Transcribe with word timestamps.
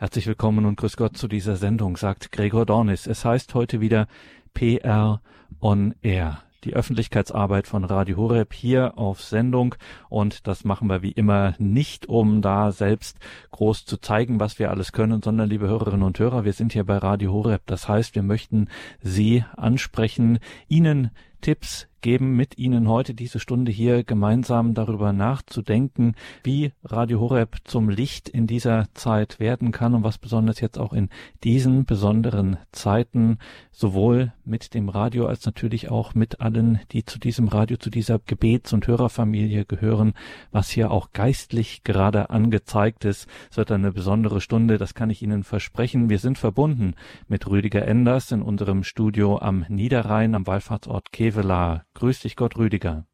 Herzlich 0.00 0.26
willkommen 0.26 0.64
und 0.64 0.76
grüß 0.76 0.96
Gott 0.96 1.18
zu 1.18 1.28
dieser 1.28 1.56
Sendung, 1.56 1.98
sagt 1.98 2.32
Gregor 2.32 2.64
Dornis. 2.64 3.06
Es 3.06 3.26
heißt 3.26 3.52
heute 3.52 3.82
wieder 3.82 4.06
PR 4.54 5.20
on 5.60 5.94
Air. 6.00 6.38
Die 6.64 6.72
Öffentlichkeitsarbeit 6.72 7.66
von 7.66 7.84
Radio 7.84 8.16
Horeb 8.16 8.54
hier 8.54 8.96
auf 8.96 9.20
Sendung 9.20 9.74
und 10.08 10.46
das 10.46 10.64
machen 10.64 10.88
wir 10.88 11.02
wie 11.02 11.12
immer 11.12 11.54
nicht, 11.58 12.06
um 12.06 12.40
da 12.40 12.72
selbst 12.72 13.18
groß 13.50 13.84
zu 13.84 13.98
zeigen, 13.98 14.40
was 14.40 14.58
wir 14.58 14.70
alles 14.70 14.92
können, 14.92 15.20
sondern 15.22 15.50
liebe 15.50 15.68
Hörerinnen 15.68 16.02
und 16.02 16.18
Hörer, 16.18 16.46
wir 16.46 16.54
sind 16.54 16.72
hier 16.72 16.84
bei 16.84 16.96
Radio 16.96 17.34
Horeb. 17.34 17.60
Das 17.66 17.86
heißt, 17.86 18.14
wir 18.14 18.22
möchten 18.22 18.68
Sie 19.02 19.44
ansprechen, 19.54 20.38
Ihnen 20.66 21.10
Tipps 21.42 21.89
geben, 22.00 22.36
mit 22.36 22.58
Ihnen 22.58 22.88
heute 22.88 23.14
diese 23.14 23.40
Stunde 23.40 23.72
hier 23.72 24.04
gemeinsam 24.04 24.74
darüber 24.74 25.12
nachzudenken, 25.12 26.14
wie 26.42 26.72
Radio 26.84 27.20
Horeb 27.20 27.56
zum 27.64 27.88
Licht 27.88 28.28
in 28.28 28.46
dieser 28.46 28.88
Zeit 28.94 29.40
werden 29.40 29.72
kann 29.72 29.94
und 29.94 30.02
was 30.02 30.18
besonders 30.18 30.60
jetzt 30.60 30.78
auch 30.78 30.92
in 30.92 31.08
diesen 31.44 31.84
besonderen 31.84 32.58
Zeiten 32.72 33.38
sowohl 33.70 34.32
mit 34.44 34.74
dem 34.74 34.88
Radio 34.88 35.26
als 35.26 35.46
natürlich 35.46 35.90
auch 35.90 36.14
mit 36.14 36.40
allen, 36.40 36.80
die 36.92 37.04
zu 37.04 37.18
diesem 37.18 37.48
Radio, 37.48 37.76
zu 37.76 37.90
dieser 37.90 38.18
Gebets- 38.18 38.72
und 38.72 38.86
Hörerfamilie 38.86 39.64
gehören, 39.64 40.14
was 40.50 40.70
hier 40.70 40.90
auch 40.90 41.12
geistlich 41.12 41.84
gerade 41.84 42.30
angezeigt 42.30 43.04
ist. 43.04 43.26
Es 43.50 43.56
wird 43.56 43.70
eine 43.70 43.92
besondere 43.92 44.40
Stunde, 44.40 44.78
das 44.78 44.94
kann 44.94 45.10
ich 45.10 45.22
Ihnen 45.22 45.44
versprechen. 45.44 46.10
Wir 46.10 46.18
sind 46.18 46.38
verbunden 46.38 46.94
mit 47.28 47.48
Rüdiger 47.48 47.86
Enders 47.86 48.32
in 48.32 48.42
unserem 48.42 48.82
Studio 48.82 49.38
am 49.38 49.64
Niederrhein 49.68 50.34
am 50.34 50.46
Wallfahrtsort 50.46 51.12
Kevelaar. 51.12 51.84
Grüß 51.94 52.20
dich 52.20 52.36
Gott, 52.36 52.56
Rüdiger. 52.56 53.06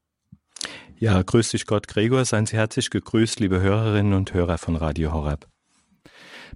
Ja, 0.99 1.21
grüß 1.23 1.51
dich 1.51 1.67
Gott, 1.67 1.89
Gregor. 1.89 2.25
Seien 2.25 2.47
Sie 2.47 2.57
herzlich 2.57 2.91
gegrüßt, 2.91 3.41
liebe 3.41 3.61
Hörerinnen 3.61 4.15
und 4.15 4.33
Hörer 4.33 4.59
von 4.59 4.77
Radio 4.77 5.13
Horeb. 5.13 5.47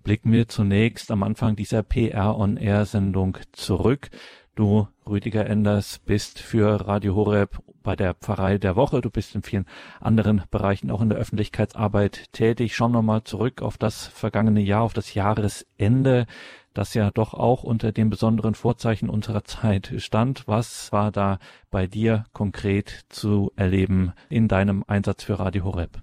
Blicken 0.02 0.32
wir 0.32 0.48
zunächst 0.48 1.10
am 1.10 1.22
Anfang 1.22 1.56
dieser 1.56 1.82
PR-on-Air-Sendung 1.82 3.38
zurück. 3.52 4.10
Du, 4.54 4.88
Rüdiger 5.06 5.46
Enders, 5.46 5.98
bist 5.98 6.38
für 6.38 6.86
Radio 6.86 7.14
Horeb 7.14 7.58
bei 7.82 7.96
der 7.96 8.14
Pfarrei 8.14 8.58
der 8.58 8.76
Woche. 8.76 9.00
Du 9.00 9.10
bist 9.10 9.34
in 9.34 9.42
vielen 9.42 9.66
anderen 10.00 10.42
Bereichen 10.50 10.90
auch 10.90 11.00
in 11.00 11.08
der 11.08 11.18
Öffentlichkeitsarbeit 11.18 12.32
tätig. 12.32 12.74
Schauen 12.74 12.92
wir 12.92 13.02
mal 13.02 13.24
zurück 13.24 13.62
auf 13.62 13.78
das 13.78 14.06
vergangene 14.06 14.60
Jahr, 14.60 14.82
auf 14.82 14.92
das 14.92 15.14
Jahresende 15.14 16.26
das 16.74 16.94
ja 16.94 17.10
doch 17.10 17.34
auch 17.34 17.62
unter 17.62 17.92
den 17.92 18.10
besonderen 18.10 18.54
Vorzeichen 18.54 19.08
unserer 19.08 19.44
Zeit 19.44 19.92
stand. 19.98 20.46
Was 20.46 20.92
war 20.92 21.10
da 21.10 21.38
bei 21.70 21.86
dir 21.86 22.24
konkret 22.32 23.04
zu 23.08 23.52
erleben 23.56 24.12
in 24.28 24.48
deinem 24.48 24.84
Einsatz 24.86 25.24
für 25.24 25.38
Radio 25.38 25.64
Horeb? 25.64 26.02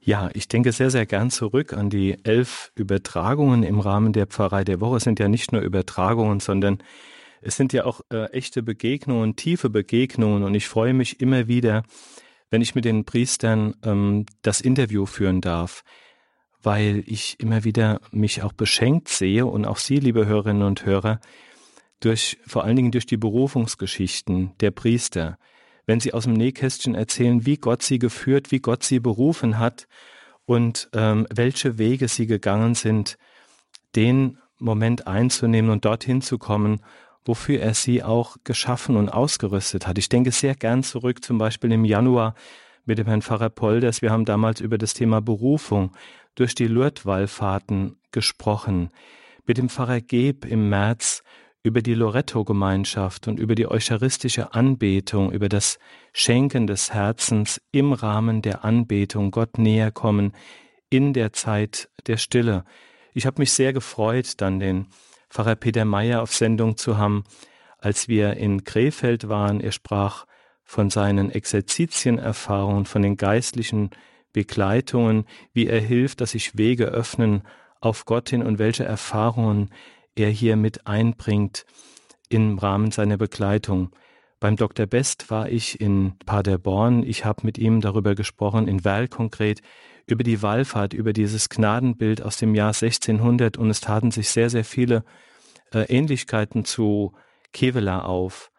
Ja, 0.00 0.28
ich 0.34 0.48
denke 0.48 0.72
sehr, 0.72 0.90
sehr 0.90 1.06
gern 1.06 1.30
zurück 1.30 1.72
an 1.72 1.88
die 1.88 2.22
elf 2.24 2.72
Übertragungen 2.74 3.62
im 3.62 3.80
Rahmen 3.80 4.12
der 4.12 4.26
Pfarrei 4.26 4.62
der 4.62 4.80
Woche. 4.80 4.96
Es 4.98 5.04
sind 5.04 5.18
ja 5.18 5.28
nicht 5.28 5.52
nur 5.52 5.62
Übertragungen, 5.62 6.40
sondern 6.40 6.82
es 7.40 7.56
sind 7.56 7.72
ja 7.72 7.86
auch 7.86 8.02
äh, 8.12 8.30
echte 8.32 8.62
Begegnungen, 8.62 9.36
tiefe 9.36 9.70
Begegnungen. 9.70 10.42
Und 10.42 10.54
ich 10.54 10.68
freue 10.68 10.92
mich 10.92 11.20
immer 11.20 11.46
wieder, 11.48 11.84
wenn 12.50 12.60
ich 12.60 12.74
mit 12.74 12.84
den 12.84 13.04
Priestern 13.04 13.74
ähm, 13.82 14.26
das 14.42 14.60
Interview 14.60 15.06
führen 15.06 15.40
darf 15.40 15.84
weil 16.64 17.04
ich 17.06 17.38
immer 17.38 17.64
wieder 17.64 18.00
mich 18.10 18.42
auch 18.42 18.52
beschenkt 18.52 19.08
sehe 19.08 19.46
und 19.46 19.66
auch 19.66 19.76
Sie, 19.76 19.98
liebe 19.98 20.26
Hörerinnen 20.26 20.62
und 20.62 20.84
Hörer, 20.84 21.20
durch, 22.00 22.38
vor 22.46 22.64
allen 22.64 22.76
Dingen 22.76 22.90
durch 22.90 23.06
die 23.06 23.16
Berufungsgeschichten 23.16 24.52
der 24.60 24.70
Priester, 24.70 25.38
wenn 25.86 26.00
sie 26.00 26.14
aus 26.14 26.24
dem 26.24 26.32
Nähkästchen 26.32 26.94
erzählen, 26.94 27.46
wie 27.46 27.56
Gott 27.56 27.82
sie 27.82 27.98
geführt, 27.98 28.50
wie 28.50 28.60
Gott 28.60 28.82
sie 28.82 29.00
berufen 29.00 29.58
hat 29.58 29.86
und 30.46 30.88
ähm, 30.94 31.26
welche 31.32 31.78
Wege 31.78 32.08
sie 32.08 32.26
gegangen 32.26 32.74
sind, 32.74 33.18
den 33.94 34.38
Moment 34.58 35.06
einzunehmen 35.06 35.70
und 35.70 35.84
dorthin 35.84 36.22
zu 36.22 36.38
kommen, 36.38 36.80
wofür 37.24 37.60
er 37.60 37.74
sie 37.74 38.02
auch 38.02 38.36
geschaffen 38.44 38.96
und 38.96 39.08
ausgerüstet 39.08 39.86
hat. 39.86 39.98
Ich 39.98 40.08
denke 40.08 40.30
sehr 40.30 40.54
gern 40.54 40.82
zurück, 40.82 41.24
zum 41.24 41.38
Beispiel 41.38 41.72
im 41.72 41.84
Januar 41.84 42.34
mit 42.84 42.98
dem 42.98 43.06
Herrn 43.06 43.22
Pfarrer 43.22 43.50
Polders. 43.50 44.02
Wir 44.02 44.10
haben 44.10 44.24
damals 44.24 44.60
über 44.60 44.78
das 44.78 44.94
Thema 44.94 45.20
Berufung 45.20 45.92
durch 46.34 46.54
die 46.54 46.66
Lourdes-Wallfahrten 46.66 47.96
gesprochen, 48.12 48.90
mit 49.46 49.58
dem 49.58 49.68
Pfarrer 49.68 50.00
Geb 50.00 50.44
im 50.44 50.68
März 50.68 51.22
über 51.62 51.80
die 51.80 51.94
Loretto-Gemeinschaft 51.94 53.26
und 53.26 53.40
über 53.40 53.54
die 53.54 53.66
eucharistische 53.66 54.52
Anbetung, 54.52 55.32
über 55.32 55.48
das 55.48 55.78
Schenken 56.12 56.66
des 56.66 56.92
Herzens 56.92 57.60
im 57.72 57.92
Rahmen 57.92 58.42
der 58.42 58.64
Anbetung, 58.64 59.30
Gott 59.30 59.58
näher 59.58 59.90
kommen 59.90 60.32
in 60.90 61.12
der 61.12 61.32
Zeit 61.32 61.88
der 62.06 62.18
Stille. 62.18 62.64
Ich 63.14 63.26
habe 63.26 63.40
mich 63.40 63.52
sehr 63.52 63.72
gefreut, 63.72 64.34
dann 64.38 64.60
den 64.60 64.86
Pfarrer 65.30 65.56
Peter 65.56 65.84
Meyer 65.84 66.22
auf 66.22 66.34
Sendung 66.34 66.76
zu 66.76 66.98
haben, 66.98 67.24
als 67.78 68.08
wir 68.08 68.36
in 68.36 68.64
Krefeld 68.64 69.28
waren. 69.28 69.60
Er 69.60 69.72
sprach 69.72 70.26
von 70.64 70.90
seinen 70.90 71.30
Exerzitienerfahrungen, 71.30 72.84
von 72.84 73.02
den 73.02 73.16
geistlichen 73.16 73.90
Begleitungen, 74.34 75.24
wie 75.54 75.66
er 75.66 75.80
hilft, 75.80 76.20
dass 76.20 76.32
sich 76.32 76.58
Wege 76.58 76.86
öffnen 76.86 77.44
auf 77.80 78.04
Gott 78.04 78.28
hin 78.28 78.42
und 78.42 78.58
welche 78.58 78.84
Erfahrungen 78.84 79.70
er 80.14 80.28
hier 80.28 80.56
mit 80.56 80.86
einbringt 80.86 81.64
im 82.28 82.58
Rahmen 82.58 82.90
seiner 82.90 83.16
Begleitung. 83.16 83.90
Beim 84.40 84.56
Dr. 84.56 84.84
Best 84.86 85.30
war 85.30 85.48
ich 85.48 85.80
in 85.80 86.18
Paderborn. 86.26 87.02
Ich 87.02 87.24
habe 87.24 87.40
mit 87.44 87.56
ihm 87.56 87.80
darüber 87.80 88.14
gesprochen, 88.14 88.68
in 88.68 88.84
Werl 88.84 89.08
konkret, 89.08 89.62
über 90.06 90.24
die 90.24 90.42
Wallfahrt, 90.42 90.92
über 90.92 91.14
dieses 91.14 91.48
Gnadenbild 91.48 92.20
aus 92.20 92.36
dem 92.36 92.54
Jahr 92.54 92.74
1600 92.74 93.56
und 93.56 93.70
es 93.70 93.80
taten 93.80 94.10
sich 94.10 94.28
sehr, 94.28 94.50
sehr 94.50 94.64
viele 94.64 95.04
äh, 95.72 95.84
Ähnlichkeiten 95.84 96.64
zu 96.64 97.14
Kevela 97.52 98.02
auf. 98.02 98.50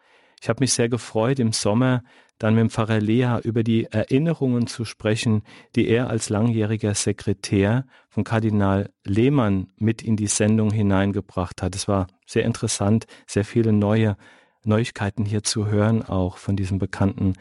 Ich 0.41 0.49
habe 0.49 0.61
mich 0.61 0.73
sehr 0.73 0.89
gefreut, 0.89 1.39
im 1.39 1.51
Sommer 1.51 2.03
dann 2.37 2.55
mit 2.55 2.61
dem 2.61 2.69
Pfarrer 2.69 2.99
Lea 2.99 3.39
über 3.43 3.63
die 3.63 3.85
Erinnerungen 3.85 4.67
zu 4.67 4.85
sprechen, 4.85 5.43
die 5.75 5.87
er 5.87 6.09
als 6.09 6.29
langjähriger 6.29 6.93
Sekretär 6.93 7.85
von 8.09 8.23
Kardinal 8.23 8.89
Lehmann 9.03 9.67
mit 9.77 10.01
in 10.01 10.15
die 10.15 10.27
Sendung 10.27 10.71
hineingebracht 10.71 11.61
hat. 11.61 11.75
Es 11.75 11.87
war 11.87 12.07
sehr 12.25 12.43
interessant, 12.43 13.07
sehr 13.25 13.45
viele 13.45 13.71
neue 13.71 14.17
Neuigkeiten 14.63 15.25
hier 15.25 15.43
zu 15.43 15.67
hören, 15.67 16.03
auch 16.03 16.37
von 16.37 16.55
diesem 16.55 16.79
bekannten 16.79 17.33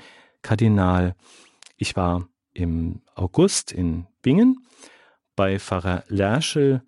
Kardinal. 0.43 1.15
Ich 1.77 1.97
war 1.97 2.29
im 2.53 3.03
August 3.15 3.73
in 3.73 4.07
Bingen 4.23 4.65
bei 5.35 5.59
Pfarrer 5.59 6.05
Lerschel 6.07 6.83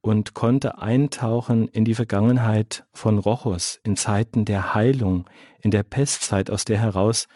und 0.00 0.32
konnte 0.32 0.78
eintauchen 0.78 1.68
in 1.68 1.84
die 1.84 1.94
Vergangenheit 1.94 2.86
von 2.92 3.18
Rochus, 3.18 3.80
in 3.84 3.96
Zeiten 3.96 4.46
der 4.46 4.74
Heilung, 4.74 5.28
in 5.60 5.70
der 5.70 5.82
Pestzeit, 5.82 6.50
aus 6.50 6.64
der 6.64 6.78
heraus 6.78 7.28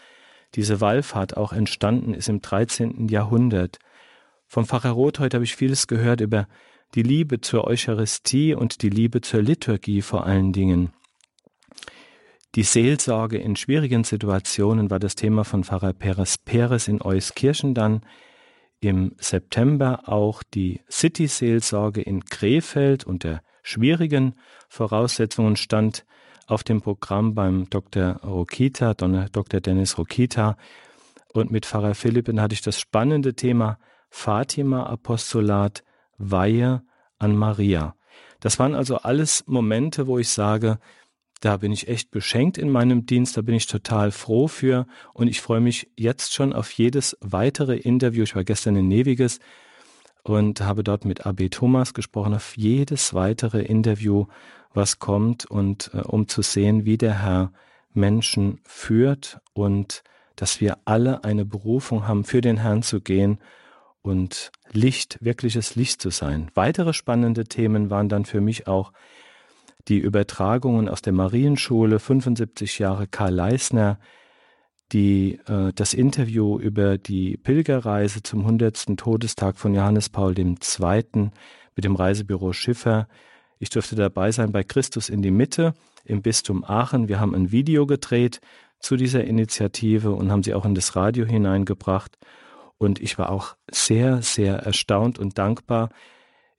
diese 0.54 0.81
Wallfahrt 0.81 1.37
auch 1.37 1.53
entstanden 1.53 2.15
ist 2.15 2.28
im 2.28 2.41
13. 2.41 3.09
Jahrhundert. 3.09 3.78
Vom 4.47 4.66
Pfarrer 4.66 4.91
Rothheut 4.91 5.34
habe 5.34 5.44
ich 5.44 5.56
vieles 5.56 5.87
gehört 5.87 6.20
über 6.20 6.47
die 6.94 7.03
Liebe 7.03 7.41
zur 7.41 7.65
Eucharistie 7.65 8.54
und 8.54 8.82
die 8.82 8.91
Liebe 8.91 9.20
zur 9.20 9.43
Liturgie 9.43 10.03
vor 10.03 10.26
allen 10.26 10.53
Dingen. 10.53 10.93
Die 12.54 12.62
Seelsorge 12.62 13.38
in 13.38 13.56
schwierigen 13.56 14.04
Situationen 14.04 14.88
war 14.91 15.00
das 15.00 15.16
Thema 15.16 15.43
von 15.43 15.64
Pfarrer 15.64 15.93
Peres 15.93 16.38
Peres 16.38 16.87
in 16.87 17.03
Euskirchen 17.03 17.75
dann. 17.75 18.03
Im 18.78 19.16
September 19.19 20.09
auch 20.09 20.43
die 20.43 20.82
City-Seelsorge 20.88 22.00
in 22.03 22.25
Krefeld 22.26 23.04
unter 23.04 23.41
schwierigen 23.62 24.34
Voraussetzungen 24.69 25.56
stand 25.56 26.04
auf 26.47 26.65
dem 26.65 26.81
Programm 26.81 27.34
beim 27.34 27.69
Dr. 27.71 28.16
Rokita, 28.25 28.94
Dr. 28.94 29.60
Dennis 29.60 29.99
Rokita. 29.99 30.56
Und 31.32 31.50
mit 31.50 31.66
Pfarrer 31.66 31.94
Philippen 31.94 32.41
hatte 32.41 32.55
ich 32.55 32.62
das 32.62 32.78
spannende 32.78 33.34
Thema 33.34 33.78
Fatima-Apostolat, 34.10 35.82
Weihe 36.19 36.82
an 37.19 37.37
Maria. 37.37 37.97
Das 38.41 38.58
waren 38.58 38.75
also 38.75 38.99
alles 38.99 39.44
Momente, 39.46 40.06
wo 40.06 40.19
ich 40.19 40.29
sage, 40.29 40.79
da 41.41 41.56
bin 41.56 41.73
ich 41.73 41.88
echt 41.88 42.11
beschenkt 42.11 42.56
in 42.56 42.70
meinem 42.70 43.06
Dienst, 43.06 43.37
da 43.37 43.43
bin 43.43 43.55
ich 43.55 43.67
total 43.67 44.12
froh 44.12 44.49
für 44.49 44.87
und 45.12 45.29
ich 45.29 45.40
freue 45.40 45.61
mich 45.61 45.90
jetzt 45.97 46.32
schon 46.32 46.52
auf 46.52 46.70
jedes 46.70 47.17
weitere 47.20 47.76
Interview. 47.76 48.23
Ich 48.23 48.37
war 48.37 48.44
gestern 48.44 48.76
in 48.76 48.88
Neviges 48.88 49.40
und 50.23 50.61
habe 50.62 50.85
dort 50.85 51.05
mit 51.05 51.26
AB 51.26 51.50
Thomas 51.50 51.93
gesprochen, 51.93 52.35
auf 52.35 52.56
jedes 52.56 53.12
weitere 53.12 53.62
Interview 53.62 54.26
was 54.75 54.99
kommt 54.99 55.47
und 55.47 55.91
äh, 55.94 55.99
um 55.99 56.29
zu 56.29 56.43
sehen, 56.43 56.85
wie 56.85 56.99
der 56.99 57.23
Herr 57.23 57.53
Menschen 57.93 58.61
führt 58.65 59.41
und 59.53 60.03
dass 60.37 60.61
wir 60.61 60.79
alle 60.85 61.25
eine 61.25 61.44
Berufung 61.44 62.09
haben, 62.09 62.25
für 62.25 62.41
den 62.41 62.59
Herrn 62.59 62.82
zu 62.82 63.00
gehen 63.00 63.38
und 64.03 64.50
Licht, 64.73 65.19
wirkliches 65.21 65.76
Licht 65.76 66.03
zu 66.03 66.11
sein. 66.11 66.50
Weitere 66.55 66.93
spannende 66.93 67.44
Themen 67.44 67.88
waren 67.88 68.09
dann 68.09 68.25
für 68.25 68.41
mich 68.41 68.67
auch 68.67 68.93
die 69.88 69.99
Übertragungen 69.99 70.88
aus 70.88 71.03
der 71.03 71.12
Marienschule, 71.12 71.99
75 71.99 72.79
Jahre 72.79 73.06
Karl 73.06 73.35
Leisner, 73.35 73.99
die, 74.93 75.41
äh, 75.47 75.73
das 75.75 75.94
Interview 75.94 76.59
über 76.59 76.99
die 76.99 77.37
Pilgerreise 77.37 78.23
zum 78.23 78.41
100. 78.41 78.97
Todestag 78.97 79.59
von 79.59 79.75
Johannes 79.75 80.09
Paul 80.09 80.38
II 80.38 81.31
mit 81.76 81.85
dem 81.85 81.97
Reisebüro 81.97 82.53
Schiffer. 82.53 83.09
Ich 83.58 83.70
durfte 83.70 83.96
dabei 83.96 84.32
sein 84.32 84.52
bei 84.52 84.64
Christus 84.64 85.08
in 85.08 85.22
die 85.22 85.30
Mitte 85.30 85.74
im 86.04 86.22
Bistum 86.22 86.64
Aachen. 86.64 87.08
Wir 87.08 87.20
haben 87.20 87.34
ein 87.34 87.52
Video 87.52 87.86
gedreht 87.86 88.40
zu 88.80 88.96
dieser 88.96 89.24
Initiative 89.24 90.12
und 90.12 90.30
haben 90.30 90.42
sie 90.42 90.54
auch 90.54 90.64
in 90.64 90.74
das 90.74 90.96
Radio 90.96 91.24
hineingebracht. 91.24 92.18
Und 92.78 93.00
ich 93.00 93.18
war 93.18 93.30
auch 93.30 93.56
sehr, 93.70 94.22
sehr 94.22 94.56
erstaunt 94.56 95.18
und 95.18 95.38
dankbar. 95.38 95.90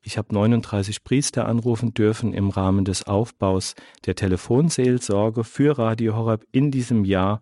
Ich 0.01 0.17
habe 0.17 0.33
39 0.33 1.03
Priester 1.03 1.47
anrufen 1.47 1.93
dürfen 1.93 2.33
im 2.33 2.49
Rahmen 2.49 2.85
des 2.85 3.07
Aufbaus 3.07 3.73
der 4.05 4.15
Telefonseelsorge 4.15 5.43
für 5.43 5.77
Radio 5.77 6.15
Horeb 6.15 6.45
in 6.51 6.71
diesem 6.71 7.05
Jahr. 7.05 7.41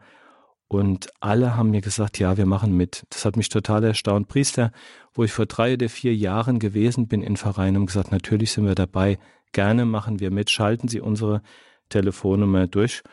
Und 0.70 1.10
alle 1.20 1.56
haben 1.56 1.72
mir 1.72 1.82
gesagt, 1.82 2.20
ja, 2.20 2.38
wir 2.38 2.46
machen 2.46 2.76
mit. 2.76 3.06
Das 3.10 3.26
hat 3.26 3.36
mich 3.36 3.50
total 3.50 3.84
erstaunt. 3.84 4.28
Priester, 4.28 4.72
wo 5.14 5.24
ich 5.24 5.32
vor 5.32 5.46
drei 5.46 5.74
oder 5.74 5.90
vier 5.90 6.16
Jahren 6.16 6.58
gewesen 6.58 7.08
bin 7.08 7.22
in 7.22 7.38
Vereinen, 7.38 7.76
haben 7.76 7.86
gesagt, 7.86 8.12
natürlich 8.12 8.54
sind 8.54 8.66
wir 8.66 8.76
dabei. 8.76 9.20
Gerne 9.54 9.86
machen 9.86 10.20
wir 10.20 10.32
mit. 10.32 10.50
Schalten 10.50 10.88
Sie 10.88 11.00
unsere 11.00 11.42
Telefonnummer 11.90 12.68
durch. 12.68 13.04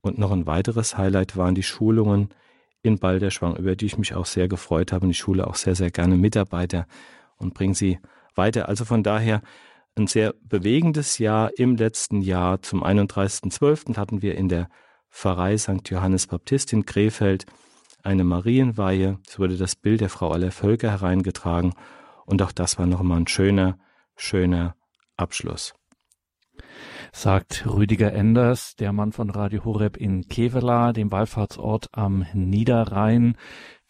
Und 0.00 0.18
noch 0.18 0.32
ein 0.32 0.46
weiteres 0.46 0.96
Highlight 0.96 1.36
waren 1.36 1.54
die 1.54 1.62
Schulungen 1.62 2.30
in 2.82 2.98
Balderschwang, 2.98 3.56
über 3.56 3.76
die 3.76 3.86
ich 3.86 3.98
mich 3.98 4.14
auch 4.14 4.26
sehr 4.26 4.48
gefreut 4.48 4.90
habe. 4.90 5.04
Und 5.04 5.10
ich 5.10 5.18
schule 5.18 5.46
auch 5.46 5.54
sehr, 5.54 5.76
sehr 5.76 5.90
gerne 5.90 6.16
Mitarbeiter 6.16 6.86
und 7.36 7.54
bringe 7.54 7.74
sie 7.74 7.98
weiter. 8.34 8.68
Also 8.68 8.84
von 8.84 9.02
daher 9.02 9.42
ein 9.94 10.06
sehr 10.06 10.34
bewegendes 10.42 11.18
Jahr. 11.18 11.50
Im 11.56 11.76
letzten 11.76 12.22
Jahr 12.22 12.62
zum 12.62 12.82
31.12. 12.82 13.96
hatten 13.96 14.22
wir 14.22 14.34
in 14.34 14.48
der 14.48 14.68
Pfarrei 15.10 15.58
St. 15.58 15.88
Johannes 15.90 16.26
Baptist 16.26 16.72
in 16.72 16.86
Krefeld 16.86 17.44
eine 18.02 18.24
Marienweihe. 18.24 19.18
Es 19.28 19.38
wurde 19.38 19.58
das 19.58 19.76
Bild 19.76 20.00
der 20.00 20.08
Frau 20.08 20.30
aller 20.30 20.50
Völker 20.50 20.90
hereingetragen. 20.90 21.74
Und 22.24 22.40
auch 22.42 22.52
das 22.52 22.78
war 22.78 22.86
nochmal 22.86 23.20
ein 23.20 23.28
schöner, 23.28 23.78
schöner 24.16 24.74
Abschluss 25.16 25.74
sagt 27.12 27.66
Rüdiger 27.66 28.12
Enders, 28.12 28.74
der 28.76 28.92
Mann 28.92 29.12
von 29.12 29.30
Radio 29.30 29.64
Horeb 29.64 29.96
in 29.96 30.28
Kevela, 30.28 30.92
dem 30.92 31.10
Wallfahrtsort 31.10 31.88
am 31.92 32.26
Niederrhein. 32.32 33.36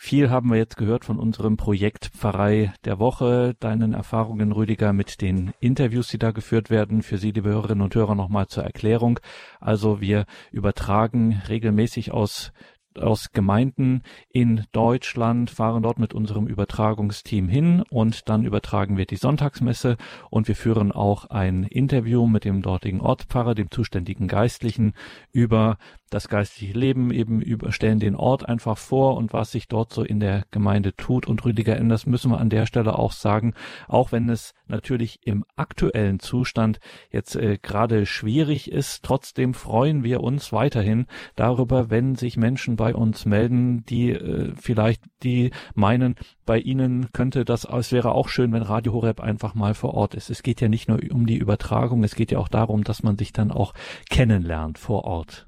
Viel 0.05 0.31
haben 0.31 0.51
wir 0.51 0.57
jetzt 0.57 0.77
gehört 0.77 1.05
von 1.05 1.21
unserem 1.21 1.57
Projekt 1.57 2.07
Pfarrei 2.07 2.73
der 2.85 2.99
Woche, 2.99 3.55
deinen 3.61 3.95
Erfahrungen, 3.95 4.51
Rüdiger, 4.51 4.93
mit 4.93 5.21
den 5.21 5.53
Interviews, 5.61 6.09
die 6.09 6.19
da 6.19 6.33
geführt 6.33 6.71
werden. 6.71 7.03
Für 7.03 7.19
Sie, 7.19 7.31
liebe 7.31 7.51
Hörerinnen 7.51 7.85
und 7.85 7.95
Hörer, 7.95 8.17
nochmal 8.17 8.49
zur 8.49 8.65
Erklärung. 8.65 9.21
Also 9.61 10.01
wir 10.01 10.27
übertragen 10.51 11.41
regelmäßig 11.49 12.11
aus 12.11 12.53
aus 12.99 13.33
Gemeinden 13.33 14.03
in 14.31 14.65
Deutschland, 14.73 15.51
fahren 15.51 15.83
dort 15.83 15.99
mit 15.99 16.15
unserem 16.15 16.47
Übertragungsteam 16.47 17.49
hin 17.49 17.83
und 17.91 18.29
dann 18.29 18.45
übertragen 18.45 18.97
wir 18.97 19.07
die 19.07 19.17
Sonntagsmesse. 19.17 19.97
Und 20.31 20.49
wir 20.49 20.57
führen 20.57 20.93
auch 20.93 21.27
ein 21.31 21.65
Interview 21.65 22.27
mit 22.27 22.45
dem 22.45 22.63
dortigen 22.63 23.01
Ortspfarrer, 23.01 23.55
dem 23.55 23.71
zuständigen 23.71 24.29
Geistlichen 24.29 24.95
über 25.33 25.79
das 26.13 26.29
geistliche 26.29 26.79
Leben 26.79 27.11
eben 27.11 27.41
überstellen 27.41 27.99
den 27.99 28.17
Ort 28.17 28.49
einfach 28.49 28.77
vor 28.79 29.17
und 29.17 29.33
was 29.33 29.53
sich 29.53 29.69
dort 29.69 29.93
so 29.93 30.03
in 30.03 30.21
der 30.21 30.45
Gemeinde 30.51 30.95
tut. 30.95 31.27
Und 31.27 31.45
Rüdiger 31.45 31.77
Enders 31.77 32.07
müssen 32.07 32.31
wir 32.31 32.39
an 32.39 32.51
der 32.51 32.67
Stelle 32.67 32.99
auch 32.99 33.13
sagen, 33.13 33.55
auch 33.89 34.13
wenn 34.13 34.29
es 34.29 34.55
natürlich 34.67 35.21
im 35.27 35.45
aktuellen 35.57 36.19
Zustand 36.19 36.81
jetzt 37.11 37.37
äh, 37.37 37.59
gerade 37.61 38.07
schwierig 38.07 38.71
ist, 38.71 39.03
trotzdem 39.05 39.55
freuen 39.55 40.05
wir 40.05 40.23
uns 40.23 40.53
weiterhin 40.53 41.07
darüber, 41.37 41.91
wenn 41.91 42.15
sich 42.15 42.37
Menschen 42.37 42.77
bei 42.77 42.95
uns 42.95 43.25
melden, 43.25 43.85
die 43.87 44.11
äh, 44.11 44.53
vielleicht 44.61 45.03
die 45.23 45.51
meinen, 45.75 46.17
bei 46.45 46.59
ihnen 46.59 47.13
könnte 47.13 47.45
das, 47.45 47.65
es 47.65 47.93
wäre 47.93 48.13
auch 48.13 48.29
schön, 48.29 48.53
wenn 48.53 48.63
Radio 48.63 48.93
Horeb 48.93 49.21
einfach 49.21 49.55
mal 49.55 49.75
vor 49.75 49.95
Ort 49.95 50.15
ist. 50.15 50.31
Es 50.31 50.43
geht 50.43 50.61
ja 50.61 50.69
nicht 50.69 50.89
nur 50.89 51.01
um 51.11 51.27
die 51.27 51.39
Übertragung, 51.39 52.05
es 52.05 52.15
geht 52.15 52.33
ja 52.33 52.39
auch 52.39 52.49
darum, 52.49 52.85
dass 52.85 53.03
man 53.03 53.17
sich 53.17 53.33
dann 53.33 53.51
auch 53.51 53.73
kennenlernt 54.11 54.79
vor 54.79 55.05
Ort. 55.05 55.47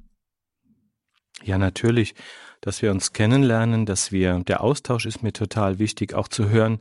Ja, 1.43 1.59
natürlich, 1.59 2.15
dass 2.61 2.81
wir 2.81 2.91
uns 2.91 3.13
kennenlernen, 3.13 3.87
dass 3.87 4.13
wir, 4.13 4.41
der 4.41 4.63
Austausch 4.63 5.07
ist 5.07 5.23
mir 5.23 5.33
total 5.33 5.79
wichtig, 5.79 6.15
auch 6.15 6.29
zu 6.29 6.49
hören, 6.49 6.81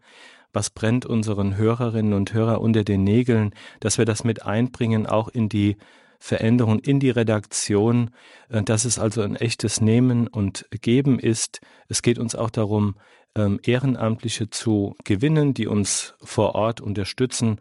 was 0.53 0.69
brennt 0.69 1.05
unseren 1.05 1.57
Hörerinnen 1.57 2.13
und 2.13 2.33
Hörer 2.33 2.61
unter 2.61 2.83
den 2.83 3.03
Nägeln, 3.03 3.53
dass 3.79 3.97
wir 3.97 4.05
das 4.05 4.23
mit 4.23 4.45
einbringen, 4.45 5.07
auch 5.07 5.27
in 5.27 5.50
die 5.50 5.77
Veränderung, 6.19 6.79
in 6.79 7.01
die 7.01 7.09
Redaktion, 7.09 8.11
äh, 8.47 8.63
dass 8.63 8.85
es 8.85 8.97
also 8.97 9.21
ein 9.23 9.35
echtes 9.35 9.81
Nehmen 9.81 10.27
und 10.27 10.65
Geben 10.71 11.19
ist. 11.19 11.59
Es 11.89 12.01
geht 12.01 12.17
uns 12.17 12.33
auch 12.35 12.49
darum, 12.49 12.95
ähm, 13.35 13.59
Ehrenamtliche 13.61 14.49
zu 14.49 14.95
gewinnen, 15.03 15.53
die 15.53 15.67
uns 15.67 16.13
vor 16.23 16.56
Ort 16.56 16.79
unterstützen. 16.79 17.59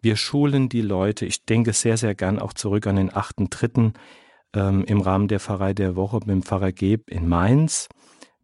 Wir 0.00 0.16
schulen 0.16 0.68
die 0.68 0.80
Leute. 0.80 1.26
Ich 1.26 1.44
denke 1.44 1.72
sehr, 1.72 1.96
sehr 1.96 2.14
gern 2.14 2.38
auch 2.38 2.54
zurück 2.54 2.86
an 2.86 2.96
den 2.96 3.14
achten 3.14 3.50
Dritten 3.50 3.94
ähm, 4.54 4.84
im 4.84 5.00
Rahmen 5.00 5.28
der 5.28 5.40
Pfarrei 5.40 5.74
der 5.74 5.96
Woche 5.96 6.18
mit 6.20 6.28
dem 6.28 6.42
Pfarrer 6.42 6.72
Geb 6.72 7.10
in 7.10 7.28
Mainz. 7.28 7.88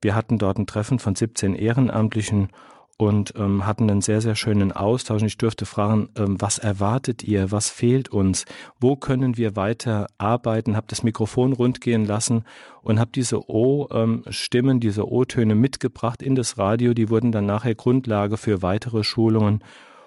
Wir 0.00 0.14
hatten 0.14 0.38
dort 0.38 0.58
ein 0.58 0.66
Treffen 0.66 0.98
von 0.98 1.14
17 1.14 1.54
Ehrenamtlichen 1.54 2.48
und 2.96 3.34
ähm, 3.36 3.66
hatten 3.66 3.90
einen 3.90 4.02
sehr, 4.02 4.20
sehr 4.20 4.36
schönen 4.36 4.70
Austausch. 4.70 5.22
Und 5.22 5.26
ich 5.28 5.38
durfte 5.38 5.66
fragen, 5.66 6.10
ähm, 6.16 6.40
was 6.40 6.58
erwartet 6.58 7.24
ihr? 7.24 7.50
Was 7.50 7.70
fehlt 7.70 8.08
uns? 8.10 8.44
Wo 8.78 8.96
können 8.96 9.36
wir 9.36 9.56
weiter 9.56 10.06
arbeiten? 10.18 10.76
Hab 10.76 10.88
das 10.88 11.02
Mikrofon 11.02 11.52
rundgehen 11.52 12.04
lassen 12.04 12.44
und 12.82 13.00
habe 13.00 13.10
diese 13.12 13.48
O-Stimmen, 13.50 14.78
diese 14.78 15.10
O-Töne 15.10 15.54
mitgebracht 15.54 16.22
in 16.22 16.34
das 16.34 16.56
Radio. 16.56 16.94
Die 16.94 17.10
wurden 17.10 17.32
dann 17.32 17.46
nachher 17.46 17.74
Grundlage 17.74 18.36
für 18.36 18.62
weitere 18.62 19.02
Schulungen. 19.02 19.64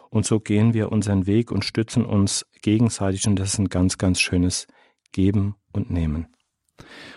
Und 0.10 0.26
so 0.26 0.40
gehen 0.40 0.74
wir 0.74 0.92
unseren 0.92 1.28
Weg 1.28 1.52
und 1.52 1.66
stützen 1.66 2.06
uns 2.06 2.46
gegenseitig. 2.62 3.28
Und 3.28 3.38
das 3.38 3.50
ist 3.54 3.60
ein 3.60 3.70
ganz, 3.70 3.98
ganz 3.98 4.22
schönes 4.22 4.68
Geben 5.12 5.56
und 5.78 5.90
Nehmen. 5.90 6.28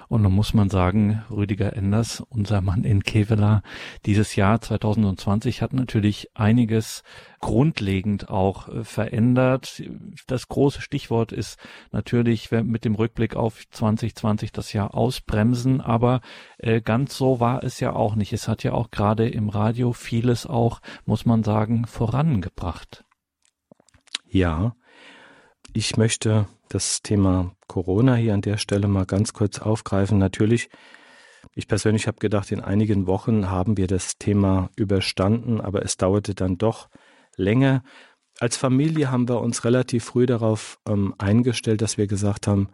Und 0.09 0.25
dann 0.25 0.33
muss 0.33 0.55
man 0.55 0.71
sagen, 0.71 1.23
Rüdiger 1.31 1.77
Enders, 1.77 2.21
unser 2.31 2.61
Mann 2.62 2.83
in 2.85 3.03
Kevela, 3.03 3.62
dieses 4.07 4.35
Jahr 4.35 4.61
2020 4.61 5.62
hat 5.62 5.73
natürlich 5.73 6.31
einiges 6.35 7.05
grundlegend 7.41 8.29
auch 8.29 8.69
äh, 8.69 8.85
verändert. 8.85 9.83
Das 10.27 10.49
große 10.49 10.83
Stichwort 10.83 11.33
ist 11.33 11.59
natürlich 11.93 12.51
mit 12.51 12.85
dem 12.85 12.95
Rückblick 12.95 13.37
auf 13.37 13.62
2020 13.71 14.51
das 14.51 14.73
Jahr 14.73 14.95
ausbremsen, 14.95 15.81
aber 15.81 16.21
äh, 16.59 16.81
ganz 16.81 17.17
so 17.17 17.39
war 17.39 17.62
es 17.62 17.79
ja 17.81 17.93
auch 17.93 18.17
nicht. 18.17 18.33
Es 18.33 18.49
hat 18.49 18.65
ja 18.65 18.73
auch 18.73 18.91
gerade 18.91 19.29
im 19.29 19.49
Radio 19.49 19.93
vieles 19.93 20.47
auch, 20.47 20.81
muss 21.05 21.25
man 21.25 21.45
sagen, 21.45 21.87
vorangebracht. 21.87 23.05
Ja, 24.27 24.75
ich 25.73 25.97
möchte 25.97 26.47
das 26.71 27.03
Thema 27.03 27.55
Corona 27.67 28.15
hier 28.15 28.33
an 28.33 28.41
der 28.41 28.57
Stelle 28.57 28.89
mal 28.89 29.05
ganz 29.05 29.33
kurz 29.33 29.59
aufgreifen. 29.59 30.19
Natürlich, 30.19 30.71
ich 31.55 31.69
persönlich 31.69 32.07
habe 32.07 32.19
gedacht, 32.19 32.50
in 32.53 32.61
einigen 32.61 33.07
Wochen 33.07 33.50
haben 33.50 33.77
wir 33.77 33.87
das 33.87 34.17
Thema 34.19 34.71
überstanden, 34.77 35.61
aber 35.61 35.85
es 35.85 35.97
dauerte 35.97 36.35
dann 36.35 36.59
doch 36.59 36.89
länger. 37.37 37.83
Als 38.39 38.57
Familie 38.57 39.11
haben 39.11 39.29
wir 39.29 39.41
uns 39.41 39.65
relativ 39.65 40.05
früh 40.05 40.27
darauf 40.27 40.79
ähm, 40.89 41.15
eingestellt, 41.19 41.83
dass 41.83 41.99
wir 41.99 42.07
gesagt 42.07 42.47
haben, 42.47 42.69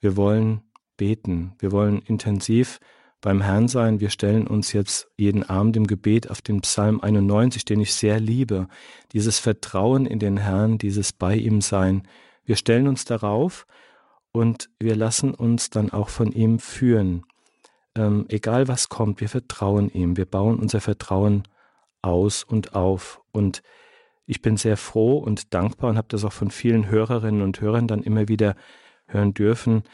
wir 0.00 0.16
wollen 0.16 0.62
beten, 0.96 1.54
wir 1.58 1.70
wollen 1.70 2.00
intensiv 2.00 2.80
beim 3.20 3.40
Herrn 3.40 3.68
sein. 3.68 4.00
Wir 4.00 4.10
stellen 4.10 4.46
uns 4.46 4.72
jetzt 4.72 5.08
jeden 5.16 5.42
Abend 5.44 5.76
im 5.76 5.86
Gebet 5.86 6.30
auf 6.30 6.42
den 6.42 6.60
Psalm 6.60 7.00
91, 7.00 7.64
den 7.64 7.80
ich 7.80 7.94
sehr 7.94 8.20
liebe. 8.20 8.68
Dieses 9.12 9.38
Vertrauen 9.38 10.06
in 10.06 10.18
den 10.18 10.36
Herrn, 10.36 10.78
dieses 10.78 11.12
bei 11.12 11.34
ihm 11.36 11.60
sein, 11.60 12.06
wir 12.44 12.56
stellen 12.56 12.88
uns 12.88 13.04
darauf 13.04 13.66
und 14.32 14.70
wir 14.80 14.96
lassen 14.96 15.34
uns 15.34 15.70
dann 15.70 15.90
auch 15.90 16.08
von 16.08 16.32
ihm 16.32 16.58
führen. 16.58 17.24
Ähm, 17.96 18.26
egal 18.28 18.68
was 18.68 18.88
kommt, 18.88 19.20
wir 19.20 19.28
vertrauen 19.28 19.88
ihm. 19.90 20.16
Wir 20.16 20.26
bauen 20.26 20.58
unser 20.58 20.80
Vertrauen 20.80 21.44
aus 22.02 22.42
und 22.42 22.74
auf. 22.74 23.22
Und 23.32 23.62
ich 24.26 24.42
bin 24.42 24.56
sehr 24.56 24.76
froh 24.76 25.18
und 25.18 25.54
dankbar 25.54 25.90
und 25.90 25.96
habe 25.96 26.08
das 26.08 26.24
auch 26.24 26.32
von 26.32 26.50
vielen 26.50 26.88
Hörerinnen 26.88 27.42
und 27.42 27.60
Hörern 27.60 27.86
dann 27.86 28.02
immer 28.02 28.28
wieder 28.28 28.56
hören 29.06 29.34
dürfen, 29.34 29.84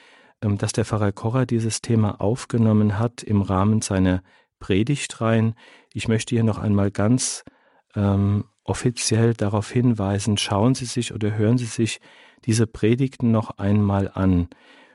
ähm, 0.42 0.59
dass 0.59 0.73
der 0.73 0.85
Pfarrer 0.85 1.12
Korrer 1.12 1.47
dieses 1.47 1.83
Thema 1.83 2.21
aufgenommen 2.21 2.99
hat 2.99 3.23
im 3.23 3.42
Rahmen 3.42 3.83
seiner 3.83 4.23
Predigtreihen. 4.59 5.54
Ich 5.92 6.09
möchte 6.09 6.35
hier 6.35 6.45
noch 6.45 6.59
einmal 6.59 6.90
ganz 6.90 7.45
ähm, 7.95 8.45
offiziell 8.70 9.34
darauf 9.34 9.70
hinweisen, 9.70 10.38
schauen 10.38 10.76
Sie 10.76 10.84
sich 10.84 11.12
oder 11.12 11.36
hören 11.36 11.58
Sie 11.58 11.66
sich 11.66 12.00
diese 12.44 12.68
Predigten 12.68 13.32
noch 13.32 13.58
einmal 13.58 14.08
an. 14.14 14.48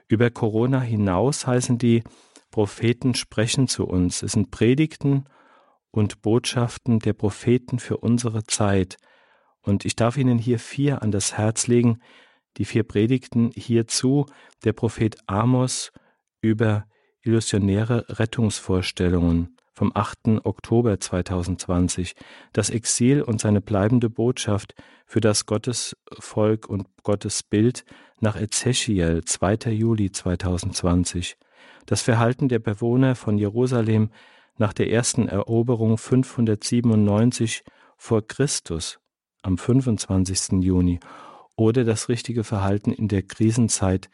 Über 0.08 0.30
Corona 0.32 0.80
hinaus 0.80 1.46
heißen 1.46 1.78
die 1.78 2.04
Propheten 2.52 3.16
sprechen 3.16 3.68
zu 3.68 3.86
uns. 3.86 4.24
Es 4.24 4.32
sind 4.32 4.50
Predigten 4.50 5.26
und 5.92 6.22
Botschaften 6.22 7.00
der 7.00 7.14
Propheten 7.14 7.78
für 7.80 7.98
unsere 7.98 8.46
Zeit. 8.46 8.98
Und 9.62 9.84
ich 9.84 9.98
darf 9.98 10.16
Ihnen 10.16 10.38
hier 10.38 10.60
vier 10.60 11.02
an 11.02 11.12
das 11.12 11.38
Herz 11.38 11.68
legen, 11.68 12.00
die 12.56 12.66
vier 12.66 12.84
Predigten 12.84 13.52
hierzu, 13.56 14.26
der 14.64 14.72
Prophet 14.72 15.18
Amos 15.28 15.92
über 16.40 16.86
illusionäre 17.24 18.06
Rettungsvorstellungen 18.08 19.55
vom 19.76 19.92
8. 19.94 20.46
Oktober 20.46 21.00
2020, 21.00 22.16
das 22.54 22.70
Exil 22.70 23.22
und 23.22 23.42
seine 23.42 23.60
bleibende 23.60 24.10
Botschaft 24.10 24.74
für 25.06 25.20
das 25.20 25.46
Gottesvolk 25.46 26.68
und 26.68 26.88
Gottesbild 27.04 27.84
nach 28.22 28.38
Ezechiel 28.40 29.24
2. 29.26 29.72
Juli 29.72 30.12
2020, 30.12 31.38
das 31.86 32.02
Verhalten 32.02 32.48
der 32.48 32.60
Bewohner 32.60 33.16
von 33.16 33.38
Jerusalem 33.38 34.10
nach 34.58 34.72
der 34.72 34.90
ersten 34.90 35.28
Eroberung 35.28 35.98
597 35.98 37.64
vor 37.98 38.26
Christus 38.26 39.00
am 39.42 39.58
25. 39.58 40.64
Juni 40.64 41.00
oder 41.58 41.84
das 41.84 42.08
richtige 42.08 42.46
Verhalten 42.46 42.92
in 42.92 43.10
der 43.10 43.24
Krisenzeit 43.24 44.10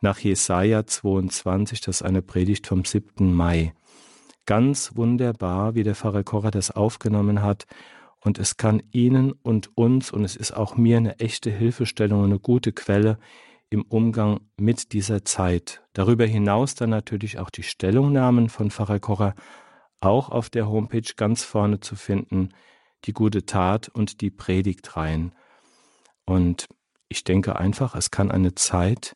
nach 0.00 0.20
Jesaja 0.20 0.86
22, 0.86 1.80
das 1.80 1.96
ist 1.96 2.02
eine 2.02 2.22
Predigt 2.22 2.68
vom 2.68 2.84
7. 2.84 3.34
Mai 3.34 3.74
ganz 4.50 4.96
wunderbar, 4.96 5.76
wie 5.76 5.84
der 5.84 5.94
Pfarrer 5.94 6.24
Kocher 6.24 6.50
das 6.50 6.72
aufgenommen 6.72 7.40
hat. 7.40 7.68
Und 8.18 8.36
es 8.40 8.56
kann 8.56 8.82
Ihnen 8.90 9.30
und 9.30 9.70
uns, 9.78 10.10
und 10.10 10.24
es 10.24 10.34
ist 10.34 10.50
auch 10.50 10.76
mir 10.76 10.96
eine 10.96 11.20
echte 11.20 11.52
Hilfestellung, 11.52 12.24
eine 12.24 12.40
gute 12.40 12.72
Quelle 12.72 13.20
im 13.68 13.82
Umgang 13.82 14.40
mit 14.56 14.92
dieser 14.92 15.24
Zeit. 15.24 15.84
Darüber 15.92 16.26
hinaus 16.26 16.74
dann 16.74 16.90
natürlich 16.90 17.38
auch 17.38 17.48
die 17.48 17.62
Stellungnahmen 17.62 18.48
von 18.48 18.72
Pfarrer 18.72 18.98
Kocher, 18.98 19.36
auch 20.00 20.30
auf 20.30 20.50
der 20.50 20.68
Homepage 20.68 21.12
ganz 21.14 21.44
vorne 21.44 21.78
zu 21.78 21.94
finden, 21.94 22.48
die 23.04 23.12
gute 23.12 23.46
Tat 23.46 23.88
und 23.88 24.20
die 24.20 24.32
Predigtreihen. 24.32 25.32
Und 26.24 26.66
ich 27.08 27.22
denke 27.22 27.54
einfach, 27.54 27.94
es 27.94 28.10
kann 28.10 28.32
eine 28.32 28.56
Zeit 28.56 29.14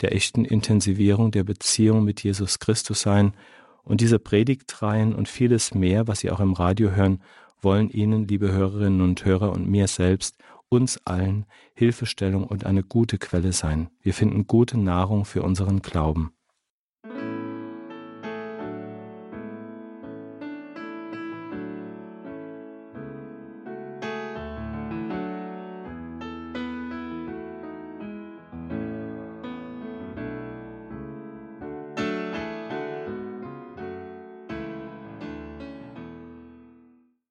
der 0.00 0.14
echten 0.14 0.46
Intensivierung 0.46 1.32
der 1.32 1.44
Beziehung 1.44 2.02
mit 2.02 2.22
Jesus 2.24 2.60
Christus 2.60 3.02
sein 3.02 3.34
und 3.82 4.00
diese 4.00 4.18
Predigtreihen 4.18 5.14
und 5.14 5.28
vieles 5.28 5.74
mehr, 5.74 6.08
was 6.08 6.20
Sie 6.20 6.30
auch 6.30 6.40
im 6.40 6.52
Radio 6.52 6.90
hören, 6.90 7.22
wollen 7.60 7.90
Ihnen, 7.90 8.26
liebe 8.26 8.52
Hörerinnen 8.52 9.00
und 9.00 9.24
Hörer 9.24 9.52
und 9.52 9.68
mir 9.68 9.86
selbst, 9.86 10.36
uns 10.68 11.04
allen 11.04 11.46
Hilfestellung 11.74 12.44
und 12.44 12.64
eine 12.64 12.82
gute 12.82 13.18
Quelle 13.18 13.52
sein. 13.52 13.90
Wir 14.02 14.14
finden 14.14 14.46
gute 14.46 14.78
Nahrung 14.78 15.24
für 15.24 15.42
unseren 15.42 15.82
Glauben. 15.82 16.32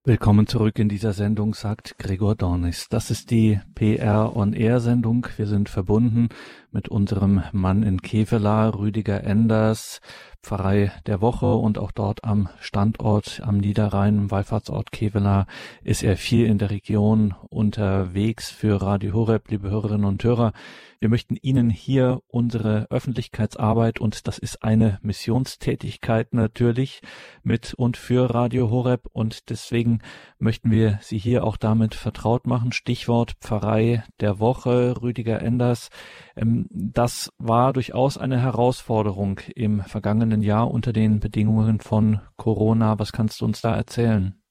Willkommen 0.09 0.47
zurück 0.47 0.79
in 0.79 0.89
dieser 0.89 1.13
Sendung, 1.13 1.53
sagt 1.53 1.99
Gregor 1.99 2.33
Dornis. 2.33 2.87
Das 2.89 3.11
ist 3.11 3.29
die 3.29 3.59
PR 3.75 4.35
on 4.35 4.53
Air 4.53 4.79
Sendung. 4.79 5.27
Wir 5.37 5.45
sind 5.45 5.69
verbunden 5.69 6.29
mit 6.71 6.89
unserem 6.89 7.43
Mann 7.51 7.83
in 7.83 8.01
Kevela, 8.01 8.69
Rüdiger 8.69 9.23
Enders, 9.23 10.01
Pfarrei 10.41 10.91
der 11.05 11.21
Woche 11.21 11.53
und 11.53 11.77
auch 11.77 11.91
dort 11.91 12.23
am 12.23 12.49
Standort 12.59 13.41
am 13.43 13.57
Niederrhein, 13.57 14.17
im 14.17 14.31
Wallfahrtsort 14.31 14.91
Kevela, 14.91 15.47
ist 15.83 16.03
er 16.03 16.17
viel 16.17 16.45
in 16.45 16.57
der 16.57 16.69
Region 16.69 17.35
unterwegs 17.49 18.49
für 18.49 18.81
Radio 18.81 19.13
Horeb, 19.13 19.49
liebe 19.49 19.69
Hörerinnen 19.69 20.05
und 20.05 20.23
Hörer. 20.23 20.53
Wir 21.01 21.07
möchten 21.07 21.37
Ihnen 21.37 21.69
hier 21.69 22.21
unsere 22.27 22.87
Öffentlichkeitsarbeit 22.89 24.01
und 24.01 24.27
das 24.27 24.37
ist 24.37 24.63
eine 24.63 24.99
Missionstätigkeit 25.01 26.33
natürlich 26.33 27.01
mit 27.41 27.73
und 27.73 27.95
für 27.95 28.33
Radio 28.33 28.69
Horeb 28.69 29.07
und 29.13 29.49
deswegen 29.49 30.01
möchten 30.39 30.71
wir 30.71 30.99
Sie 31.01 31.17
hier 31.17 31.45
auch 31.45 31.55
damit 31.55 31.95
vertraut 31.95 32.47
machen. 32.47 32.73
Stichwort 32.73 33.35
Pfarrei 33.39 34.03
der 34.19 34.39
Woche, 34.39 35.01
Rüdiger 35.01 35.41
Enders. 35.41 35.89
Ähm, 36.35 36.67
das 36.69 37.31
war 37.37 37.71
durchaus 37.71 38.17
eine 38.17 38.41
Herausforderung 38.41 39.39
im 39.55 39.81
vergangenen 39.81 40.28
Jahr 40.37 40.71
unter 40.71 40.93
den 40.93 41.19
Bedingungen 41.19 41.79
von 41.79 42.21
Corona. 42.37 42.99
Was 42.99 43.11
kannst 43.11 43.41
du 43.41 43.45
uns 43.45 43.61
da 43.61 43.75
erzählen? 43.75 44.41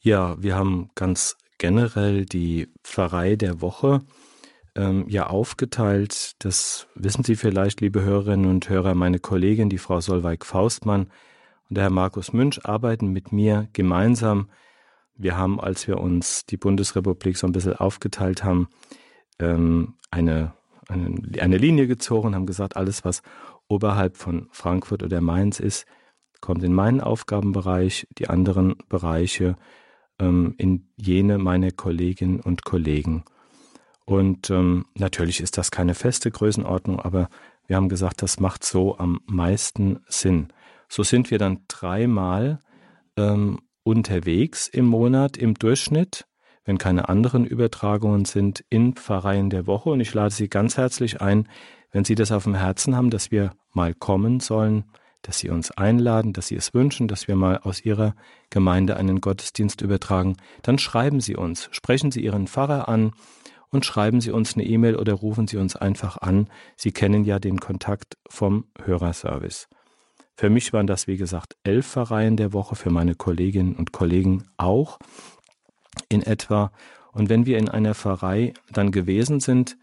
Ja, 0.00 0.40
wir 0.42 0.54
haben 0.54 0.90
ganz 0.94 1.36
generell 1.58 2.26
die 2.26 2.68
Pfarrei 2.82 3.36
der 3.36 3.60
Woche 3.60 4.02
ähm, 4.74 5.06
ja 5.08 5.26
aufgeteilt. 5.26 6.32
Das 6.40 6.86
wissen 6.94 7.24
Sie 7.24 7.36
vielleicht, 7.36 7.80
liebe 7.80 8.02
Hörerinnen 8.02 8.50
und 8.50 8.68
Hörer. 8.68 8.94
Meine 8.94 9.18
Kollegin, 9.18 9.70
die 9.70 9.78
Frau 9.78 10.00
Solveig 10.00 10.44
Faustmann 10.44 11.04
und 11.68 11.76
der 11.76 11.84
Herr 11.84 11.90
Markus 11.90 12.32
Münch 12.32 12.64
arbeiten 12.64 13.08
mit 13.08 13.32
mir 13.32 13.68
gemeinsam. 13.72 14.50
Wir 15.16 15.36
haben, 15.36 15.60
als 15.60 15.86
wir 15.86 15.98
uns 15.98 16.44
die 16.44 16.56
Bundesrepublik 16.56 17.36
so 17.36 17.46
ein 17.46 17.52
bisschen 17.52 17.74
aufgeteilt 17.76 18.42
haben, 18.42 18.68
ähm, 19.38 19.94
eine, 20.10 20.52
eine, 20.88 21.40
eine 21.40 21.56
Linie 21.56 21.86
gezogen, 21.86 22.34
haben 22.34 22.46
gesagt, 22.46 22.76
alles, 22.76 23.04
was 23.04 23.22
oberhalb 23.68 24.16
von 24.16 24.48
Frankfurt 24.50 25.02
oder 25.02 25.20
Mainz 25.20 25.60
ist, 25.60 25.86
kommt 26.40 26.62
in 26.62 26.74
meinen 26.74 27.00
Aufgabenbereich, 27.00 28.06
die 28.18 28.28
anderen 28.28 28.76
Bereiche 28.88 29.56
ähm, 30.18 30.54
in 30.58 30.88
jene 30.96 31.38
meiner 31.38 31.70
Kolleginnen 31.70 32.40
und 32.40 32.64
Kollegen. 32.64 33.24
Und 34.04 34.50
ähm, 34.50 34.84
natürlich 34.94 35.40
ist 35.40 35.56
das 35.56 35.70
keine 35.70 35.94
feste 35.94 36.30
Größenordnung, 36.30 37.00
aber 37.00 37.28
wir 37.66 37.76
haben 37.76 37.88
gesagt, 37.88 38.20
das 38.22 38.38
macht 38.38 38.64
so 38.64 38.98
am 38.98 39.20
meisten 39.26 40.00
Sinn. 40.06 40.48
So 40.88 41.02
sind 41.02 41.30
wir 41.30 41.38
dann 41.38 41.64
dreimal 41.66 42.60
ähm, 43.16 43.60
unterwegs 43.82 44.68
im 44.68 44.84
Monat 44.84 45.36
im 45.36 45.54
Durchschnitt, 45.54 46.26
wenn 46.64 46.78
keine 46.78 47.08
anderen 47.08 47.46
Übertragungen 47.46 48.24
sind, 48.24 48.64
in 48.68 48.94
Pfarreien 48.94 49.50
der 49.50 49.66
Woche. 49.66 49.90
Und 49.90 50.00
ich 50.00 50.12
lade 50.12 50.34
Sie 50.34 50.48
ganz 50.48 50.76
herzlich 50.76 51.20
ein, 51.20 51.48
wenn 51.94 52.04
Sie 52.04 52.16
das 52.16 52.32
auf 52.32 52.42
dem 52.42 52.56
Herzen 52.56 52.96
haben, 52.96 53.08
dass 53.08 53.30
wir 53.30 53.52
mal 53.72 53.94
kommen 53.94 54.40
sollen, 54.40 54.84
dass 55.22 55.38
Sie 55.38 55.48
uns 55.48 55.70
einladen, 55.70 56.32
dass 56.32 56.48
Sie 56.48 56.56
es 56.56 56.74
wünschen, 56.74 57.06
dass 57.06 57.28
wir 57.28 57.36
mal 57.36 57.58
aus 57.58 57.84
Ihrer 57.84 58.16
Gemeinde 58.50 58.96
einen 58.96 59.20
Gottesdienst 59.20 59.80
übertragen, 59.80 60.36
dann 60.62 60.78
schreiben 60.78 61.20
Sie 61.20 61.36
uns, 61.36 61.68
sprechen 61.70 62.10
Sie 62.10 62.22
Ihren 62.24 62.48
Pfarrer 62.48 62.88
an, 62.88 63.12
und 63.70 63.84
schreiben 63.84 64.20
Sie 64.20 64.30
uns 64.30 64.54
eine 64.54 64.64
E-Mail 64.64 64.94
oder 64.96 65.14
rufen 65.14 65.48
Sie 65.48 65.56
uns 65.56 65.74
einfach 65.74 66.18
an. 66.18 66.48
Sie 66.76 66.92
kennen 66.92 67.24
ja 67.24 67.40
den 67.40 67.58
Kontakt 67.58 68.16
vom 68.28 68.66
Hörerservice. 68.84 69.68
Für 70.36 70.48
mich 70.48 70.72
waren 70.72 70.86
das, 70.86 71.08
wie 71.08 71.16
gesagt, 71.16 71.56
elf 71.64 71.86
Pfarreien 71.86 72.36
der 72.36 72.52
Woche, 72.52 72.76
für 72.76 72.90
meine 72.90 73.16
Kolleginnen 73.16 73.74
und 73.74 73.90
Kollegen 73.90 74.44
auch 74.56 74.98
in 76.08 76.22
etwa. 76.22 76.70
Und 77.12 77.28
wenn 77.28 77.46
wir 77.46 77.58
in 77.58 77.68
einer 77.68 77.94
Pfarrei 77.94 78.54
dann 78.70 78.92
gewesen 78.92 79.40
sind, 79.40 79.76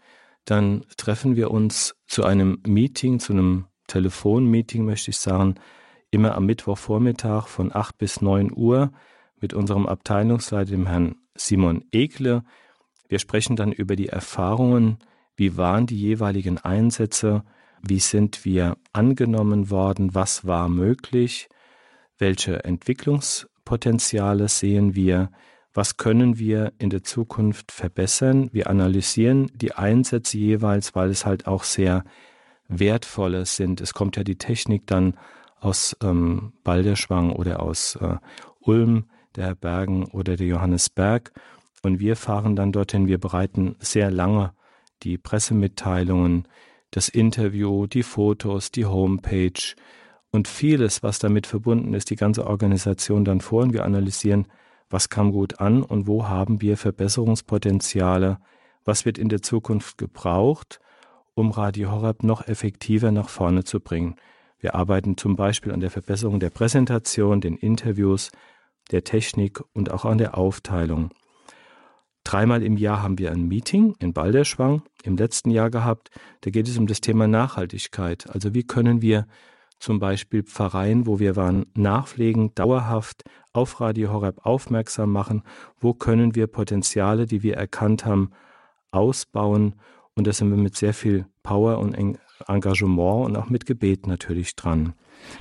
dann 0.44 0.84
treffen 0.96 1.36
wir 1.36 1.50
uns 1.50 1.94
zu 2.06 2.24
einem 2.24 2.58
Meeting, 2.66 3.20
zu 3.20 3.32
einem 3.32 3.66
Telefonmeeting, 3.86 4.84
möchte 4.84 5.10
ich 5.10 5.18
sagen, 5.18 5.56
immer 6.10 6.34
am 6.34 6.46
Mittwochvormittag 6.46 7.46
von 7.46 7.74
8 7.74 7.98
bis 7.98 8.20
9 8.20 8.52
Uhr 8.54 8.92
mit 9.40 9.54
unserem 9.54 9.86
Abteilungsleiter, 9.86 10.70
dem 10.70 10.86
Herrn 10.86 11.16
Simon 11.34 11.84
Ekle, 11.92 12.44
wir 13.12 13.18
sprechen 13.18 13.56
dann 13.56 13.72
über 13.72 13.94
die 13.94 14.08
Erfahrungen, 14.08 14.96
wie 15.36 15.58
waren 15.58 15.84
die 15.86 16.00
jeweiligen 16.00 16.56
Einsätze, 16.56 17.44
wie 17.82 17.98
sind 17.98 18.46
wir 18.46 18.78
angenommen 18.94 19.68
worden, 19.68 20.14
was 20.14 20.46
war 20.46 20.70
möglich, 20.70 21.50
welche 22.16 22.64
Entwicklungspotenziale 22.64 24.48
sehen 24.48 24.94
wir, 24.94 25.30
was 25.74 25.96
können 25.96 26.38
wir 26.38 26.72
in 26.78 26.90
der 26.90 27.02
Zukunft 27.02 27.72
verbessern. 27.72 28.50
Wir 28.52 28.68
analysieren 28.68 29.50
die 29.54 29.72
Einsätze 29.72 30.36
jeweils, 30.38 30.94
weil 30.94 31.10
es 31.10 31.24
halt 31.24 31.46
auch 31.46 31.64
sehr 31.64 32.04
wertvolle 32.68 33.46
sind. 33.46 33.80
Es 33.80 33.94
kommt 33.94 34.16
ja 34.16 34.24
die 34.24 34.36
Technik 34.36 34.86
dann 34.86 35.16
aus 35.60 35.96
ähm, 36.02 36.52
Balderschwang 36.64 37.32
oder 37.32 37.62
aus 37.62 37.96
äh, 37.96 38.16
Ulm, 38.60 39.06
der 39.36 39.54
Bergen 39.54 40.04
oder 40.04 40.36
der 40.36 40.46
Johannesberg. 40.46 41.32
Und 41.82 42.00
wir 42.00 42.16
fahren 42.16 42.54
dann 42.54 42.72
dorthin, 42.72 43.06
wir 43.06 43.18
bereiten 43.18 43.76
sehr 43.78 44.10
lange 44.10 44.52
die 45.02 45.18
Pressemitteilungen, 45.18 46.46
das 46.90 47.08
Interview, 47.08 47.86
die 47.86 48.02
Fotos, 48.02 48.70
die 48.70 48.84
Homepage 48.84 49.74
und 50.30 50.48
vieles, 50.48 51.02
was 51.02 51.18
damit 51.18 51.46
verbunden 51.46 51.94
ist, 51.94 52.10
die 52.10 52.16
ganze 52.16 52.46
Organisation 52.46 53.24
dann 53.24 53.40
vor 53.40 53.62
und 53.62 53.72
wir 53.72 53.84
analysieren, 53.84 54.46
was 54.92 55.08
kam 55.08 55.32
gut 55.32 55.60
an 55.60 55.82
und 55.82 56.06
wo 56.06 56.28
haben 56.28 56.60
wir 56.60 56.76
Verbesserungspotenziale, 56.76 58.38
was 58.84 59.04
wird 59.04 59.18
in 59.18 59.28
der 59.28 59.42
Zukunft 59.42 59.96
gebraucht, 59.98 60.80
um 61.34 61.50
Radio 61.50 61.90
Horeb 61.90 62.22
noch 62.22 62.46
effektiver 62.46 63.10
nach 63.10 63.28
vorne 63.28 63.64
zu 63.64 63.80
bringen. 63.80 64.16
Wir 64.58 64.74
arbeiten 64.74 65.16
zum 65.16 65.34
Beispiel 65.34 65.72
an 65.72 65.80
der 65.80 65.90
Verbesserung 65.90 66.40
der 66.40 66.50
Präsentation, 66.50 67.40
den 67.40 67.56
Interviews, 67.56 68.30
der 68.90 69.02
Technik 69.02 69.60
und 69.72 69.90
auch 69.90 70.04
an 70.04 70.18
der 70.18 70.36
Aufteilung. 70.36 71.10
Dreimal 72.24 72.62
im 72.62 72.76
Jahr 72.76 73.02
haben 73.02 73.18
wir 73.18 73.32
ein 73.32 73.48
Meeting 73.48 73.96
in 73.98 74.12
Balderschwang 74.12 74.82
im 75.02 75.16
letzten 75.16 75.50
Jahr 75.50 75.70
gehabt. 75.70 76.10
Da 76.42 76.50
geht 76.50 76.68
es 76.68 76.78
um 76.78 76.86
das 76.86 77.00
Thema 77.00 77.26
Nachhaltigkeit. 77.26 78.30
Also 78.30 78.54
wie 78.54 78.62
können 78.62 79.02
wir 79.02 79.26
zum 79.82 79.98
Beispiel 79.98 80.44
Pfarreien, 80.44 81.08
wo 81.08 81.18
wir 81.18 81.34
waren, 81.34 81.66
nachpflegen, 81.74 82.54
dauerhaft 82.54 83.24
auf 83.52 83.80
Radio 83.80 84.12
Horeb 84.12 84.46
aufmerksam 84.46 85.10
machen, 85.10 85.42
wo 85.80 85.92
können 85.92 86.36
wir 86.36 86.46
Potenziale, 86.46 87.26
die 87.26 87.42
wir 87.42 87.56
erkannt 87.56 88.06
haben, 88.06 88.30
ausbauen. 88.92 89.74
Und 90.14 90.28
da 90.28 90.32
sind 90.32 90.50
wir 90.50 90.56
mit 90.56 90.76
sehr 90.76 90.94
viel 90.94 91.26
Power 91.42 91.78
und 91.78 91.94
Engagement 92.46 93.26
und 93.26 93.36
auch 93.36 93.50
mit 93.50 93.66
Gebet 93.66 94.06
natürlich 94.06 94.54
dran. 94.54 94.94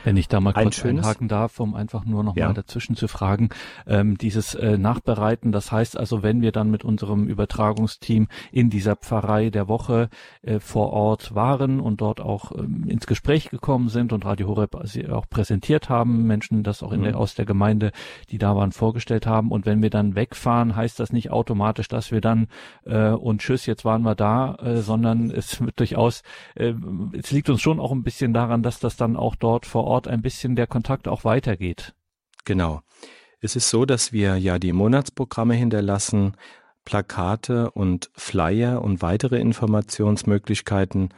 Wenn 0.03 0.17
ich 0.17 0.27
da 0.27 0.39
mal 0.39 0.53
kurz 0.53 0.75
schönes, 0.75 1.05
einhaken 1.05 1.27
darf, 1.27 1.59
um 1.59 1.75
einfach 1.75 2.05
nur 2.05 2.23
noch 2.23 2.35
ja. 2.35 2.47
mal 2.47 2.53
dazwischen 2.53 2.95
zu 2.95 3.07
fragen, 3.07 3.49
ähm, 3.87 4.17
dieses 4.17 4.55
äh, 4.55 4.77
Nachbereiten, 4.77 5.51
das 5.51 5.71
heißt 5.71 5.97
also, 5.97 6.23
wenn 6.23 6.41
wir 6.41 6.51
dann 6.51 6.71
mit 6.71 6.83
unserem 6.83 7.27
Übertragungsteam 7.27 8.27
in 8.51 8.69
dieser 8.69 8.95
Pfarrei 8.95 9.49
der 9.49 9.67
Woche 9.67 10.09
äh, 10.41 10.59
vor 10.59 10.91
Ort 10.91 11.35
waren 11.35 11.79
und 11.79 12.01
dort 12.01 12.21
auch 12.21 12.51
ähm, 12.51 12.85
ins 12.87 13.07
Gespräch 13.07 13.49
gekommen 13.49 13.89
sind 13.89 14.13
und 14.13 14.25
Radio 14.25 14.47
Horeb 14.47 14.75
auch 15.11 15.29
präsentiert 15.29 15.89
haben, 15.89 16.25
Menschen 16.27 16.63
das 16.63 16.83
auch 16.83 16.91
in 16.91 17.01
mhm. 17.01 17.05
der, 17.05 17.17
aus 17.17 17.35
der 17.35 17.45
Gemeinde, 17.45 17.91
die 18.29 18.37
da 18.37 18.55
waren, 18.55 18.71
vorgestellt 18.71 19.27
haben 19.27 19.51
und 19.51 19.65
wenn 19.65 19.81
wir 19.81 19.89
dann 19.89 20.15
wegfahren, 20.15 20.75
heißt 20.75 20.99
das 20.99 21.11
nicht 21.11 21.31
automatisch, 21.31 21.87
dass 21.87 22.11
wir 22.11 22.21
dann 22.21 22.47
äh, 22.85 23.09
und 23.09 23.41
tschüss, 23.41 23.65
jetzt 23.65 23.85
waren 23.85 24.03
wir 24.03 24.15
da, 24.15 24.55
äh, 24.55 24.77
sondern 24.77 25.31
es 25.31 25.61
wird 25.61 25.79
durchaus, 25.79 26.23
äh, 26.55 26.73
es 27.13 27.31
liegt 27.31 27.49
uns 27.49 27.61
schon 27.61 27.79
auch 27.79 27.91
ein 27.91 28.03
bisschen 28.03 28.33
daran, 28.33 28.63
dass 28.63 28.79
das 28.79 28.95
dann 28.95 29.15
auch 29.15 29.35
dort 29.35 29.65
vor 29.71 29.85
Ort 29.85 30.07
ein 30.07 30.21
bisschen 30.21 30.55
der 30.57 30.67
Kontakt 30.67 31.07
auch 31.07 31.23
weitergeht. 31.23 31.93
Genau. 32.43 32.81
Es 33.39 33.55
ist 33.55 33.69
so, 33.69 33.85
dass 33.85 34.11
wir 34.11 34.37
ja 34.37 34.59
die 34.59 34.73
Monatsprogramme 34.73 35.53
hinterlassen, 35.55 36.33
Plakate 36.83 37.71
und 37.71 38.11
Flyer 38.13 38.81
und 38.81 39.01
weitere 39.01 39.39
Informationsmöglichkeiten, 39.39 41.13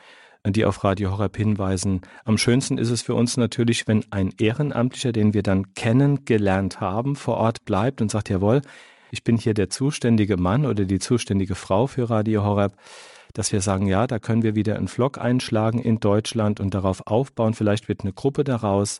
die 0.46 0.66
auf 0.66 0.84
Radio 0.84 1.12
Horeb 1.12 1.36
hinweisen. 1.36 2.02
Am 2.26 2.38
schönsten 2.38 2.78
ist 2.78 2.92
es 2.92 3.02
für 3.02 3.16
uns 3.16 3.38
natürlich, 3.38 3.88
wenn 3.88 4.06
ein 4.12 4.34
Ehrenamtlicher, 4.38 5.14
den 5.14 5.34
wir 5.34 5.42
dann 5.42 5.74
kennengelernt 5.74 6.80
haben, 6.80 7.16
vor 7.16 7.38
Ort 7.38 7.66
bleibt 7.66 8.02
und 8.02 8.12
sagt, 8.12 8.30
jawohl, 8.30 8.62
ich 9.10 9.24
bin 9.24 9.38
hier 9.38 9.54
der 9.54 9.70
zuständige 9.70 10.38
Mann 10.38 10.66
oder 10.66 10.86
die 10.86 11.00
zuständige 11.00 11.56
Frau 11.56 11.88
für 11.88 12.10
Radio 12.10 12.44
Horeb 12.44 12.74
dass 13.34 13.52
wir 13.52 13.62
sagen, 13.62 13.88
ja, 13.88 14.08
da 14.08 14.20
können 14.20 14.44
wir 14.44 14.56
wieder 14.56 14.76
einen 14.76 14.88
Vlog 14.88 15.18
einschlagen 15.18 15.80
in 15.80 16.00
Deutschland 16.00 16.60
und 16.60 16.74
darauf 16.74 17.08
aufbauen. 17.08 17.54
Vielleicht 17.54 17.88
wird 17.90 18.02
eine 18.02 18.14
Gruppe 18.14 18.44
daraus. 18.44 19.00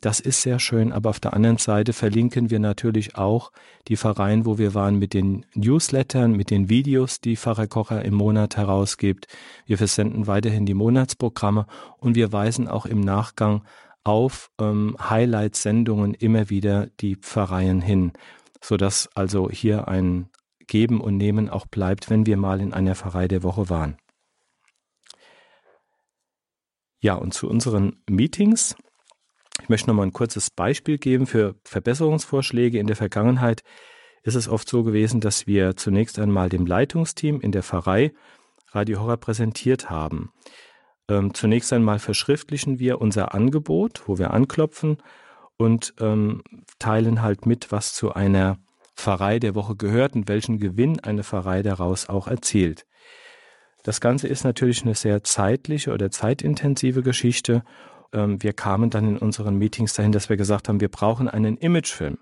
Das 0.00 0.18
ist 0.18 0.40
sehr 0.40 0.58
schön, 0.58 0.92
aber 0.92 1.10
auf 1.10 1.20
der 1.20 1.34
anderen 1.34 1.58
Seite 1.58 1.92
verlinken 1.92 2.48
wir 2.48 2.58
natürlich 2.58 3.16
auch 3.16 3.52
die 3.86 3.96
Vereine, 3.96 4.46
wo 4.46 4.56
wir 4.56 4.72
waren, 4.72 4.98
mit 4.98 5.12
den 5.12 5.44
Newslettern, 5.54 6.32
mit 6.32 6.50
den 6.50 6.70
Videos, 6.70 7.20
die 7.20 7.36
Pfarrer 7.36 7.66
Kocher 7.66 8.02
im 8.02 8.14
Monat 8.14 8.56
herausgibt. 8.56 9.28
Wir 9.66 9.76
versenden 9.76 10.26
weiterhin 10.26 10.64
die 10.64 10.72
Monatsprogramme 10.72 11.66
und 11.98 12.14
wir 12.14 12.32
weisen 12.32 12.66
auch 12.66 12.86
im 12.86 13.00
Nachgang 13.00 13.62
auf 14.02 14.50
ähm, 14.58 14.96
Highlight-Sendungen 14.98 16.14
immer 16.14 16.48
wieder 16.48 16.86
die 17.00 17.16
Pfarreien 17.16 17.82
hin, 17.82 18.12
sodass 18.62 19.10
also 19.14 19.50
hier 19.50 19.86
ein, 19.86 20.29
Geben 20.70 21.00
und 21.00 21.16
Nehmen 21.18 21.50
auch 21.50 21.66
bleibt, 21.66 22.08
wenn 22.08 22.24
wir 22.24 22.36
mal 22.36 22.60
in 22.60 22.72
einer 22.72 22.94
Pfarrei 22.94 23.28
der 23.28 23.42
Woche 23.42 23.68
waren. 23.68 23.98
Ja, 27.00 27.14
und 27.14 27.34
zu 27.34 27.48
unseren 27.48 28.00
Meetings. 28.08 28.76
Ich 29.60 29.68
möchte 29.68 29.88
noch 29.88 29.96
mal 29.96 30.04
ein 30.04 30.12
kurzes 30.12 30.50
Beispiel 30.50 30.96
geben 30.96 31.26
für 31.26 31.56
Verbesserungsvorschläge. 31.64 32.78
In 32.78 32.86
der 32.86 32.96
Vergangenheit 32.96 33.62
ist 34.22 34.36
es 34.36 34.48
oft 34.48 34.68
so 34.68 34.84
gewesen, 34.84 35.20
dass 35.20 35.46
wir 35.46 35.76
zunächst 35.76 36.18
einmal 36.18 36.48
dem 36.48 36.66
Leitungsteam 36.66 37.40
in 37.40 37.52
der 37.52 37.64
Pfarrei 37.64 38.12
Radio 38.68 39.00
Horror 39.00 39.16
präsentiert 39.16 39.90
haben. 39.90 40.32
Ähm, 41.08 41.34
zunächst 41.34 41.72
einmal 41.72 41.98
verschriftlichen 41.98 42.78
wir 42.78 43.00
unser 43.00 43.34
Angebot, 43.34 44.02
wo 44.06 44.18
wir 44.18 44.32
anklopfen 44.32 44.98
und 45.56 45.94
ähm, 45.98 46.42
teilen 46.78 47.22
halt 47.22 47.44
mit, 47.44 47.72
was 47.72 47.92
zu 47.92 48.12
einer 48.12 48.58
Pfarrei 49.00 49.38
der 49.38 49.54
Woche 49.54 49.76
gehört 49.76 50.14
und 50.14 50.28
welchen 50.28 50.58
Gewinn 50.58 51.00
eine 51.00 51.24
Pfarrei 51.24 51.62
daraus 51.62 52.08
auch 52.08 52.28
erzielt. 52.28 52.86
Das 53.82 54.00
Ganze 54.00 54.28
ist 54.28 54.44
natürlich 54.44 54.82
eine 54.82 54.94
sehr 54.94 55.24
zeitliche 55.24 55.92
oder 55.92 56.10
zeitintensive 56.10 57.02
Geschichte. 57.02 57.64
Ähm, 58.12 58.42
wir 58.42 58.52
kamen 58.52 58.90
dann 58.90 59.08
in 59.08 59.18
unseren 59.18 59.56
Meetings 59.56 59.94
dahin, 59.94 60.12
dass 60.12 60.28
wir 60.28 60.36
gesagt 60.36 60.68
haben, 60.68 60.80
wir 60.80 60.90
brauchen 60.90 61.28
einen 61.28 61.56
Imagefilm. 61.56 62.18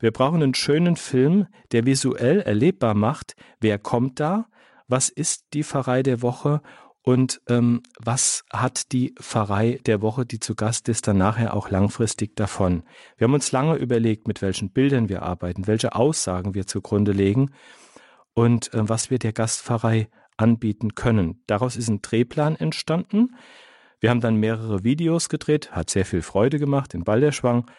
Wir 0.00 0.10
brauchen 0.10 0.42
einen 0.42 0.54
schönen 0.54 0.96
Film, 0.96 1.46
der 1.72 1.86
visuell 1.86 2.40
erlebbar 2.40 2.94
macht, 2.94 3.36
wer 3.60 3.78
kommt 3.78 4.18
da, 4.20 4.46
was 4.88 5.08
ist 5.08 5.46
die 5.54 5.64
Pfarrei 5.64 6.02
der 6.02 6.22
Woche 6.22 6.60
und 7.08 7.40
ähm, 7.48 7.84
was 8.00 8.44
hat 8.52 8.90
die 8.90 9.14
Pfarrei 9.20 9.78
der 9.86 10.02
Woche, 10.02 10.26
die 10.26 10.40
zu 10.40 10.56
Gast 10.56 10.88
ist, 10.88 11.06
dann 11.06 11.18
nachher 11.18 11.54
auch 11.54 11.70
langfristig 11.70 12.34
davon? 12.34 12.82
Wir 13.16 13.26
haben 13.26 13.34
uns 13.34 13.52
lange 13.52 13.76
überlegt, 13.76 14.26
mit 14.26 14.42
welchen 14.42 14.70
Bildern 14.70 15.08
wir 15.08 15.22
arbeiten, 15.22 15.68
welche 15.68 15.94
Aussagen 15.94 16.54
wir 16.54 16.66
zugrunde 16.66 17.12
legen 17.12 17.52
und 18.34 18.74
äh, 18.74 18.88
was 18.88 19.08
wir 19.08 19.20
der 19.20 19.32
Gastpfarrei 19.32 20.08
anbieten 20.36 20.96
können. 20.96 21.44
Daraus 21.46 21.76
ist 21.76 21.86
ein 21.86 22.02
Drehplan 22.02 22.56
entstanden. 22.56 23.36
Wir 24.00 24.10
haben 24.10 24.20
dann 24.20 24.34
mehrere 24.34 24.82
Videos 24.82 25.28
gedreht, 25.28 25.70
hat 25.70 25.90
sehr 25.90 26.06
viel 26.06 26.22
Freude 26.22 26.58
gemacht 26.58 26.92
in 26.92 27.04
Balderschwang. 27.04 27.70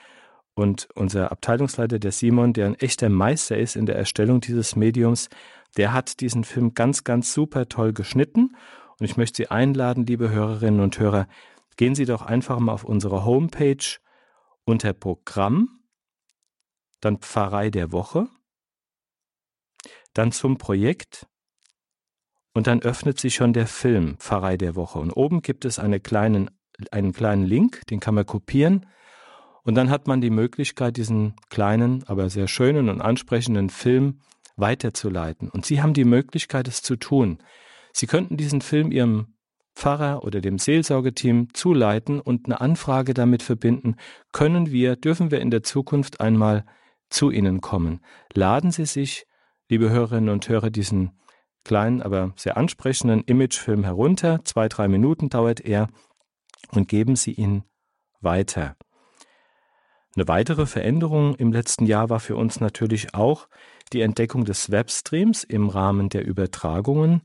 Und 0.53 0.87
unser 0.95 1.33
Abteilungsleiter, 1.33 1.99
der 1.99 2.13
Simon, 2.13 2.53
der 2.53 2.67
ein 2.67 2.75
echter 2.75 3.09
Meister 3.09 3.57
ist 3.57 3.75
in 3.75 3.87
der 3.87 3.97
Erstellung 3.97 4.39
dieses 4.39 4.77
Mediums, 4.77 5.27
der 5.75 5.91
hat 5.91 6.21
diesen 6.21 6.45
Film 6.45 6.75
ganz, 6.75 7.03
ganz 7.03 7.33
super 7.33 7.67
toll 7.67 7.91
geschnitten 7.91 8.55
und 8.99 9.05
ich 9.05 9.17
möchte 9.17 9.37
Sie 9.37 9.47
einladen, 9.49 10.05
liebe 10.05 10.29
Hörerinnen 10.29 10.79
und 10.79 10.97
Hörer, 10.99 11.27
gehen 11.75 11.95
Sie 11.95 12.05
doch 12.05 12.23
einfach 12.23 12.59
mal 12.59 12.73
auf 12.73 12.83
unsere 12.83 13.25
Homepage 13.25 13.99
unter 14.65 14.93
Programm, 14.93 15.79
dann 16.99 17.19
Pfarrei 17.19 17.69
der 17.69 17.91
Woche, 17.91 18.27
dann 20.13 20.31
zum 20.31 20.57
Projekt 20.57 21.27
und 22.53 22.65
dann 22.65 22.81
öffnet 22.81 23.19
sich 23.19 23.35
schon 23.35 23.53
der 23.53 23.67
Film 23.67 24.17
Pfarrei 24.17 24.57
der 24.57 24.75
Woche. 24.75 24.97
Und 24.97 25.11
oben 25.11 25.43
gibt 25.43 25.63
es 25.63 25.77
eine 25.77 25.99
kleinen, 25.99 26.49
einen 26.89 27.13
kleinen 27.13 27.45
Link, 27.45 27.85
den 27.91 27.99
kann 27.99 28.15
man 28.15 28.25
kopieren. 28.25 28.87
Und 29.61 29.75
dann 29.75 29.91
hat 29.91 30.07
man 30.07 30.21
die 30.21 30.31
Möglichkeit, 30.31 30.97
diesen 30.97 31.35
kleinen, 31.49 32.03
aber 32.07 32.29
sehr 32.31 32.47
schönen 32.47 32.89
und 32.89 32.99
ansprechenden 32.99 33.69
Film 33.69 34.21
weiterzuleiten. 34.55 35.49
Und 35.49 35.67
Sie 35.67 35.83
haben 35.83 35.93
die 35.93 36.05
Möglichkeit, 36.05 36.67
es 36.67 36.81
zu 36.81 36.95
tun. 36.95 37.37
Sie 37.93 38.07
könnten 38.07 38.37
diesen 38.37 38.61
Film 38.61 38.91
Ihrem 38.91 39.37
Pfarrer 39.75 40.23
oder 40.23 40.41
dem 40.41 40.57
Seelsorgeteam 40.57 41.53
zuleiten 41.53 42.19
und 42.19 42.45
eine 42.45 42.61
Anfrage 42.61 43.13
damit 43.13 43.43
verbinden, 43.43 43.95
können 44.31 44.71
wir, 44.71 44.95
dürfen 44.95 45.29
wir 45.29 45.39
in 45.39 45.51
der 45.51 45.61
Zukunft 45.61 46.19
einmal 46.19 46.65
zu 47.09 47.29
Ihnen 47.29 47.61
kommen. 47.61 48.01
Laden 48.33 48.71
Sie 48.71 48.85
sich, 48.85 49.27
liebe 49.69 49.89
Hörerinnen 49.89 50.29
und 50.29 50.49
Hörer, 50.49 50.71
diesen 50.71 51.11
kleinen, 51.63 52.01
aber 52.01 52.33
sehr 52.35 52.57
ansprechenden 52.57 53.23
Imagefilm 53.25 53.83
herunter. 53.83 54.39
Zwei, 54.45 54.67
drei 54.67 54.87
Minuten 54.87 55.29
dauert 55.29 55.59
er 55.59 55.87
und 56.71 56.87
geben 56.87 57.15
Sie 57.15 57.33
ihn 57.33 57.63
weiter. 58.19 58.75
Eine 60.15 60.27
weitere 60.27 60.65
Veränderung 60.65 61.35
im 61.35 61.51
letzten 61.51 61.85
Jahr 61.85 62.09
war 62.09 62.19
für 62.19 62.35
uns 62.35 62.59
natürlich 62.59 63.13
auch 63.13 63.47
die 63.93 64.01
Entdeckung 64.01 64.45
des 64.45 64.71
Webstreams 64.71 65.43
im 65.43 65.69
Rahmen 65.69 66.09
der 66.09 66.25
Übertragungen. 66.25 67.21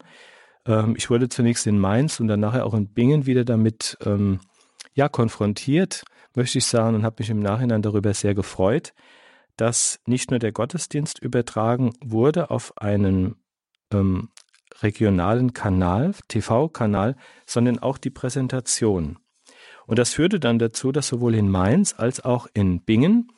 Ähm, 0.66 0.94
ich 0.96 1.10
wurde 1.10 1.28
zunächst 1.28 1.66
in 1.66 1.78
Mainz 1.78 2.20
und 2.20 2.28
dann 2.28 2.40
nachher 2.40 2.66
auch 2.66 2.74
in 2.74 2.88
Bingen 2.88 3.26
wieder 3.26 3.44
damit 3.44 3.96
ähm, 4.04 4.40
ja, 4.94 5.08
konfrontiert, 5.08 6.04
möchte 6.34 6.58
ich 6.58 6.66
sagen, 6.66 6.96
und 6.96 7.04
habe 7.04 7.16
mich 7.18 7.30
im 7.30 7.40
Nachhinein 7.40 7.82
darüber 7.82 8.12
sehr 8.14 8.34
gefreut, 8.34 8.92
dass 9.56 10.00
nicht 10.06 10.30
nur 10.30 10.38
der 10.38 10.52
Gottesdienst 10.52 11.18
übertragen 11.18 11.92
wurde 12.02 12.50
auf 12.50 12.72
einen 12.78 13.36
ähm, 13.92 14.30
regionalen 14.80 15.52
Kanal, 15.52 16.14
TV-Kanal, 16.28 17.16
sondern 17.46 17.78
auch 17.78 17.98
die 17.98 18.10
Präsentation. 18.10 19.18
Und 19.86 19.98
das 19.98 20.14
führte 20.14 20.40
dann 20.40 20.58
dazu, 20.58 20.92
dass 20.92 21.08
sowohl 21.08 21.34
in 21.34 21.50
Mainz 21.50 21.94
als 21.96 22.24
auch 22.24 22.46
in 22.54 22.80
Bingen 22.80 23.28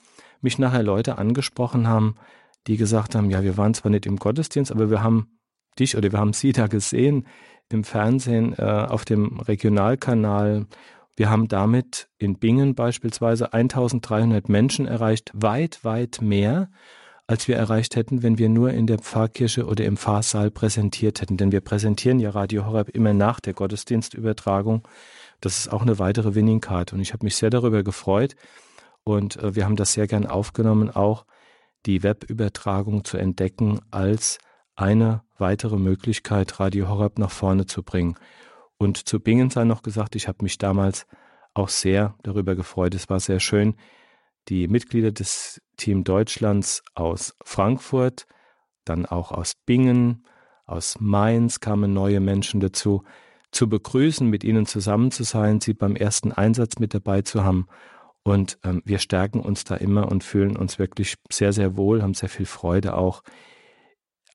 mich 0.40 0.58
nachher 0.58 0.82
Leute 0.82 1.18
angesprochen 1.18 1.88
haben, 1.88 2.16
die 2.66 2.76
gesagt 2.76 3.14
haben, 3.14 3.30
ja, 3.30 3.42
wir 3.42 3.56
waren 3.56 3.74
zwar 3.74 3.90
nicht 3.90 4.06
im 4.06 4.16
Gottesdienst, 4.16 4.70
aber 4.70 4.90
wir 4.90 5.02
haben 5.02 5.38
dich 5.78 5.96
oder 5.96 6.12
wir 6.12 6.18
haben 6.18 6.32
sie 6.32 6.52
da 6.52 6.66
gesehen 6.66 7.26
im 7.70 7.84
Fernsehen 7.84 8.54
äh, 8.58 8.62
auf 8.62 9.04
dem 9.04 9.40
Regionalkanal. 9.40 10.66
Wir 11.16 11.30
haben 11.30 11.48
damit 11.48 12.08
in 12.18 12.38
Bingen 12.38 12.74
beispielsweise 12.74 13.52
1300 13.52 14.48
Menschen 14.48 14.86
erreicht, 14.86 15.30
weit, 15.34 15.84
weit 15.84 16.20
mehr, 16.20 16.70
als 17.26 17.48
wir 17.48 17.56
erreicht 17.56 17.96
hätten, 17.96 18.22
wenn 18.22 18.38
wir 18.38 18.48
nur 18.48 18.70
in 18.72 18.86
der 18.86 18.98
Pfarrkirche 18.98 19.66
oder 19.66 19.84
im 19.84 19.96
Pfarrsaal 19.96 20.50
präsentiert 20.50 21.20
hätten. 21.20 21.36
Denn 21.36 21.52
wir 21.52 21.60
präsentieren 21.60 22.18
ja 22.18 22.30
Radio 22.30 22.66
Horeb 22.66 22.90
immer 22.90 23.14
nach 23.14 23.40
der 23.40 23.54
Gottesdienstübertragung. 23.54 24.86
Das 25.40 25.58
ist 25.58 25.72
auch 25.72 25.82
eine 25.82 25.98
weitere 25.98 26.34
Winning-Card. 26.34 26.92
Und 26.92 27.00
ich 27.00 27.12
habe 27.12 27.24
mich 27.24 27.36
sehr 27.36 27.50
darüber 27.50 27.82
gefreut. 27.82 28.34
Und 29.04 29.36
äh, 29.36 29.54
wir 29.54 29.64
haben 29.64 29.76
das 29.76 29.94
sehr 29.94 30.06
gern 30.06 30.26
aufgenommen, 30.26 30.90
auch 30.90 31.24
die 31.86 32.02
Webübertragung 32.02 33.04
zu 33.04 33.18
entdecken 33.18 33.80
als 33.90 34.38
eine 34.74 35.22
weitere 35.38 35.76
Möglichkeit, 35.76 36.60
Radio 36.60 36.88
Horeb 36.88 37.18
nach 37.18 37.30
vorne 37.30 37.66
zu 37.66 37.82
bringen. 37.82 38.16
Und 38.76 39.08
zu 39.08 39.20
Bingen 39.20 39.50
sei 39.50 39.64
noch 39.64 39.82
gesagt, 39.82 40.16
ich 40.16 40.28
habe 40.28 40.42
mich 40.42 40.58
damals 40.58 41.06
auch 41.54 41.68
sehr 41.68 42.14
darüber 42.22 42.54
gefreut. 42.56 42.94
Es 42.94 43.08
war 43.08 43.20
sehr 43.20 43.40
schön. 43.40 43.76
Die 44.48 44.68
Mitglieder 44.68 45.12
des 45.12 45.62
Team 45.76 46.04
Deutschlands 46.04 46.82
aus 46.94 47.34
Frankfurt, 47.44 48.26
dann 48.84 49.06
auch 49.06 49.32
aus 49.32 49.54
Bingen, 49.54 50.24
aus 50.66 50.96
Mainz 51.00 51.60
kamen 51.60 51.92
neue 51.92 52.20
Menschen 52.20 52.60
dazu, 52.60 53.04
zu 53.52 53.68
begrüßen, 53.68 54.28
mit 54.28 54.44
ihnen 54.44 54.66
zusammen 54.66 55.10
zu 55.10 55.22
sein, 55.22 55.60
sie 55.60 55.74
beim 55.74 55.94
ersten 55.94 56.32
Einsatz 56.32 56.78
mit 56.78 56.92
dabei 56.92 57.22
zu 57.22 57.44
haben. 57.44 57.68
Und 58.24 58.58
ähm, 58.64 58.82
wir 58.84 58.98
stärken 58.98 59.40
uns 59.40 59.64
da 59.64 59.76
immer 59.76 60.10
und 60.10 60.24
fühlen 60.24 60.56
uns 60.56 60.78
wirklich 60.78 61.16
sehr, 61.30 61.52
sehr 61.52 61.76
wohl, 61.76 62.02
haben 62.02 62.14
sehr 62.14 62.28
viel 62.28 62.46
Freude 62.46 62.96
auch 62.96 63.22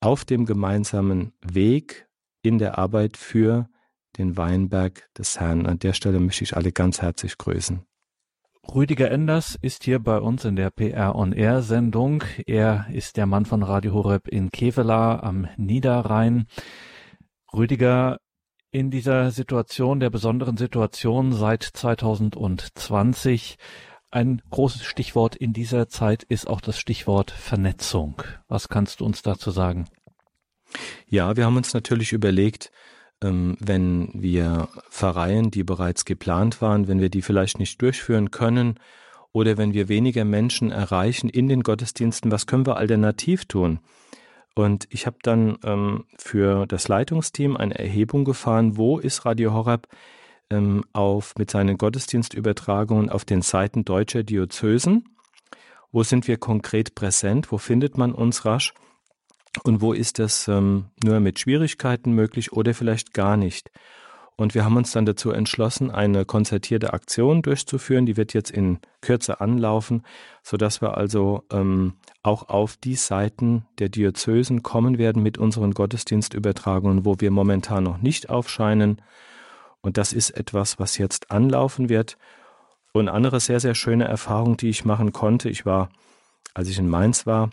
auf 0.01 0.25
dem 0.25 0.45
gemeinsamen 0.45 1.33
Weg 1.41 2.07
in 2.41 2.57
der 2.57 2.77
Arbeit 2.77 3.17
für 3.17 3.69
den 4.17 4.38
Weinberg 4.38 5.09
des 5.17 5.39
Herrn. 5.39 5.65
An 5.65 5.79
der 5.79 5.93
Stelle 5.93 6.19
möchte 6.19 6.43
ich 6.43 6.55
alle 6.55 6.71
ganz 6.71 7.01
herzlich 7.01 7.38
grüßen. 7.38 7.81
Rüdiger 8.73 9.09
Enders 9.09 9.57
ist 9.59 9.83
hier 9.83 9.99
bei 9.99 10.19
uns 10.19 10.45
in 10.45 10.55
der 10.55 10.69
PR 10.69 11.15
on 11.15 11.33
Air 11.33 11.62
Sendung. 11.62 12.23
Er 12.45 12.85
ist 12.91 13.17
der 13.17 13.25
Mann 13.25 13.45
von 13.45 13.63
Radio 13.63 13.93
Horeb 13.93 14.27
in 14.27 14.51
Kevela 14.51 15.19
am 15.21 15.47
Niederrhein. 15.57 16.45
Rüdiger, 17.51 18.17
in 18.71 18.91
dieser 18.91 19.31
Situation, 19.31 19.99
der 19.99 20.12
besonderen 20.12 20.57
Situation 20.57 21.33
seit 21.33 21.63
2020, 21.63 23.57
ein 24.12 24.41
großes 24.50 24.84
Stichwort 24.84 25.36
in 25.36 25.54
dieser 25.54 25.88
Zeit 25.88 26.24
ist 26.24 26.48
auch 26.48 26.62
das 26.62 26.80
Stichwort 26.80 27.32
Vernetzung. 27.32 28.22
Was 28.48 28.69
kannst 28.69 29.00
du 29.00 29.06
uns 29.06 29.22
dazu 29.22 29.52
sagen? 29.52 29.86
Ja, 31.08 31.38
wir 31.38 31.45
haben 31.45 31.58
uns 31.58 31.74
natürlich 31.74 32.12
überlegt, 32.12 32.72
ähm, 33.22 33.58
wenn 33.60 34.10
wir 34.13 34.69
Pfarreien, 34.89 35.52
die 35.52 35.63
bereits 35.63 36.06
geplant 36.06 36.62
waren, 36.62 36.88
wenn 36.88 37.02
wir 37.02 37.10
die 37.10 37.22
vielleicht 37.22 37.60
nicht 37.60 37.82
durchführen 37.82 38.32
können 38.32 38.80
oder 39.32 39.58
wenn 39.58 39.74
wir 39.74 39.89
weniger 39.89 40.26
Menschen 40.26 40.72
erreichen 40.72 41.30
in 41.30 41.48
den 41.48 41.62
Gottesdiensten, 41.62 42.32
was 42.32 42.48
können 42.48 42.65
wir 42.65 42.78
alternativ 42.78 43.45
tun? 43.45 43.80
Und 44.56 44.88
ich 44.89 45.06
habe 45.06 45.17
dann 45.22 45.58
ähm, 45.63 46.06
für 46.17 46.65
das 46.65 46.88
Leitungsteam 46.88 47.56
eine 47.56 47.78
Erhebung 47.78 48.26
gefahren, 48.26 48.78
wo 48.78 48.98
ist 48.98 49.26
Radio 49.26 49.54
Horab 49.54 49.88
ähm, 50.51 50.83
auf, 50.93 51.33
mit 51.38 51.51
seinen 51.51 51.77
Gottesdienstübertragungen 51.77 53.09
auf 53.09 53.25
den 53.25 53.41
Seiten 53.41 53.85
deutscher 53.85 54.23
Diözesen? 54.23 55.05
Wo 55.91 56.03
sind 56.03 56.27
wir 56.27 56.38
konkret 56.38 56.95
präsent? 56.95 57.51
Wo 57.51 57.57
findet 57.57 57.97
man 57.97 58.13
uns 58.13 58.45
rasch? 58.45 58.73
Und 59.63 59.81
wo 59.81 59.93
ist 59.93 60.19
das 60.19 60.47
ähm, 60.47 60.85
nur 61.03 61.19
mit 61.19 61.39
Schwierigkeiten 61.39 62.13
möglich 62.13 62.53
oder 62.53 62.73
vielleicht 62.73 63.13
gar 63.13 63.38
nicht? 63.38 63.71
Und 64.39 64.55
wir 64.55 64.63
haben 64.63 64.77
uns 64.77 64.93
dann 64.93 65.05
dazu 65.05 65.31
entschlossen, 65.31 65.91
eine 65.91 66.23
konzertierte 66.23 66.93
Aktion 66.93 67.41
durchzuführen. 67.41 68.05
Die 68.05 68.15
wird 68.15 68.33
jetzt 68.33 68.51
in 68.51 68.79
Kürze 69.01 69.41
anlaufen, 69.41 70.03
sodass 70.43 70.81
wir 70.81 70.95
also 70.95 71.43
ähm, 71.51 71.95
auch 72.23 72.47
auf 72.47 72.77
die 72.77 72.95
Seiten 72.95 73.65
der 73.79 73.89
Diözesen 73.89 74.63
kommen 74.63 74.97
werden 74.97 75.21
mit 75.21 75.38
unseren 75.38 75.73
Gottesdienstübertragungen, 75.73 77.03
wo 77.03 77.15
wir 77.19 77.31
momentan 77.31 77.83
noch 77.83 77.97
nicht 77.97 78.29
aufscheinen. 78.29 79.01
Und 79.82 79.98
das 79.98 80.13
ist 80.13 80.32
etwas, 80.32 80.80
was 80.80 80.98
jetzt 80.98 81.32
anlaufen 81.32 81.89
wird. 81.89 82.18
Und 82.92 83.08
andere 83.08 83.39
sehr, 83.39 83.60
sehr 83.60 83.76
schöne 83.76 84.06
Erfahrung, 84.06 84.58
die 84.58 84.70
ich 84.70 84.86
machen 84.86 85.13
konnte. 85.13 85.50
Ich 85.50 85.65
war, 85.65 85.89
als 86.54 86.70
ich 86.70 86.80
in 86.80 86.89
Mainz 86.89 87.26
war, 87.26 87.52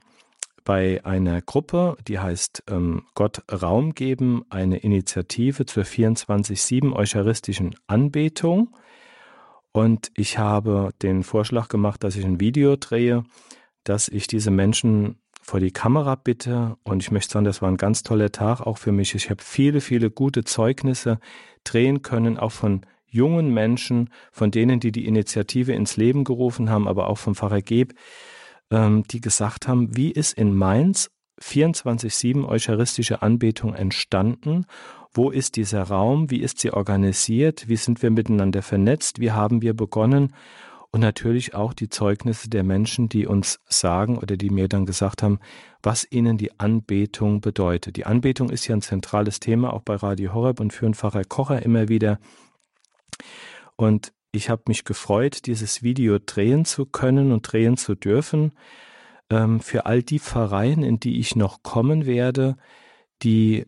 bei 0.64 1.04
einer 1.04 1.40
Gruppe, 1.42 1.96
die 2.08 2.18
heißt 2.18 2.64
ähm, 2.68 3.04
Gott 3.14 3.42
Raum 3.50 3.94
geben, 3.94 4.44
eine 4.50 4.78
Initiative 4.78 5.64
zur 5.64 5.84
24-7 5.84 6.92
eucharistischen 6.92 7.76
Anbetung. 7.86 8.76
Und 9.72 10.10
ich 10.16 10.38
habe 10.38 10.90
den 11.02 11.22
Vorschlag 11.22 11.68
gemacht, 11.68 12.02
dass 12.02 12.16
ich 12.16 12.24
ein 12.24 12.40
Video 12.40 12.76
drehe, 12.76 13.24
dass 13.84 14.08
ich 14.08 14.26
diese 14.26 14.50
Menschen 14.50 15.20
vor 15.46 15.60
die 15.60 15.70
Kamera 15.70 16.16
bitte. 16.16 16.76
Und 16.82 17.02
ich 17.04 17.12
möchte 17.12 17.32
sagen, 17.32 17.44
das 17.44 17.62
war 17.62 17.70
ein 17.70 17.76
ganz 17.76 18.02
toller 18.02 18.32
Tag 18.32 18.60
auch 18.60 18.78
für 18.78 18.90
mich. 18.90 19.14
Ich 19.14 19.30
habe 19.30 19.42
viele, 19.42 19.80
viele 19.80 20.10
gute 20.10 20.42
Zeugnisse 20.42 21.20
drehen 21.62 22.02
können, 22.02 22.36
auch 22.36 22.50
von 22.50 22.84
jungen 23.06 23.54
Menschen, 23.54 24.10
von 24.32 24.50
denen, 24.50 24.80
die 24.80 24.90
die 24.90 25.06
Initiative 25.06 25.72
ins 25.72 25.96
Leben 25.96 26.24
gerufen 26.24 26.68
haben, 26.68 26.88
aber 26.88 27.08
auch 27.08 27.18
vom 27.18 27.36
Pfarrer 27.36 27.62
Geb, 27.62 27.94
ähm, 28.72 29.04
die 29.04 29.20
gesagt 29.20 29.68
haben, 29.68 29.96
wie 29.96 30.10
ist 30.10 30.36
in 30.36 30.52
Mainz 30.52 31.10
24-7 31.40 32.44
eucharistische 32.44 33.22
Anbetung 33.22 33.72
entstanden? 33.72 34.66
Wo 35.12 35.30
ist 35.30 35.54
dieser 35.54 35.84
Raum? 35.84 36.28
Wie 36.28 36.40
ist 36.40 36.58
sie 36.58 36.72
organisiert? 36.72 37.68
Wie 37.68 37.76
sind 37.76 38.02
wir 38.02 38.10
miteinander 38.10 38.62
vernetzt? 38.62 39.20
Wie 39.20 39.30
haben 39.30 39.62
wir 39.62 39.74
begonnen? 39.74 40.34
Und 40.90 41.00
natürlich 41.00 41.54
auch 41.54 41.72
die 41.72 41.88
Zeugnisse 41.88 42.48
der 42.48 42.62
Menschen, 42.62 43.08
die 43.08 43.26
uns 43.26 43.60
sagen 43.66 44.18
oder 44.18 44.36
die 44.36 44.50
mir 44.50 44.68
dann 44.68 44.86
gesagt 44.86 45.22
haben, 45.22 45.40
was 45.82 46.06
ihnen 46.10 46.38
die 46.38 46.58
Anbetung 46.58 47.40
bedeutet. 47.40 47.96
Die 47.96 48.06
Anbetung 48.06 48.50
ist 48.50 48.66
ja 48.66 48.74
ein 48.74 48.82
zentrales 48.82 49.40
Thema 49.40 49.72
auch 49.72 49.82
bei 49.82 49.96
Radio 49.96 50.32
Horeb 50.32 50.60
und 50.60 50.72
für 50.72 50.86
einen 50.86 50.94
Pfarrer 50.94 51.24
Kocher 51.24 51.62
immer 51.62 51.88
wieder. 51.88 52.18
Und 53.76 54.12
ich 54.32 54.50
habe 54.50 54.62
mich 54.68 54.84
gefreut, 54.84 55.46
dieses 55.46 55.82
Video 55.82 56.18
drehen 56.18 56.64
zu 56.64 56.86
können 56.86 57.32
und 57.32 57.42
drehen 57.42 57.76
zu 57.76 57.94
dürfen. 57.94 58.52
Ähm, 59.30 59.60
für 59.60 59.86
all 59.86 60.02
die 60.02 60.18
Pfarreien, 60.18 60.82
in 60.82 61.00
die 61.00 61.18
ich 61.18 61.36
noch 61.36 61.62
kommen 61.62 62.06
werde, 62.06 62.56
die 63.22 63.66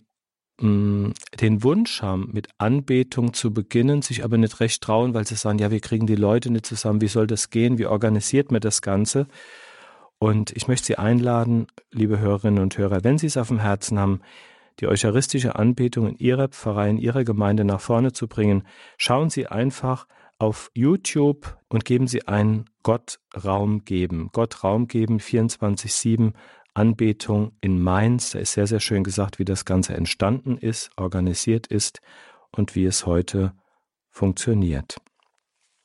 mm, 0.60 1.12
den 1.40 1.62
Wunsch 1.62 2.02
haben, 2.02 2.30
mit 2.32 2.48
Anbetung 2.58 3.32
zu 3.32 3.52
beginnen, 3.52 4.02
sich 4.02 4.24
aber 4.24 4.38
nicht 4.38 4.60
recht 4.60 4.82
trauen, 4.82 5.14
weil 5.14 5.26
sie 5.26 5.34
sagen, 5.34 5.58
ja, 5.58 5.70
wir 5.70 5.80
kriegen 5.80 6.06
die 6.06 6.16
Leute 6.16 6.50
nicht 6.50 6.66
zusammen, 6.66 7.00
wie 7.00 7.08
soll 7.08 7.26
das 7.26 7.50
gehen, 7.50 7.78
wie 7.78 7.86
organisiert 7.86 8.52
man 8.52 8.60
das 8.60 8.82
Ganze? 8.82 9.26
Und 10.18 10.50
ich 10.56 10.66
möchte 10.66 10.86
Sie 10.86 10.98
einladen, 10.98 11.68
liebe 11.92 12.18
Hörerinnen 12.18 12.62
und 12.62 12.76
Hörer, 12.76 13.04
wenn 13.04 13.18
Sie 13.18 13.26
es 13.26 13.36
auf 13.36 13.48
dem 13.48 13.60
Herzen 13.60 13.98
haben, 13.98 14.20
die 14.80 14.88
eucharistische 14.88 15.56
Anbetung 15.56 16.08
in 16.08 16.18
Ihrer 16.18 16.48
Pfarrei, 16.48 16.90
in 16.90 16.98
Ihrer 16.98 17.24
Gemeinde 17.24 17.64
nach 17.64 17.80
vorne 17.80 18.12
zu 18.12 18.26
bringen, 18.26 18.64
schauen 18.96 19.30
Sie 19.30 19.46
einfach 19.46 20.06
auf 20.38 20.70
YouTube 20.74 21.56
und 21.68 21.84
geben 21.84 22.06
Sie 22.06 22.26
ein 22.26 22.64
Gott 22.82 23.20
Raum 23.44 23.84
geben. 23.84 24.30
Gott 24.32 24.62
Raum 24.64 24.88
geben 24.88 25.18
24-7 25.18 26.32
Anbetung 26.78 27.52
in 27.60 27.82
Mainz. 27.82 28.30
Da 28.30 28.38
ist 28.38 28.52
sehr, 28.52 28.68
sehr 28.68 28.80
schön 28.80 29.02
gesagt, 29.02 29.38
wie 29.38 29.44
das 29.44 29.64
Ganze 29.64 29.94
entstanden 29.94 30.56
ist, 30.56 30.90
organisiert 30.96 31.66
ist 31.66 32.00
und 32.52 32.76
wie 32.76 32.84
es 32.84 33.04
heute 33.04 33.52
funktioniert. 34.10 34.96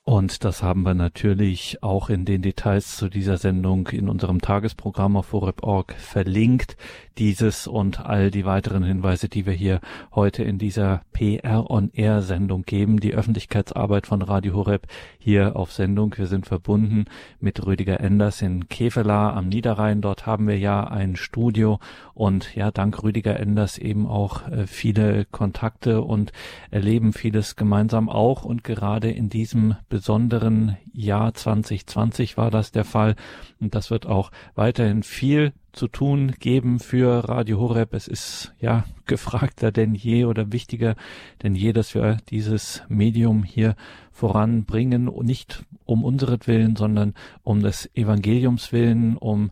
Und 0.06 0.44
das 0.44 0.62
haben 0.62 0.84
wir 0.84 0.96
natürlich 0.96 1.82
auch 1.82 2.10
in 2.10 2.26
den 2.26 2.42
Details 2.42 2.98
zu 2.98 3.08
dieser 3.08 3.38
Sendung 3.38 3.88
in 3.88 4.10
unserem 4.10 4.42
Tagesprogramm 4.42 5.16
auf 5.16 5.32
horeb.org 5.32 5.94
verlinkt. 5.94 6.76
Dieses 7.18 7.68
und 7.68 8.02
all 8.02 8.30
die 8.30 8.44
weiteren 8.44 8.84
Hinweise, 8.84 9.30
die 9.30 9.46
wir 9.46 9.54
hier 9.54 9.80
heute 10.14 10.44
in 10.44 10.58
dieser 10.58 11.04
PR 11.14 11.70
on 11.70 11.90
Air 11.94 12.22
Sendung 12.22 12.64
geben. 12.64 13.00
Die 13.00 13.14
Öffentlichkeitsarbeit 13.14 14.06
von 14.06 14.22
Radio 14.22 14.56
Horeb 14.56 14.88
hier 15.20 15.56
auf 15.56 15.72
Sendung. 15.72 16.18
Wir 16.18 16.28
sind 16.28 16.48
verbunden 16.48 17.06
mit 17.40 17.66
Rüdiger 17.66 18.02
Enders 18.02 18.42
in 18.42 18.68
Kevela 18.68 19.32
am 19.34 19.48
Niederrhein. 19.48 20.02
Dort 20.02 20.26
haben 20.26 20.48
wir 20.48 20.58
ja 20.58 20.84
ein 20.84 21.16
Studio 21.16 21.80
und 22.14 22.56
ja, 22.56 22.72
dank 22.72 23.02
Rüdiger 23.04 23.40
Enders 23.40 23.78
eben 23.78 24.06
auch 24.06 24.48
äh, 24.50 24.68
viele 24.68 25.24
Kontakte 25.26 26.02
und 26.02 26.34
erleben 26.72 27.14
vieles 27.14 27.56
gemeinsam 27.56 28.10
auch 28.10 28.44
und 28.44 28.66
gerade 28.66 29.10
in 29.10 29.30
diesem 29.30 29.76
besonderen 29.94 30.76
Jahr 30.92 31.36
2020 31.36 32.36
war 32.36 32.50
das 32.50 32.72
der 32.72 32.84
Fall. 32.84 33.16
Und 33.60 33.76
das 33.76 33.92
wird 33.92 34.08
auch 34.08 34.32
weiterhin 34.56 35.04
viel 35.04 35.54
zu 35.72 35.88
tun 35.88 36.34
geben 36.40 36.80
für 36.80 37.30
Radio 37.30 37.60
Horeb. 37.60 37.94
Es 37.94 38.08
ist 38.08 38.56
ja 38.60 38.86
gefragter 39.06 39.72
denn 39.72 39.94
je 39.94 40.26
oder 40.26 40.52
wichtiger 40.52 40.96
denn 41.44 41.54
je, 41.54 41.74
dass 41.74 41.94
wir 41.94 42.18
dieses 42.30 42.82
Medium 42.90 43.44
hier 43.44 43.76
voranbringen 44.12 45.12
nicht 45.22 45.64
um 45.86 46.04
unseretwillen, 46.04 46.76
sondern 46.76 47.14
um 47.44 47.62
des 47.62 47.88
Evangeliums 47.94 48.72
willen, 48.72 49.16
um 49.16 49.52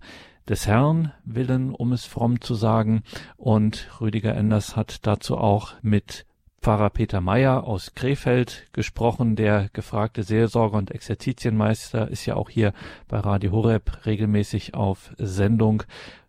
des 0.49 0.65
Herrn 0.65 1.11
willen, 1.23 1.69
um 1.69 1.93
es 1.93 2.05
fromm 2.05 2.41
zu 2.41 2.55
sagen. 2.55 3.03
Und 3.37 3.89
Rüdiger 4.01 4.33
Enders 4.33 4.75
hat 4.75 5.05
dazu 5.05 5.37
auch 5.37 5.73
mit 5.83 6.25
Pfarrer 6.61 6.91
Peter 6.91 7.21
Meyer 7.21 7.63
aus 7.63 7.95
Krefeld 7.95 8.67
gesprochen. 8.71 9.35
Der 9.35 9.69
gefragte 9.73 10.21
Seelsorger 10.21 10.77
und 10.77 10.91
Exerzitienmeister 10.91 12.07
ist 12.07 12.27
ja 12.27 12.35
auch 12.35 12.51
hier 12.51 12.73
bei 13.07 13.17
Radio 13.17 13.51
Horeb 13.51 14.05
regelmäßig 14.05 14.75
auf 14.75 15.11
Sendung, 15.17 15.81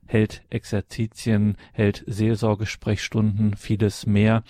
hält 0.06 0.42
Exerzitien, 0.48 1.58
hält 1.74 2.02
Seelsorgesprechstunden, 2.06 3.56
vieles 3.56 4.06
mehr. 4.06 4.42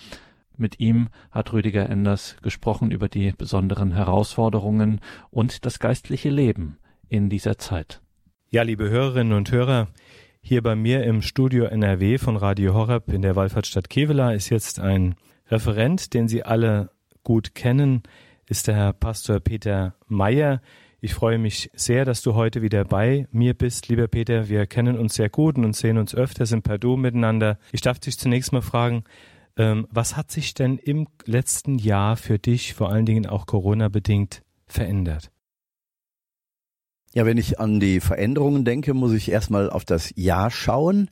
Mit 0.55 0.79
ihm 0.79 1.09
hat 1.31 1.51
Rüdiger 1.51 1.89
Enders 1.89 2.37
gesprochen 2.41 2.91
über 2.91 3.09
die 3.09 3.33
besonderen 3.33 3.91
Herausforderungen 3.91 5.01
und 5.31 5.65
das 5.65 5.79
geistliche 5.79 6.29
Leben 6.29 6.77
in 7.09 7.29
dieser 7.29 7.57
Zeit. 7.57 8.01
Ja, 8.51 8.61
liebe 8.61 8.89
Hörerinnen 8.89 9.33
und 9.33 9.51
Hörer, 9.51 9.89
hier 10.41 10.61
bei 10.61 10.77
mir 10.77 11.03
im 11.03 11.21
Studio 11.21 11.65
NRW 11.65 12.19
von 12.19 12.37
Radio 12.37 12.73
Horeb 12.73 13.11
in 13.11 13.21
der 13.21 13.35
Wallfahrtsstadt 13.35 13.89
Kevela 13.89 14.31
ist 14.33 14.49
jetzt 14.49 14.79
ein 14.79 15.15
Referent, 15.49 16.13
den 16.13 16.27
Sie 16.27 16.43
alle 16.43 16.89
gut 17.23 17.55
kennen, 17.55 18.03
ist 18.47 18.67
der 18.67 18.75
Herr 18.75 18.93
Pastor 18.93 19.39
Peter 19.39 19.95
Meyer. 20.07 20.61
Ich 21.01 21.13
freue 21.13 21.37
mich 21.37 21.69
sehr, 21.73 22.05
dass 22.05 22.21
du 22.21 22.33
heute 22.33 22.61
wieder 22.61 22.85
bei 22.85 23.27
mir 23.31 23.53
bist, 23.53 23.89
lieber 23.89 24.07
Peter. 24.07 24.47
Wir 24.47 24.65
kennen 24.67 24.97
uns 24.97 25.15
sehr 25.15 25.29
gut 25.29 25.57
und 25.57 25.75
sehen 25.75 25.97
uns 25.97 26.15
öfters 26.15 26.51
im 26.51 26.61
Perdu 26.61 26.95
miteinander. 26.95 27.57
Ich 27.71 27.81
darf 27.81 27.99
dich 27.99 28.17
zunächst 28.17 28.53
mal 28.53 28.61
fragen, 28.61 29.03
ähm, 29.57 29.87
was 29.91 30.15
hat 30.15 30.31
sich 30.31 30.53
denn 30.53 30.77
im 30.77 31.07
letzten 31.25 31.77
Jahr 31.77 32.15
für 32.15 32.39
dich, 32.39 32.73
vor 32.73 32.89
allen 32.89 33.05
Dingen 33.05 33.25
auch 33.27 33.45
Corona-bedingt, 33.45 34.43
verändert? 34.65 35.29
Ja, 37.13 37.25
wenn 37.25 37.37
ich 37.37 37.59
an 37.59 37.79
die 37.79 37.99
Veränderungen 37.99 38.65
denke, 38.65 38.93
muss 38.93 39.13
ich 39.13 39.29
erstmal 39.29 39.69
auf 39.69 39.85
das 39.85 40.13
Jahr 40.15 40.49
schauen, 40.49 41.11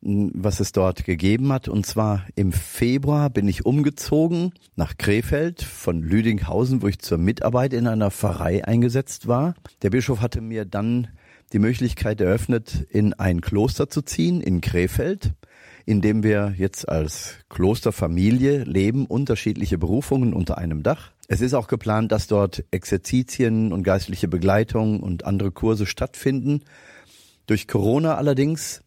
was 0.00 0.60
es 0.60 0.72
dort 0.72 1.04
gegeben 1.04 1.52
hat. 1.52 1.68
Und 1.68 1.86
zwar 1.86 2.26
im 2.34 2.52
Februar 2.52 3.30
bin 3.30 3.48
ich 3.48 3.66
umgezogen 3.66 4.52
nach 4.76 4.96
Krefeld 4.96 5.62
von 5.62 6.02
Lüdinghausen, 6.02 6.82
wo 6.82 6.88
ich 6.88 6.98
zur 6.98 7.18
Mitarbeit 7.18 7.72
in 7.72 7.86
einer 7.86 8.10
Pfarrei 8.10 8.64
eingesetzt 8.64 9.26
war. 9.26 9.54
Der 9.82 9.90
Bischof 9.90 10.20
hatte 10.20 10.40
mir 10.40 10.64
dann 10.64 11.08
die 11.52 11.58
Möglichkeit 11.58 12.20
eröffnet, 12.20 12.86
in 12.90 13.14
ein 13.14 13.40
Kloster 13.40 13.88
zu 13.88 14.02
ziehen 14.02 14.40
in 14.40 14.60
Krefeld 14.60 15.34
in 15.86 16.00
dem 16.00 16.24
wir 16.24 16.52
jetzt 16.58 16.88
als 16.88 17.36
Klosterfamilie 17.48 18.64
leben, 18.64 19.06
unterschiedliche 19.06 19.78
Berufungen 19.78 20.34
unter 20.34 20.58
einem 20.58 20.82
Dach. 20.82 21.12
Es 21.28 21.40
ist 21.40 21.54
auch 21.54 21.68
geplant, 21.68 22.10
dass 22.10 22.26
dort 22.26 22.64
Exerzitien 22.72 23.72
und 23.72 23.84
geistliche 23.84 24.26
Begleitung 24.26 25.00
und 25.00 25.24
andere 25.24 25.52
Kurse 25.52 25.86
stattfinden. 25.86 26.62
Durch 27.46 27.68
Corona 27.68 28.16
allerdings 28.16 28.82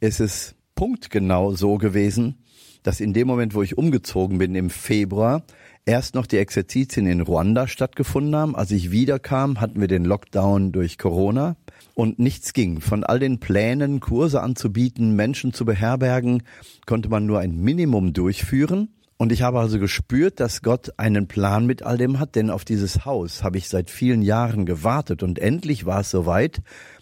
ist 0.00 0.20
es 0.20 0.54
punktgenau 0.74 1.52
so 1.52 1.76
gewesen, 1.76 2.44
dass 2.82 3.00
in 3.00 3.12
dem 3.12 3.26
Moment, 3.26 3.54
wo 3.54 3.62
ich 3.62 3.76
umgezogen 3.76 4.38
bin 4.38 4.54
im 4.54 4.70
Februar, 4.70 5.42
erst 5.84 6.14
noch 6.14 6.26
die 6.26 6.38
Exerzitien 6.38 7.06
in 7.06 7.20
Ruanda 7.20 7.66
stattgefunden 7.66 8.36
haben. 8.36 8.54
Als 8.54 8.70
ich 8.70 8.90
wiederkam, 8.90 9.60
hatten 9.60 9.80
wir 9.80 9.88
den 9.88 10.04
Lockdown 10.04 10.70
durch 10.70 10.98
Corona 10.98 11.56
und 11.94 12.18
nichts 12.18 12.52
ging. 12.52 12.80
Von 12.80 13.04
all 13.04 13.18
den 13.18 13.40
Plänen, 13.40 14.00
Kurse 14.00 14.40
anzubieten, 14.40 15.16
Menschen 15.16 15.52
zu 15.52 15.64
beherbergen, 15.64 16.42
konnte 16.86 17.08
man 17.08 17.26
nur 17.26 17.40
ein 17.40 17.56
Minimum 17.56 18.12
durchführen. 18.12 18.90
Und 19.16 19.32
ich 19.32 19.42
habe 19.42 19.58
also 19.58 19.80
gespürt, 19.80 20.38
dass 20.38 20.62
Gott 20.62 20.92
einen 20.96 21.26
Plan 21.26 21.66
mit 21.66 21.82
all 21.82 21.98
dem 21.98 22.20
hat, 22.20 22.36
denn 22.36 22.50
auf 22.50 22.64
dieses 22.64 23.04
Haus 23.04 23.42
habe 23.42 23.58
ich 23.58 23.68
seit 23.68 23.90
vielen 23.90 24.22
Jahren 24.22 24.64
gewartet 24.64 25.24
und 25.24 25.40
endlich 25.40 25.86
war 25.86 26.02
es 26.02 26.10
soweit. 26.10 26.60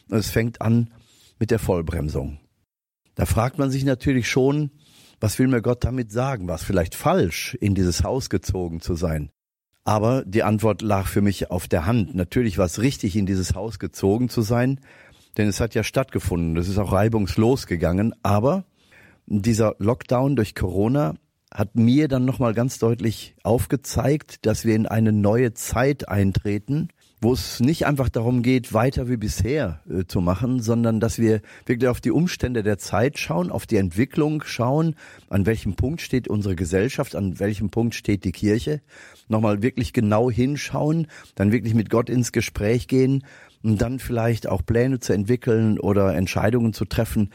Es 0.08 0.30
fängt 0.30 0.62
an 0.62 0.88
mit 1.38 1.50
der 1.50 1.58
Vollbremsung. 1.58 2.38
Da 3.16 3.26
fragt 3.26 3.58
man 3.58 3.70
sich 3.70 3.84
natürlich 3.84 4.28
schon, 4.28 4.70
was 5.20 5.38
will 5.38 5.48
mir 5.48 5.62
Gott 5.62 5.84
damit 5.84 6.12
sagen? 6.12 6.46
War 6.46 6.54
es 6.54 6.62
vielleicht 6.62 6.94
falsch, 6.94 7.56
in 7.60 7.74
dieses 7.74 8.04
Haus 8.04 8.30
gezogen 8.30 8.80
zu 8.80 8.94
sein? 8.94 9.30
Aber 9.84 10.24
die 10.24 10.42
Antwort 10.42 10.82
lag 10.82 11.06
für 11.06 11.22
mich 11.22 11.50
auf 11.50 11.66
der 11.66 11.86
Hand. 11.86 12.14
Natürlich 12.14 12.58
war 12.58 12.66
es 12.66 12.80
richtig, 12.80 13.16
in 13.16 13.24
dieses 13.24 13.54
Haus 13.54 13.78
gezogen 13.78 14.28
zu 14.28 14.42
sein, 14.42 14.80
denn 15.36 15.48
es 15.48 15.60
hat 15.60 15.74
ja 15.74 15.82
stattgefunden. 15.82 16.56
Es 16.56 16.68
ist 16.68 16.78
auch 16.78 16.92
reibungslos 16.92 17.66
gegangen. 17.66 18.14
Aber 18.22 18.64
dieser 19.26 19.76
Lockdown 19.78 20.36
durch 20.36 20.54
Corona 20.54 21.14
hat 21.52 21.74
mir 21.74 22.08
dann 22.08 22.26
nochmal 22.26 22.52
ganz 22.52 22.78
deutlich 22.78 23.34
aufgezeigt, 23.42 24.44
dass 24.44 24.64
wir 24.66 24.74
in 24.74 24.86
eine 24.86 25.12
neue 25.12 25.54
Zeit 25.54 26.08
eintreten, 26.08 26.88
wo 27.26 27.32
es 27.32 27.58
nicht 27.58 27.86
einfach 27.86 28.08
darum 28.08 28.44
geht, 28.44 28.72
weiter 28.72 29.08
wie 29.08 29.16
bisher 29.16 29.80
äh, 29.90 30.04
zu 30.06 30.20
machen, 30.20 30.62
sondern 30.62 31.00
dass 31.00 31.18
wir 31.18 31.40
wirklich 31.64 31.88
auf 31.88 32.00
die 32.00 32.12
Umstände 32.12 32.62
der 32.62 32.78
Zeit 32.78 33.18
schauen, 33.18 33.50
auf 33.50 33.66
die 33.66 33.78
Entwicklung 33.78 34.44
schauen, 34.44 34.94
an 35.28 35.44
welchem 35.44 35.74
Punkt 35.74 36.00
steht 36.00 36.28
unsere 36.28 36.54
Gesellschaft, 36.54 37.16
an 37.16 37.40
welchem 37.40 37.68
Punkt 37.70 37.96
steht 37.96 38.22
die 38.22 38.30
Kirche, 38.30 38.80
nochmal 39.26 39.60
wirklich 39.60 39.92
genau 39.92 40.30
hinschauen, 40.30 41.08
dann 41.34 41.50
wirklich 41.50 41.74
mit 41.74 41.90
Gott 41.90 42.10
ins 42.10 42.30
Gespräch 42.30 42.86
gehen 42.86 43.24
und 43.64 43.82
dann 43.82 43.98
vielleicht 43.98 44.48
auch 44.48 44.64
Pläne 44.64 45.00
zu 45.00 45.12
entwickeln 45.12 45.80
oder 45.80 46.14
Entscheidungen 46.14 46.74
zu 46.74 46.84
treffen, 46.84 47.32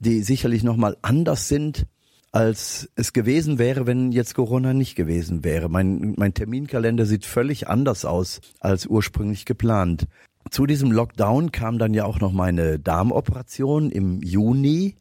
die 0.00 0.24
sicherlich 0.24 0.64
nochmal 0.64 0.96
anders 1.02 1.46
sind, 1.46 1.86
als 2.32 2.90
es 2.94 3.12
gewesen 3.12 3.58
wäre, 3.58 3.86
wenn 3.86 4.12
jetzt 4.12 4.34
Corona 4.34 4.74
nicht 4.74 4.94
gewesen 4.94 5.44
wäre. 5.44 5.68
Mein, 5.68 6.14
mein 6.16 6.34
Terminkalender 6.34 7.06
sieht 7.06 7.24
völlig 7.24 7.68
anders 7.68 8.04
aus 8.04 8.40
als 8.60 8.86
ursprünglich 8.86 9.44
geplant. 9.44 10.06
Zu 10.50 10.66
diesem 10.66 10.92
Lockdown 10.92 11.52
kam 11.52 11.78
dann 11.78 11.94
ja 11.94 12.04
auch 12.04 12.20
noch 12.20 12.32
meine 12.32 12.78
Darmoperation 12.78 13.90
im 13.90 14.22
Juni. 14.22 14.96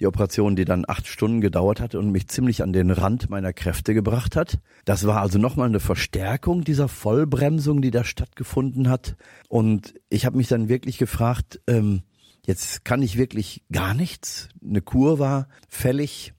Die 0.00 0.06
Operation, 0.06 0.54
die 0.54 0.64
dann 0.64 0.84
acht 0.86 1.08
Stunden 1.08 1.40
gedauert 1.40 1.80
hat 1.80 1.96
und 1.96 2.12
mich 2.12 2.28
ziemlich 2.28 2.62
an 2.62 2.72
den 2.72 2.92
Rand 2.92 3.30
meiner 3.30 3.52
Kräfte 3.52 3.94
gebracht 3.94 4.36
hat. 4.36 4.60
Das 4.84 5.04
war 5.06 5.20
also 5.20 5.40
nochmal 5.40 5.68
eine 5.68 5.80
Verstärkung 5.80 6.62
dieser 6.62 6.86
Vollbremsung, 6.86 7.82
die 7.82 7.90
da 7.90 8.04
stattgefunden 8.04 8.88
hat. 8.88 9.16
Und 9.48 9.94
ich 10.08 10.24
habe 10.24 10.36
mich 10.36 10.46
dann 10.46 10.68
wirklich 10.68 10.98
gefragt, 10.98 11.60
ähm, 11.66 12.02
jetzt 12.46 12.84
kann 12.84 13.02
ich 13.02 13.18
wirklich 13.18 13.64
gar 13.72 13.94
nichts. 13.94 14.48
Eine 14.62 14.82
Kur 14.82 15.18
war 15.18 15.48
fällig 15.68 16.32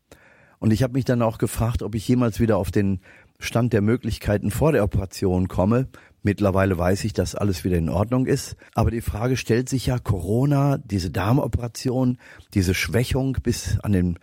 und 0.59 0.71
ich 0.71 0.83
habe 0.83 0.93
mich 0.93 1.05
dann 1.05 1.21
auch 1.21 1.37
gefragt, 1.37 1.83
ob 1.83 1.95
ich 1.95 2.07
jemals 2.07 2.39
wieder 2.39 2.57
auf 2.57 2.71
den 2.71 2.99
Stand 3.39 3.71
der 3.71 3.81
Möglichkeiten 3.81 4.51
vor 4.51 4.73
der 4.73 4.83
Operation 4.83 5.47
komme. 5.47 5.87
Mittlerweile 6.21 6.77
weiß 6.77 7.05
ich, 7.05 7.13
dass 7.13 7.35
alles 7.35 7.63
wieder 7.63 7.77
in 7.77 7.87
Ordnung 7.87 8.25
ist. 8.25 8.57
Aber 8.73 8.91
die 8.91 9.01
Frage 9.01 9.37
stellt 9.37 9.69
sich 9.69 9.85
ja, 9.85 9.97
Corona, 9.97 10.77
diese 10.77 11.09
Darmoperation, 11.09 12.17
diese 12.53 12.73
Schwächung 12.73 13.37
bis 13.41 13.79
an 13.79 13.93
den, 13.93 14.19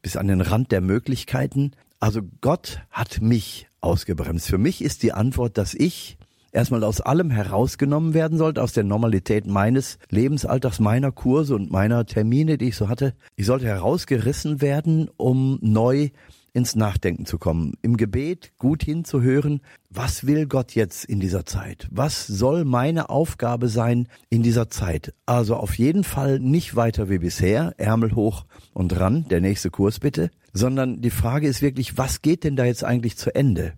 bis 0.00 0.16
an 0.16 0.28
den 0.28 0.40
Rand 0.40 0.70
der 0.70 0.80
Möglichkeiten. 0.80 1.72
Also 1.98 2.20
Gott 2.40 2.80
hat 2.90 3.20
mich 3.20 3.68
ausgebremst. 3.80 4.46
Für 4.46 4.58
mich 4.58 4.82
ist 4.82 5.02
die 5.02 5.12
Antwort, 5.12 5.58
dass 5.58 5.74
ich 5.74 6.16
erstmal 6.52 6.84
aus 6.84 7.00
allem 7.00 7.30
herausgenommen 7.30 8.14
werden 8.14 8.38
sollte, 8.38 8.62
aus 8.62 8.72
der 8.72 8.84
Normalität 8.84 9.46
meines 9.46 9.98
Lebensalltags, 10.08 10.80
meiner 10.80 11.12
Kurse 11.12 11.54
und 11.54 11.70
meiner 11.70 12.06
Termine, 12.06 12.58
die 12.58 12.68
ich 12.68 12.76
so 12.76 12.88
hatte. 12.88 13.14
Ich 13.36 13.46
sollte 13.46 13.66
herausgerissen 13.66 14.60
werden, 14.60 15.08
um 15.16 15.58
neu 15.62 16.10
ins 16.52 16.74
Nachdenken 16.74 17.26
zu 17.26 17.38
kommen, 17.38 17.74
im 17.82 17.96
Gebet 17.96 18.52
gut 18.58 18.82
hinzuhören, 18.82 19.60
was 19.88 20.26
will 20.26 20.46
Gott 20.46 20.74
jetzt 20.74 21.04
in 21.04 21.20
dieser 21.20 21.46
Zeit? 21.46 21.88
Was 21.90 22.26
soll 22.26 22.64
meine 22.64 23.08
Aufgabe 23.08 23.68
sein 23.68 24.08
in 24.30 24.42
dieser 24.42 24.68
Zeit? 24.68 25.14
Also 25.26 25.56
auf 25.56 25.74
jeden 25.78 26.04
Fall 26.04 26.40
nicht 26.40 26.76
weiter 26.76 27.08
wie 27.08 27.18
bisher, 27.18 27.74
Ärmel 27.76 28.14
hoch 28.14 28.46
und 28.72 28.98
ran, 28.98 29.26
der 29.30 29.40
nächste 29.40 29.70
Kurs 29.70 30.00
bitte, 30.00 30.30
sondern 30.52 31.00
die 31.00 31.10
Frage 31.10 31.46
ist 31.46 31.62
wirklich, 31.62 31.96
was 31.98 32.22
geht 32.22 32.44
denn 32.44 32.56
da 32.56 32.64
jetzt 32.64 32.84
eigentlich 32.84 33.16
zu 33.16 33.34
Ende? 33.34 33.74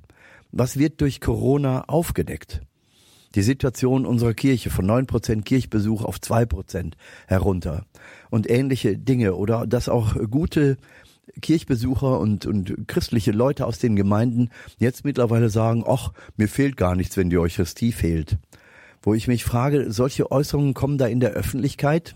Was 0.55 0.79
wird 0.79 1.01
durch 1.01 1.23
Corona 1.23 1.85
aufgedeckt? 1.89 2.61
Die 3.35 3.41
Situation 3.41 4.05
unserer 4.05 4.35
Kirche 4.35 4.69
von 4.69 4.85
neun 4.85 5.07
Prozent 5.07 5.47
Kirchbesuch 5.47 6.05
auf 6.05 6.21
zwei 6.21 6.45
Prozent 6.45 6.99
herunter 7.27 7.87
und 8.29 8.51
ähnliche 8.51 8.99
Dinge 8.99 9.35
oder 9.35 9.67
dass 9.67 9.89
auch 9.89 10.15
gute 10.31 10.77
Kirchbesucher 11.41 12.21
und, 12.21 12.45
und 12.45 12.87
christliche 12.87 13.33
Leute 13.33 13.65
aus 13.65 13.79
den 13.79 13.97
Gemeinden 13.97 14.51
jetzt 14.77 15.07
mittlerweile 15.07 15.49
sagen, 15.49 15.85
ach, 15.87 16.13
mir 16.37 16.49
fehlt 16.49 16.77
gar 16.77 16.97
nichts, 16.97 17.17
wenn 17.17 17.31
die 17.31 17.39
Eucharistie 17.39 17.93
fehlt. 17.93 18.37
Wo 19.01 19.15
ich 19.15 19.29
mich 19.29 19.45
frage, 19.45 19.91
solche 19.91 20.31
Äußerungen 20.31 20.75
kommen 20.75 20.99
da 20.99 21.07
in 21.07 21.21
der 21.21 21.31
Öffentlichkeit, 21.31 22.15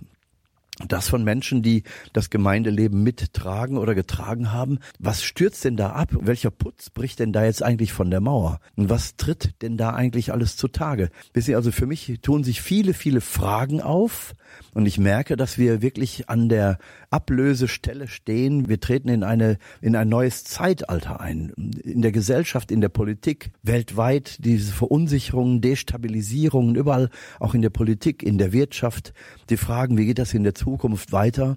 das 0.87 1.09
von 1.09 1.25
Menschen, 1.25 1.63
die 1.63 1.85
das 2.13 2.29
Gemeindeleben 2.31 3.03
mittragen 3.03 3.79
oder 3.79 3.95
getragen 3.95 4.53
haben. 4.53 4.79
Was 4.99 5.23
stürzt 5.23 5.65
denn 5.65 5.77
da 5.77 5.91
ab? 5.91 6.11
Welcher 6.13 6.51
Putz 6.51 6.91
bricht 6.91 7.19
denn 7.19 7.33
da 7.33 7.45
jetzt 7.45 7.63
eigentlich 7.63 7.93
von 7.93 8.11
der 8.11 8.21
Mauer? 8.21 8.61
Und 8.77 8.91
was 8.91 9.17
tritt 9.17 9.63
denn 9.63 9.77
da 9.77 9.91
eigentlich 9.91 10.33
alles 10.33 10.57
zutage? 10.57 11.11
Wissen 11.33 11.47
Sie, 11.47 11.55
also 11.55 11.73
für 11.73 11.87
mich 11.87 12.19
tun 12.23 12.45
sich 12.45 12.61
viele, 12.61 12.93
viele 12.93 13.21
Fragen 13.21 13.81
auf, 13.81 14.35
und 14.75 14.87
ich 14.87 14.99
merke, 14.99 15.37
dass 15.37 15.59
wir 15.59 15.83
wirklich 15.83 16.29
an 16.29 16.49
der 16.49 16.79
Ablösestelle 17.11 18.09
stehen. 18.09 18.69
Wir 18.69 18.81
treten 18.81 19.09
in 19.09 19.25
eine, 19.25 19.59
in 19.81 19.97
ein 19.97 20.09
neues 20.09 20.45
Zeitalter 20.45 21.21
ein. 21.21 21.51
In 21.83 22.03
der 22.03 22.13
Gesellschaft, 22.13 22.71
in 22.71 22.81
der 22.81 22.89
Politik, 22.89 23.51
weltweit, 23.63 24.45
diese 24.45 24.73
Verunsicherungen, 24.73 25.61
Destabilisierungen, 25.61 26.75
überall, 26.75 27.11
auch 27.41 27.55
in 27.55 27.63
der 27.63 27.71
Politik, 27.71 28.23
in 28.23 28.39
der 28.39 28.53
Wirtschaft. 28.53 29.13
Die 29.51 29.57
Fragen, 29.57 29.97
wie 29.99 30.07
geht 30.07 30.19
das 30.19 30.35
in 30.35 30.45
der 30.45 30.55
Zukunft 30.55 31.13
weiter? 31.13 31.57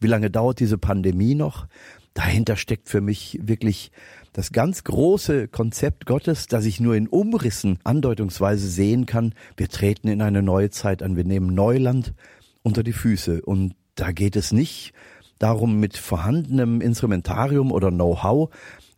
Wie 0.00 0.06
lange 0.06 0.30
dauert 0.30 0.60
diese 0.60 0.78
Pandemie 0.78 1.34
noch? 1.34 1.66
Dahinter 2.14 2.56
steckt 2.56 2.88
für 2.88 3.00
mich 3.00 3.38
wirklich 3.42 3.92
das 4.32 4.52
ganz 4.52 4.84
große 4.84 5.48
Konzept 5.48 6.06
Gottes, 6.06 6.46
das 6.46 6.64
ich 6.64 6.80
nur 6.80 6.94
in 6.94 7.08
Umrissen 7.08 7.78
andeutungsweise 7.84 8.68
sehen 8.68 9.06
kann. 9.06 9.34
Wir 9.56 9.68
treten 9.68 10.08
in 10.08 10.22
eine 10.22 10.42
neue 10.42 10.70
Zeit 10.70 11.02
an. 11.02 11.16
Wir 11.16 11.24
nehmen 11.24 11.54
Neuland 11.54 12.14
unter 12.62 12.82
die 12.82 12.92
Füße. 12.92 13.42
Und 13.42 13.74
da 13.94 14.12
geht 14.12 14.36
es 14.36 14.52
nicht 14.52 14.92
darum, 15.38 15.80
mit 15.80 15.96
vorhandenem 15.96 16.80
Instrumentarium 16.80 17.72
oder 17.72 17.90
Know-how 17.90 18.50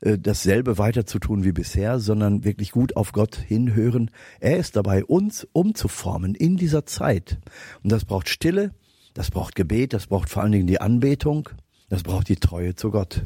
äh, 0.02 0.18
dasselbe 0.18 0.78
weiter 0.78 1.06
zu 1.06 1.18
tun 1.18 1.44
wie 1.44 1.52
bisher, 1.52 1.98
sondern 2.00 2.44
wirklich 2.44 2.72
gut 2.72 2.96
auf 2.96 3.12
Gott 3.12 3.36
hinhören. 3.36 4.10
Er 4.40 4.58
ist 4.58 4.76
dabei, 4.76 5.04
uns 5.04 5.46
umzuformen 5.52 6.34
in 6.34 6.56
dieser 6.56 6.84
Zeit. 6.84 7.38
Und 7.82 7.92
das 7.92 8.04
braucht 8.04 8.28
Stille, 8.28 8.72
das 9.14 9.30
braucht 9.30 9.54
Gebet, 9.54 9.92
das 9.92 10.08
braucht 10.08 10.28
vor 10.28 10.42
allen 10.42 10.52
Dingen 10.52 10.66
die 10.66 10.80
Anbetung, 10.80 11.48
das 11.88 12.02
braucht 12.02 12.28
die 12.28 12.36
Treue 12.36 12.74
zu 12.74 12.90
Gott. 12.90 13.22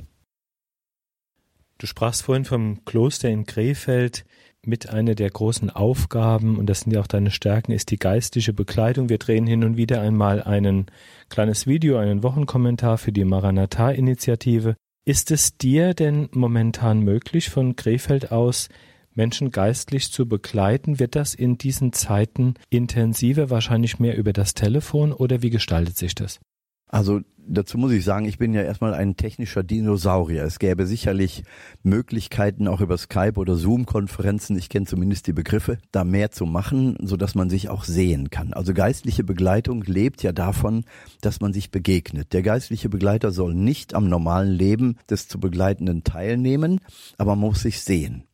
Du 1.78 1.86
sprachst 1.86 2.22
vorhin 2.22 2.44
vom 2.44 2.84
Kloster 2.84 3.28
in 3.28 3.44
Krefeld. 3.44 4.24
mit 4.66 4.90
einer 4.90 5.14
der 5.14 5.30
großen 5.30 5.70
Aufgaben, 5.70 6.58
und 6.58 6.66
das 6.66 6.80
sind 6.80 6.92
ja 6.92 7.00
auch 7.00 7.06
deine 7.06 7.30
Stärken, 7.30 7.72
ist 7.72 7.90
die 7.90 7.98
geistliche 7.98 8.52
Begleitung. 8.52 9.08
Wir 9.08 9.18
drehen 9.18 9.46
hin 9.46 9.64
und 9.64 9.76
wieder 9.76 10.00
einmal 10.00 10.42
ein 10.42 10.86
kleines 11.28 11.66
Video, 11.66 11.98
einen 11.98 12.22
Wochenkommentar 12.22 12.98
für 12.98 13.12
die 13.12 13.24
Maranatha-Initiative. 13.24 14.74
Ist 15.04 15.30
es 15.30 15.56
dir 15.56 15.94
denn 15.94 16.28
momentan 16.32 17.00
möglich, 17.00 17.48
von 17.48 17.76
Krefeld 17.76 18.32
aus 18.32 18.68
Menschen 19.14 19.52
geistlich 19.52 20.10
zu 20.10 20.28
begleiten? 20.28 20.98
Wird 20.98 21.14
das 21.14 21.34
in 21.34 21.58
diesen 21.58 21.92
Zeiten 21.92 22.54
intensiver, 22.68 23.50
wahrscheinlich 23.50 24.00
mehr 24.00 24.16
über 24.16 24.32
das 24.32 24.54
Telefon 24.54 25.12
oder 25.12 25.42
wie 25.42 25.50
gestaltet 25.50 25.96
sich 25.96 26.16
das? 26.16 26.40
Also 26.88 27.20
dazu 27.48 27.78
muss 27.78 27.92
ich 27.92 28.04
sagen, 28.04 28.26
ich 28.26 28.38
bin 28.38 28.52
ja 28.52 28.62
erstmal 28.62 28.94
ein 28.94 29.16
technischer 29.16 29.62
Dinosaurier. 29.62 30.44
Es 30.44 30.58
gäbe 30.58 30.86
sicherlich 30.86 31.44
Möglichkeiten, 31.82 32.68
auch 32.68 32.80
über 32.80 32.96
Skype 32.96 33.34
oder 33.36 33.56
Zoom-Konferenzen, 33.56 34.56
ich 34.56 34.68
kenne 34.68 34.86
zumindest 34.86 35.26
die 35.26 35.32
Begriffe, 35.32 35.78
da 35.92 36.04
mehr 36.04 36.30
zu 36.30 36.46
machen, 36.46 36.96
so 37.02 37.16
dass 37.16 37.34
man 37.34 37.50
sich 37.50 37.68
auch 37.68 37.84
sehen 37.84 38.30
kann. 38.30 38.52
Also 38.52 38.74
geistliche 38.74 39.24
Begleitung 39.24 39.82
lebt 39.82 40.22
ja 40.22 40.32
davon, 40.32 40.84
dass 41.20 41.40
man 41.40 41.52
sich 41.52 41.70
begegnet. 41.70 42.32
Der 42.32 42.42
geistliche 42.42 42.88
Begleiter 42.88 43.30
soll 43.30 43.54
nicht 43.54 43.94
am 43.94 44.08
normalen 44.08 44.52
Leben 44.52 44.96
des 45.08 45.28
zu 45.28 45.38
Begleitenden 45.40 46.04
teilnehmen, 46.04 46.80
aber 47.18 47.36
man 47.36 47.48
muss 47.50 47.62
sich 47.62 47.80
sehen. 47.80 48.24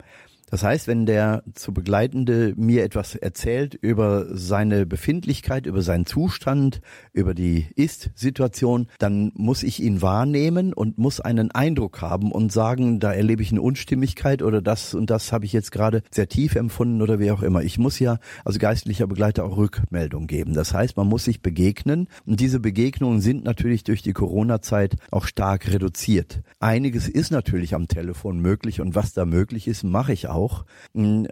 Das 0.52 0.62
heißt, 0.62 0.86
wenn 0.86 1.06
der 1.06 1.44
zu 1.54 1.72
Begleitende 1.72 2.52
mir 2.58 2.84
etwas 2.84 3.14
erzählt 3.14 3.72
über 3.72 4.26
seine 4.36 4.84
Befindlichkeit, 4.84 5.64
über 5.64 5.80
seinen 5.80 6.04
Zustand, 6.04 6.82
über 7.14 7.32
die 7.32 7.68
Ist-Situation, 7.74 8.86
dann 8.98 9.32
muss 9.34 9.62
ich 9.62 9.82
ihn 9.82 10.02
wahrnehmen 10.02 10.74
und 10.74 10.98
muss 10.98 11.20
einen 11.20 11.52
Eindruck 11.52 12.02
haben 12.02 12.30
und 12.30 12.52
sagen, 12.52 13.00
da 13.00 13.14
erlebe 13.14 13.42
ich 13.42 13.50
eine 13.50 13.62
Unstimmigkeit 13.62 14.42
oder 14.42 14.60
das 14.60 14.92
und 14.92 15.08
das 15.08 15.32
habe 15.32 15.46
ich 15.46 15.54
jetzt 15.54 15.72
gerade 15.72 16.02
sehr 16.10 16.28
tief 16.28 16.54
empfunden 16.54 17.00
oder 17.00 17.18
wie 17.18 17.30
auch 17.30 17.42
immer. 17.42 17.62
Ich 17.62 17.78
muss 17.78 17.98
ja 17.98 18.18
als 18.44 18.58
geistlicher 18.58 19.06
Begleiter 19.06 19.46
auch 19.46 19.56
Rückmeldung 19.56 20.26
geben. 20.26 20.52
Das 20.52 20.74
heißt, 20.74 20.98
man 20.98 21.06
muss 21.06 21.24
sich 21.24 21.40
begegnen 21.40 22.08
und 22.26 22.40
diese 22.40 22.60
Begegnungen 22.60 23.22
sind 23.22 23.42
natürlich 23.42 23.84
durch 23.84 24.02
die 24.02 24.12
Corona-Zeit 24.12 24.96
auch 25.10 25.24
stark 25.24 25.72
reduziert. 25.72 26.42
Einiges 26.60 27.08
ist 27.08 27.30
natürlich 27.30 27.74
am 27.74 27.88
Telefon 27.88 28.38
möglich 28.38 28.82
und 28.82 28.94
was 28.94 29.14
da 29.14 29.24
möglich 29.24 29.66
ist, 29.66 29.82
mache 29.82 30.12
ich 30.12 30.28
auch 30.28 30.41
auch 30.42 30.64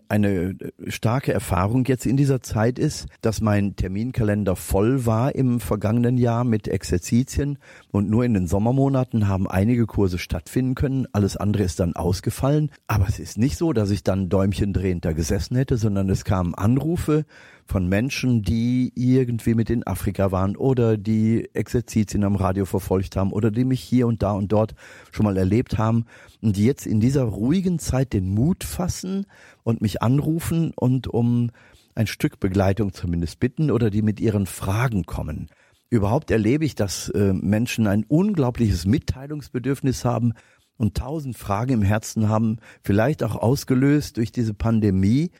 eine 0.08 0.56
starke 0.86 1.32
Erfahrung 1.32 1.84
jetzt 1.86 2.06
in 2.06 2.16
dieser 2.16 2.42
Zeit 2.42 2.78
ist, 2.78 3.06
dass 3.20 3.40
mein 3.40 3.76
Terminkalender 3.76 4.56
voll 4.56 5.06
war 5.06 5.34
im 5.34 5.60
vergangenen 5.60 6.16
Jahr 6.16 6.44
mit 6.44 6.68
Exerzitien 6.68 7.58
und 7.90 8.08
nur 8.08 8.24
in 8.24 8.34
den 8.34 8.46
Sommermonaten 8.46 9.28
haben 9.28 9.48
einige 9.48 9.86
Kurse 9.86 10.18
stattfinden 10.18 10.74
können. 10.74 11.06
Alles 11.12 11.36
andere 11.36 11.64
ist 11.64 11.80
dann 11.80 11.94
ausgefallen. 11.94 12.70
Aber 12.86 13.08
es 13.08 13.18
ist 13.18 13.38
nicht 13.38 13.56
so, 13.56 13.72
dass 13.72 13.90
ich 13.90 14.02
dann 14.02 14.28
Däumchen 14.28 14.72
da 15.00 15.12
gesessen 15.12 15.56
hätte, 15.56 15.76
sondern 15.76 16.08
es 16.08 16.24
kamen 16.24 16.54
Anrufe 16.54 17.24
von 17.70 17.88
Menschen, 17.88 18.42
die 18.42 18.92
irgendwie 18.96 19.54
mit 19.54 19.70
in 19.70 19.86
Afrika 19.86 20.32
waren 20.32 20.56
oder 20.56 20.96
die 20.96 21.48
Exerzitien 21.54 22.24
am 22.24 22.34
Radio 22.34 22.64
verfolgt 22.64 23.14
haben 23.14 23.32
oder 23.32 23.52
die 23.52 23.64
mich 23.64 23.80
hier 23.80 24.08
und 24.08 24.24
da 24.24 24.32
und 24.32 24.50
dort 24.50 24.74
schon 25.12 25.24
mal 25.24 25.36
erlebt 25.36 25.78
haben 25.78 26.04
und 26.42 26.56
die 26.56 26.64
jetzt 26.64 26.84
in 26.84 26.98
dieser 26.98 27.22
ruhigen 27.22 27.78
Zeit 27.78 28.12
den 28.12 28.28
Mut 28.28 28.64
fassen 28.64 29.24
und 29.62 29.82
mich 29.82 30.02
anrufen 30.02 30.72
und 30.74 31.06
um 31.06 31.52
ein 31.94 32.08
Stück 32.08 32.40
Begleitung 32.40 32.92
zumindest 32.92 33.38
bitten 33.38 33.70
oder 33.70 33.90
die 33.90 34.02
mit 34.02 34.18
ihren 34.18 34.46
Fragen 34.46 35.04
kommen. 35.04 35.46
Überhaupt 35.90 36.32
erlebe 36.32 36.64
ich, 36.64 36.74
dass 36.74 37.08
äh, 37.10 37.32
Menschen 37.32 37.86
ein 37.86 38.02
unglaubliches 38.02 38.84
Mitteilungsbedürfnis 38.84 40.04
haben 40.04 40.32
und 40.76 40.96
tausend 40.96 41.36
Fragen 41.36 41.74
im 41.74 41.82
Herzen 41.82 42.28
haben, 42.28 42.56
vielleicht 42.82 43.22
auch 43.22 43.36
ausgelöst 43.36 44.16
durch 44.16 44.32
diese 44.32 44.54
Pandemie, 44.54 45.30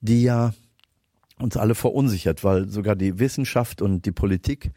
die 0.00 0.22
ja 0.22 0.52
uns 1.40 1.56
alle 1.56 1.74
verunsichert, 1.74 2.44
weil 2.44 2.68
sogar 2.68 2.96
die 2.96 3.18
Wissenschaft 3.18 3.82
und 3.82 4.06
die 4.06 4.12
Politik 4.12 4.72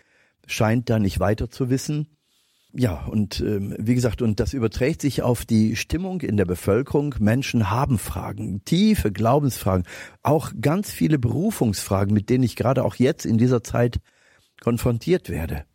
scheint 0.47 0.89
da 0.89 0.99
nicht 0.99 1.19
weiter 1.19 1.49
zu 1.49 1.69
wissen. 1.69 2.07
Ja, 2.75 3.05
und 3.05 3.39
ähm, 3.39 3.75
wie 3.77 3.93
gesagt, 3.93 4.23
und 4.23 4.39
das 4.39 4.53
überträgt 4.53 5.01
sich 5.01 5.21
auf 5.21 5.45
die 5.45 5.75
Stimmung 5.75 6.21
in 6.21 6.37
der 6.37 6.45
Bevölkerung. 6.45 7.13
Menschen 7.19 7.69
haben 7.69 7.99
Fragen, 7.99 8.65
tiefe 8.65 9.11
Glaubensfragen, 9.11 9.85
auch 10.23 10.51
ganz 10.59 10.91
viele 10.91 11.19
Berufungsfragen, 11.19 12.13
mit 12.13 12.31
denen 12.31 12.43
ich 12.43 12.55
gerade 12.55 12.83
auch 12.83 12.95
jetzt 12.95 13.27
in 13.27 13.37
dieser 13.37 13.63
Zeit 13.63 13.99
konfrontiert 14.59 15.29
werde. 15.29 15.65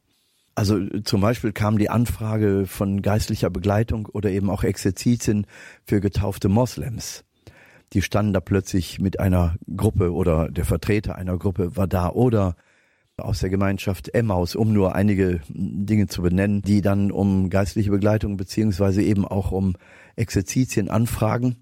Also 0.57 0.81
zum 1.05 1.21
Beispiel 1.21 1.53
kam 1.53 1.79
die 1.79 1.89
Anfrage 1.89 2.67
von 2.67 3.01
geistlicher 3.01 3.49
Begleitung 3.49 4.07
oder 4.07 4.31
eben 4.31 4.51
auch 4.51 4.65
Exerzitien 4.65 5.47
für 5.85 6.01
getaufte 6.01 6.49
Moslems 6.49 7.25
die 7.93 8.03
standen 8.03 8.33
da 8.33 8.41
plötzlich 8.41 9.01
mit 9.01 9.21
einer 9.21 9.57
Gruppe 9.77 10.13
oder 10.13 10.51
der 10.51 10.65
Vertreter 10.65 11.17
einer 11.17 11.39
Gruppe 11.39 11.77
war 11.77 11.87
da 11.87 12.11
oder 12.11 12.57
aus 13.17 13.41
der 13.41 13.51
Gemeinschaft 13.51 14.15
Emmaus, 14.15 14.55
um 14.55 14.73
nur 14.73 14.95
einige 14.95 15.41
Dinge 15.49 16.07
zu 16.07 16.23
benennen, 16.23 16.63
die 16.63 16.83
dann 16.83 17.11
um 17.11 17.51
geistliche 17.51 17.91
Begleitung 17.91 18.37
beziehungsweise 18.37 19.03
eben 19.03 19.27
auch 19.27 19.51
um 19.51 19.75
Exerzitien 20.17 20.89
anfragen. 20.89 21.57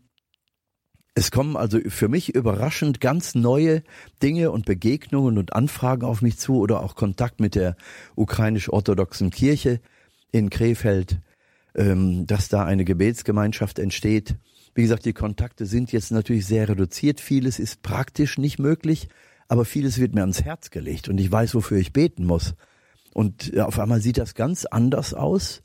Es 1.15 1.31
kommen 1.31 1.57
also 1.57 1.81
für 1.89 2.09
mich 2.09 2.35
überraschend 2.35 3.01
ganz 3.01 3.35
neue 3.35 3.83
Dinge 4.23 4.51
und 4.51 4.67
Begegnungen 4.67 5.39
und 5.39 5.55
Anfragen 5.55 6.05
auf 6.05 6.21
mich 6.21 6.37
zu 6.37 6.59
oder 6.59 6.83
auch 6.83 6.95
Kontakt 6.95 7.41
mit 7.41 7.55
der 7.55 7.75
ukrainisch-orthodoxen 8.17 9.31
Kirche 9.31 9.81
in 10.31 10.51
Krefeld, 10.51 11.21
ähm, 11.75 12.27
dass 12.27 12.49
da 12.49 12.67
eine 12.67 12.85
Gebetsgemeinschaft 12.85 13.79
entsteht, 13.79 14.37
wie 14.77 14.83
gesagt, 14.83 15.07
die 15.07 15.15
Kontakte 15.15 15.65
sind 15.65 15.91
jetzt 15.91 16.13
natürlich 16.13 16.47
sehr 16.47 16.69
reduziert. 16.69 17.21
Vieles 17.21 17.59
ist 17.59 17.81
praktisch 17.81 18.37
nicht 18.37 18.59
möglich, 18.59 19.09
aber 19.49 19.65
vieles 19.65 19.99
wird 19.99 20.15
mir 20.15 20.21
ans 20.21 20.45
Herz 20.45 20.71
gelegt 20.71 21.09
und 21.09 21.19
ich 21.19 21.33
weiß, 21.33 21.55
wofür 21.55 21.79
ich 21.79 21.95
beten 21.95 22.27
muss. 22.27 22.55
Und 23.15 23.55
äh, 23.55 23.61
auf 23.61 23.79
einmal 23.79 24.03
sieht 24.03 24.19
das 24.19 24.35
ganz 24.35 24.67
anders 24.67 25.15
aus, 25.15 25.63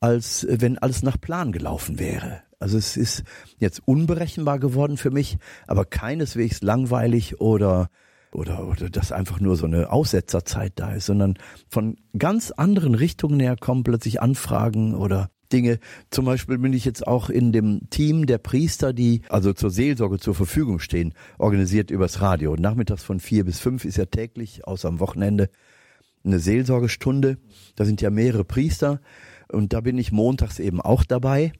als 0.00 0.42
äh, 0.42 0.56
wenn 0.60 0.78
alles 0.78 1.02
nach 1.02 1.20
Plan 1.20 1.52
gelaufen 1.52 2.00
wäre. 2.00 2.42
Also 2.58 2.76
es 2.76 2.96
ist 2.96 3.22
jetzt 3.58 3.82
unberechenbar 3.86 4.58
geworden 4.58 4.96
für 4.96 5.12
mich, 5.12 5.38
aber 5.68 5.84
keineswegs 5.84 6.60
langweilig 6.60 7.40
oder 7.40 7.88
oder, 8.32 8.68
oder 8.68 8.90
dass 8.90 9.12
einfach 9.12 9.40
nur 9.40 9.56
so 9.56 9.66
eine 9.66 9.90
Aussetzerzeit 9.90 10.74
da 10.76 10.92
ist, 10.92 11.06
sondern 11.06 11.36
von 11.68 11.96
ganz 12.16 12.50
anderen 12.52 12.94
Richtungen 12.94 13.40
her 13.40 13.56
kommen 13.56 13.82
plötzlich 13.82 14.22
Anfragen 14.22 14.94
oder 14.94 15.30
Dinge. 15.52 15.78
Zum 16.10 16.24
Beispiel 16.24 16.58
bin 16.58 16.72
ich 16.72 16.84
jetzt 16.84 17.06
auch 17.06 17.30
in 17.30 17.52
dem 17.52 17.88
Team 17.90 18.26
der 18.26 18.38
Priester, 18.38 18.92
die 18.92 19.22
also 19.28 19.52
zur 19.52 19.70
Seelsorge 19.70 20.18
zur 20.18 20.34
Verfügung 20.34 20.78
stehen, 20.78 21.14
organisiert 21.38 21.90
übers 21.90 22.20
Radio. 22.20 22.56
Nachmittags 22.56 23.02
von 23.02 23.20
vier 23.20 23.44
bis 23.44 23.60
fünf 23.60 23.84
ist 23.84 23.96
ja 23.96 24.06
täglich, 24.06 24.66
außer 24.66 24.88
am 24.88 25.00
Wochenende, 25.00 25.50
eine 26.24 26.38
Seelsorgestunde. 26.38 27.38
Da 27.76 27.84
sind 27.84 28.00
ja 28.00 28.10
mehrere 28.10 28.44
Priester 28.44 29.00
und 29.48 29.72
da 29.72 29.80
bin 29.80 29.98
ich 29.98 30.12
montags 30.12 30.58
eben 30.58 30.80
auch 30.80 31.04
dabei. 31.04 31.52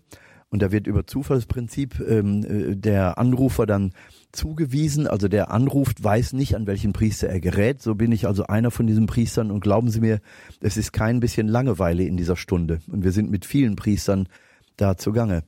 Und 0.50 0.62
da 0.62 0.72
wird 0.72 0.88
über 0.88 1.06
Zufallsprinzip 1.06 2.00
ähm, 2.00 2.44
äh, 2.44 2.76
der 2.76 3.18
Anrufer 3.18 3.66
dann 3.66 3.92
zugewiesen. 4.32 5.06
Also 5.06 5.28
der 5.28 5.52
anruft, 5.52 6.02
weiß 6.02 6.32
nicht, 6.32 6.56
an 6.56 6.66
welchen 6.66 6.92
Priester 6.92 7.28
er 7.28 7.40
gerät. 7.40 7.80
So 7.80 7.94
bin 7.94 8.10
ich 8.10 8.26
also 8.26 8.46
einer 8.46 8.72
von 8.72 8.86
diesen 8.86 9.06
Priestern. 9.06 9.52
Und 9.52 9.60
glauben 9.60 9.90
Sie 9.90 10.00
mir, 10.00 10.20
es 10.60 10.76
ist 10.76 10.92
kein 10.92 11.20
bisschen 11.20 11.46
Langeweile 11.46 12.04
in 12.04 12.16
dieser 12.16 12.36
Stunde. 12.36 12.80
Und 12.88 13.04
wir 13.04 13.12
sind 13.12 13.30
mit 13.30 13.44
vielen 13.44 13.76
Priestern 13.76 14.28
da 14.76 14.96
zugange. 14.96 15.44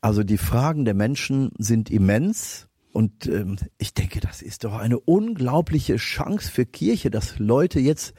Also 0.00 0.24
die 0.24 0.38
Fragen 0.38 0.86
der 0.86 0.94
Menschen 0.94 1.50
sind 1.58 1.90
immens. 1.90 2.66
Und 2.92 3.26
ähm, 3.26 3.56
ich 3.76 3.92
denke, 3.92 4.20
das 4.20 4.40
ist 4.40 4.64
doch 4.64 4.74
eine 4.74 4.98
unglaubliche 4.98 5.96
Chance 5.96 6.50
für 6.50 6.64
Kirche, 6.64 7.10
dass 7.10 7.38
Leute 7.38 7.78
jetzt 7.78 8.14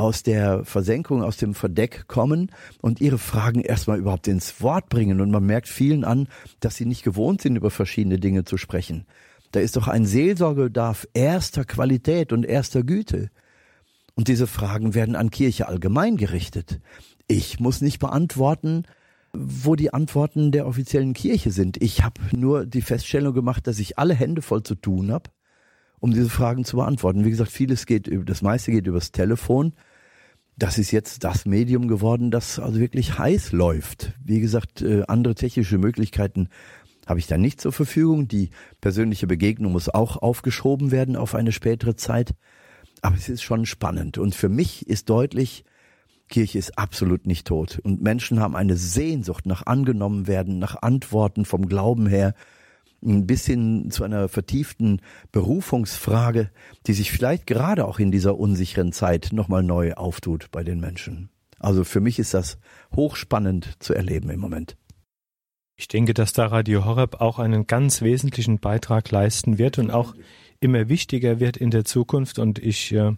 aus 0.00 0.22
der 0.22 0.64
Versenkung, 0.64 1.22
aus 1.22 1.36
dem 1.36 1.54
Verdeck 1.54 2.08
kommen 2.08 2.50
und 2.80 3.02
ihre 3.02 3.18
Fragen 3.18 3.60
erstmal 3.60 3.98
überhaupt 3.98 4.28
ins 4.28 4.62
Wort 4.62 4.88
bringen. 4.88 5.20
Und 5.20 5.30
man 5.30 5.44
merkt 5.44 5.68
vielen 5.68 6.04
an, 6.04 6.26
dass 6.58 6.76
sie 6.76 6.86
nicht 6.86 7.02
gewohnt 7.02 7.42
sind, 7.42 7.56
über 7.56 7.70
verschiedene 7.70 8.18
Dinge 8.18 8.44
zu 8.44 8.56
sprechen. 8.56 9.04
Da 9.52 9.60
ist 9.60 9.76
doch 9.76 9.88
ein 9.88 10.06
Seelsorgebedarf 10.06 11.06
erster 11.12 11.66
Qualität 11.66 12.32
und 12.32 12.46
erster 12.46 12.82
Güte. 12.82 13.28
Und 14.14 14.28
diese 14.28 14.46
Fragen 14.46 14.94
werden 14.94 15.16
an 15.16 15.30
Kirche 15.30 15.68
allgemein 15.68 16.16
gerichtet. 16.16 16.80
Ich 17.28 17.60
muss 17.60 17.82
nicht 17.82 17.98
beantworten, 17.98 18.84
wo 19.34 19.76
die 19.76 19.92
Antworten 19.92 20.50
der 20.50 20.66
offiziellen 20.66 21.12
Kirche 21.12 21.50
sind. 21.50 21.80
Ich 21.82 22.02
habe 22.02 22.22
nur 22.34 22.64
die 22.64 22.82
Feststellung 22.82 23.34
gemacht, 23.34 23.66
dass 23.66 23.78
ich 23.78 23.98
alle 23.98 24.14
Hände 24.14 24.40
voll 24.40 24.62
zu 24.62 24.76
tun 24.76 25.12
habe, 25.12 25.30
um 25.98 26.10
diese 26.10 26.30
Fragen 26.30 26.64
zu 26.64 26.76
beantworten. 26.76 27.26
Wie 27.26 27.30
gesagt, 27.30 27.52
vieles 27.52 27.84
geht, 27.84 28.10
das 28.24 28.40
meiste 28.40 28.70
geht 28.70 28.86
übers 28.86 29.12
Telefon 29.12 29.74
das 30.60 30.76
ist 30.76 30.90
jetzt 30.90 31.24
das 31.24 31.46
Medium 31.46 31.88
geworden, 31.88 32.30
das 32.30 32.58
also 32.58 32.78
wirklich 32.78 33.18
heiß 33.18 33.52
läuft. 33.52 34.12
Wie 34.22 34.40
gesagt, 34.40 34.82
äh, 34.82 35.04
andere 35.08 35.34
technische 35.34 35.78
Möglichkeiten 35.78 36.48
habe 37.06 37.18
ich 37.18 37.26
da 37.26 37.38
nicht 37.38 37.60
zur 37.62 37.72
Verfügung. 37.72 38.28
Die 38.28 38.50
persönliche 38.80 39.26
Begegnung 39.26 39.72
muss 39.72 39.88
auch 39.88 40.18
aufgeschoben 40.18 40.90
werden 40.90 41.16
auf 41.16 41.34
eine 41.34 41.52
spätere 41.52 41.96
Zeit. 41.96 42.34
Aber 43.00 43.16
es 43.16 43.30
ist 43.30 43.42
schon 43.42 43.64
spannend. 43.64 44.18
Und 44.18 44.34
für 44.34 44.50
mich 44.50 44.86
ist 44.86 45.08
deutlich, 45.08 45.64
Kirche 46.28 46.58
ist 46.58 46.78
absolut 46.78 47.26
nicht 47.26 47.46
tot. 47.46 47.80
Und 47.82 48.02
Menschen 48.02 48.38
haben 48.38 48.54
eine 48.54 48.76
Sehnsucht 48.76 49.46
nach 49.46 49.64
angenommen 49.64 50.26
werden, 50.26 50.58
nach 50.58 50.82
Antworten 50.82 51.46
vom 51.46 51.68
Glauben 51.68 52.06
her. 52.06 52.34
Bis 53.00 53.46
hin 53.46 53.90
zu 53.90 54.04
einer 54.04 54.28
vertieften 54.28 55.00
Berufungsfrage, 55.32 56.50
die 56.86 56.92
sich 56.92 57.10
vielleicht 57.10 57.46
gerade 57.46 57.86
auch 57.86 57.98
in 57.98 58.10
dieser 58.10 58.38
unsicheren 58.38 58.92
Zeit 58.92 59.30
nochmal 59.32 59.62
neu 59.62 59.94
auftut 59.94 60.50
bei 60.50 60.62
den 60.62 60.80
Menschen. 60.80 61.30
Also 61.58 61.84
für 61.84 62.00
mich 62.00 62.18
ist 62.18 62.34
das 62.34 62.58
hochspannend 62.94 63.76
zu 63.80 63.94
erleben 63.94 64.30
im 64.30 64.40
Moment. 64.40 64.76
Ich 65.76 65.88
denke, 65.88 66.12
dass 66.12 66.32
da 66.32 66.46
Radio 66.46 66.84
Horeb 66.84 67.20
auch 67.22 67.38
einen 67.38 67.66
ganz 67.66 68.02
wesentlichen 68.02 68.58
Beitrag 68.58 69.10
leisten 69.10 69.56
wird 69.56 69.78
und 69.78 69.90
auch 69.90 70.14
immer 70.60 70.90
wichtiger 70.90 71.40
wird 71.40 71.56
in 71.56 71.70
der 71.70 71.86
Zukunft. 71.86 72.38
Und 72.38 72.58
ich 72.58 72.92
äh, 72.92 73.12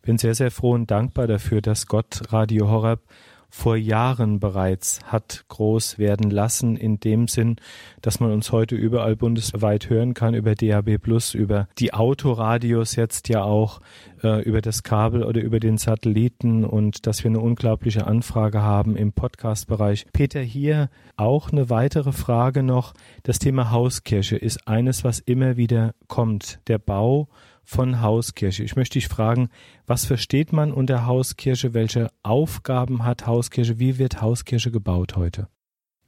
bin 0.00 0.16
sehr, 0.16 0.34
sehr 0.34 0.50
froh 0.50 0.72
und 0.72 0.90
dankbar 0.90 1.26
dafür, 1.26 1.60
dass 1.60 1.86
Gott 1.86 2.32
Radio 2.32 2.68
Horeb 2.68 3.02
vor 3.48 3.76
Jahren 3.76 4.40
bereits 4.40 5.00
hat 5.06 5.44
groß 5.48 5.98
werden 5.98 6.30
lassen, 6.30 6.76
in 6.76 7.00
dem 7.00 7.28
Sinn, 7.28 7.56
dass 8.02 8.20
man 8.20 8.32
uns 8.32 8.52
heute 8.52 8.74
überall 8.74 9.16
bundesweit 9.16 9.88
hören 9.88 10.14
kann, 10.14 10.34
über 10.34 10.54
DAB 10.54 10.98
Plus, 10.98 11.34
über 11.34 11.68
die 11.78 11.94
Autoradios 11.94 12.96
jetzt 12.96 13.28
ja 13.28 13.42
auch, 13.42 13.80
äh, 14.22 14.42
über 14.42 14.60
das 14.60 14.82
Kabel 14.82 15.22
oder 15.22 15.40
über 15.40 15.60
den 15.60 15.78
Satelliten 15.78 16.64
und 16.64 17.06
dass 17.06 17.24
wir 17.24 17.30
eine 17.30 17.40
unglaubliche 17.40 18.06
Anfrage 18.06 18.62
haben 18.62 18.96
im 18.96 19.12
Podcast-Bereich. 19.12 20.06
Peter, 20.12 20.40
hier 20.40 20.90
auch 21.16 21.50
eine 21.50 21.70
weitere 21.70 22.12
Frage 22.12 22.62
noch. 22.62 22.94
Das 23.22 23.38
Thema 23.38 23.70
Hauskirche 23.70 24.36
ist 24.36 24.68
eines, 24.68 25.04
was 25.04 25.18
immer 25.18 25.56
wieder 25.56 25.94
kommt. 26.08 26.60
Der 26.68 26.78
Bau 26.78 27.28
von 27.66 28.00
Hauskirche. 28.00 28.62
Ich 28.62 28.76
möchte 28.76 28.94
dich 28.94 29.08
fragen, 29.08 29.50
was 29.86 30.06
versteht 30.06 30.52
man 30.52 30.72
unter 30.72 31.04
Hauskirche? 31.04 31.74
Welche 31.74 32.08
Aufgaben 32.22 33.04
hat 33.04 33.26
Hauskirche? 33.26 33.78
Wie 33.78 33.98
wird 33.98 34.22
Hauskirche 34.22 34.70
gebaut 34.70 35.16
heute? 35.16 35.48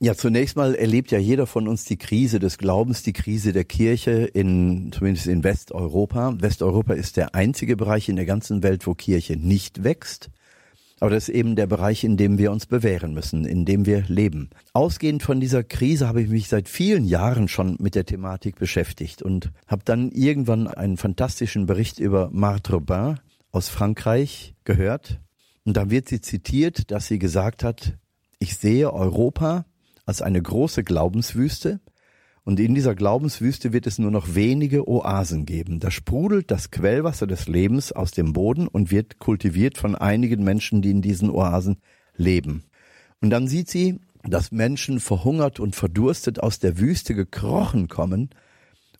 Ja, 0.00 0.14
zunächst 0.14 0.56
mal 0.56 0.76
erlebt 0.76 1.10
ja 1.10 1.18
jeder 1.18 1.48
von 1.48 1.66
uns 1.66 1.84
die 1.84 1.96
Krise 1.96 2.38
des 2.38 2.56
Glaubens, 2.56 3.02
die 3.02 3.12
Krise 3.12 3.52
der 3.52 3.64
Kirche 3.64 4.30
in, 4.32 4.92
zumindest 4.92 5.26
in 5.26 5.42
Westeuropa. 5.42 6.36
Westeuropa 6.38 6.94
ist 6.94 7.16
der 7.16 7.34
einzige 7.34 7.76
Bereich 7.76 8.08
in 8.08 8.14
der 8.14 8.24
ganzen 8.24 8.62
Welt, 8.62 8.86
wo 8.86 8.94
Kirche 8.94 9.36
nicht 9.36 9.82
wächst. 9.82 10.30
Aber 11.00 11.10
das 11.10 11.28
ist 11.28 11.34
eben 11.34 11.54
der 11.54 11.66
Bereich, 11.66 12.04
in 12.04 12.16
dem 12.16 12.38
wir 12.38 12.50
uns 12.50 12.66
bewähren 12.66 13.14
müssen, 13.14 13.44
in 13.44 13.64
dem 13.64 13.86
wir 13.86 14.02
leben. 14.08 14.50
Ausgehend 14.72 15.22
von 15.22 15.40
dieser 15.40 15.62
Krise 15.62 16.08
habe 16.08 16.22
ich 16.22 16.28
mich 16.28 16.48
seit 16.48 16.68
vielen 16.68 17.04
Jahren 17.04 17.48
schon 17.48 17.76
mit 17.78 17.94
der 17.94 18.04
Thematik 18.04 18.56
beschäftigt 18.56 19.22
und 19.22 19.52
habe 19.66 19.82
dann 19.84 20.10
irgendwann 20.10 20.66
einen 20.66 20.96
fantastischen 20.96 21.66
Bericht 21.66 21.98
über 22.00 22.30
Marthe 22.32 22.72
Robin 22.72 23.20
aus 23.52 23.68
Frankreich 23.68 24.54
gehört. 24.64 25.20
Und 25.64 25.76
da 25.76 25.90
wird 25.90 26.08
sie 26.08 26.20
zitiert, 26.20 26.90
dass 26.90 27.06
sie 27.06 27.18
gesagt 27.18 27.62
hat, 27.62 27.96
ich 28.38 28.56
sehe 28.56 28.92
Europa 28.92 29.66
als 30.06 30.22
eine 30.22 30.40
große 30.40 30.84
Glaubenswüste, 30.84 31.80
und 32.48 32.58
in 32.58 32.74
dieser 32.74 32.94
Glaubenswüste 32.94 33.74
wird 33.74 33.86
es 33.86 33.98
nur 33.98 34.10
noch 34.10 34.34
wenige 34.34 34.88
Oasen 34.88 35.44
geben. 35.44 35.80
Da 35.80 35.90
sprudelt 35.90 36.50
das 36.50 36.70
Quellwasser 36.70 37.26
des 37.26 37.46
Lebens 37.46 37.92
aus 37.92 38.10
dem 38.10 38.32
Boden 38.32 38.68
und 38.68 38.90
wird 38.90 39.18
kultiviert 39.18 39.76
von 39.76 39.94
einigen 39.94 40.44
Menschen, 40.44 40.80
die 40.80 40.90
in 40.90 41.02
diesen 41.02 41.28
Oasen 41.28 41.76
leben. 42.16 42.64
Und 43.20 43.28
dann 43.28 43.48
sieht 43.48 43.68
sie, 43.68 44.00
dass 44.24 44.50
Menschen 44.50 44.98
verhungert 44.98 45.60
und 45.60 45.76
verdurstet 45.76 46.42
aus 46.42 46.58
der 46.58 46.78
Wüste 46.78 47.14
gekrochen 47.14 47.86
kommen 47.86 48.30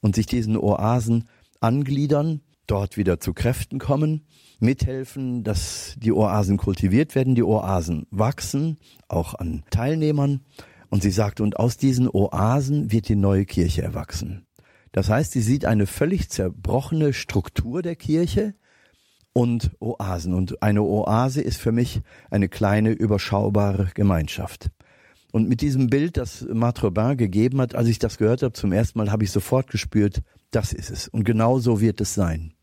und 0.03 0.15
sich 0.15 0.27
diesen 0.27 0.59
Oasen 0.59 1.25
angliedern, 1.59 2.43
dort 2.67 2.99
wieder 2.99 3.19
zu 3.19 3.33
Kräften 3.33 3.79
kommen, 3.79 4.27
mithelfen, 4.61 5.43
dass 5.43 5.97
die 5.97 6.13
Oasen 6.13 6.59
kultiviert 6.59 7.15
werden, 7.15 7.35
die 7.35 7.45
Oasen 7.45 8.07
wachsen, 8.11 8.77
auch 9.09 9.33
an 9.33 9.63
Teilnehmern 9.71 10.43
und 10.91 11.03
sie 11.03 11.11
sagt, 11.11 11.41
und 11.41 11.59
aus 11.59 11.77
diesen 11.77 12.09
Oasen 12.09 12.91
wird 12.93 13.09
die 13.09 13.17
neue 13.17 13.45
Kirche 13.45 13.83
erwachsen. 13.83 14.47
Das 14.93 15.09
heißt, 15.09 15.33
sie 15.33 15.43
sieht 15.43 15.65
eine 15.65 15.87
völlig 15.87 16.31
zerbrochene 16.31 17.13
Struktur 17.13 17.83
der 17.83 17.97
Kirche 17.97 18.55
und 19.33 19.71
Oasen. 19.81 20.35
Und 20.35 20.63
eine 20.63 20.83
Oase 20.83 21.43
ist 21.43 21.61
für 21.61 21.73
mich 21.73 22.01
eine 22.31 22.49
kleine, 22.49 22.91
überschaubare 22.91 23.91
Gemeinschaft. 23.95 24.71
Und 25.31 25.49
mit 25.49 25.61
diesem 25.61 25.91
Bild, 25.91 26.17
das 26.17 26.47
Matrobin 26.51 27.19
gegeben 27.19 27.61
hat, 27.61 27.75
als 27.75 27.89
ich 27.89 27.99
das 27.99 28.17
gehört 28.17 28.43
habe 28.43 28.55
zum 28.55 28.73
ersten 28.73 28.99
Mal, 28.99 29.13
habe 29.13 29.25
ich 29.25 29.31
sofort 29.31 29.69
gespürt, 29.71 30.23
das 30.51 30.73
ist 30.73 30.91
es. 30.91 31.09
Und 31.09 31.25
genau 31.25 31.59
so 31.59 31.81
wird 31.81 32.01
es 32.01 32.15
sein. 32.15 32.55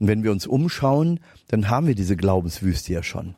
Und 0.00 0.08
wenn 0.08 0.24
wir 0.24 0.32
uns 0.32 0.46
umschauen, 0.46 1.20
dann 1.48 1.68
haben 1.68 1.86
wir 1.86 1.94
diese 1.94 2.16
Glaubenswüste 2.16 2.94
ja 2.94 3.02
schon. 3.02 3.36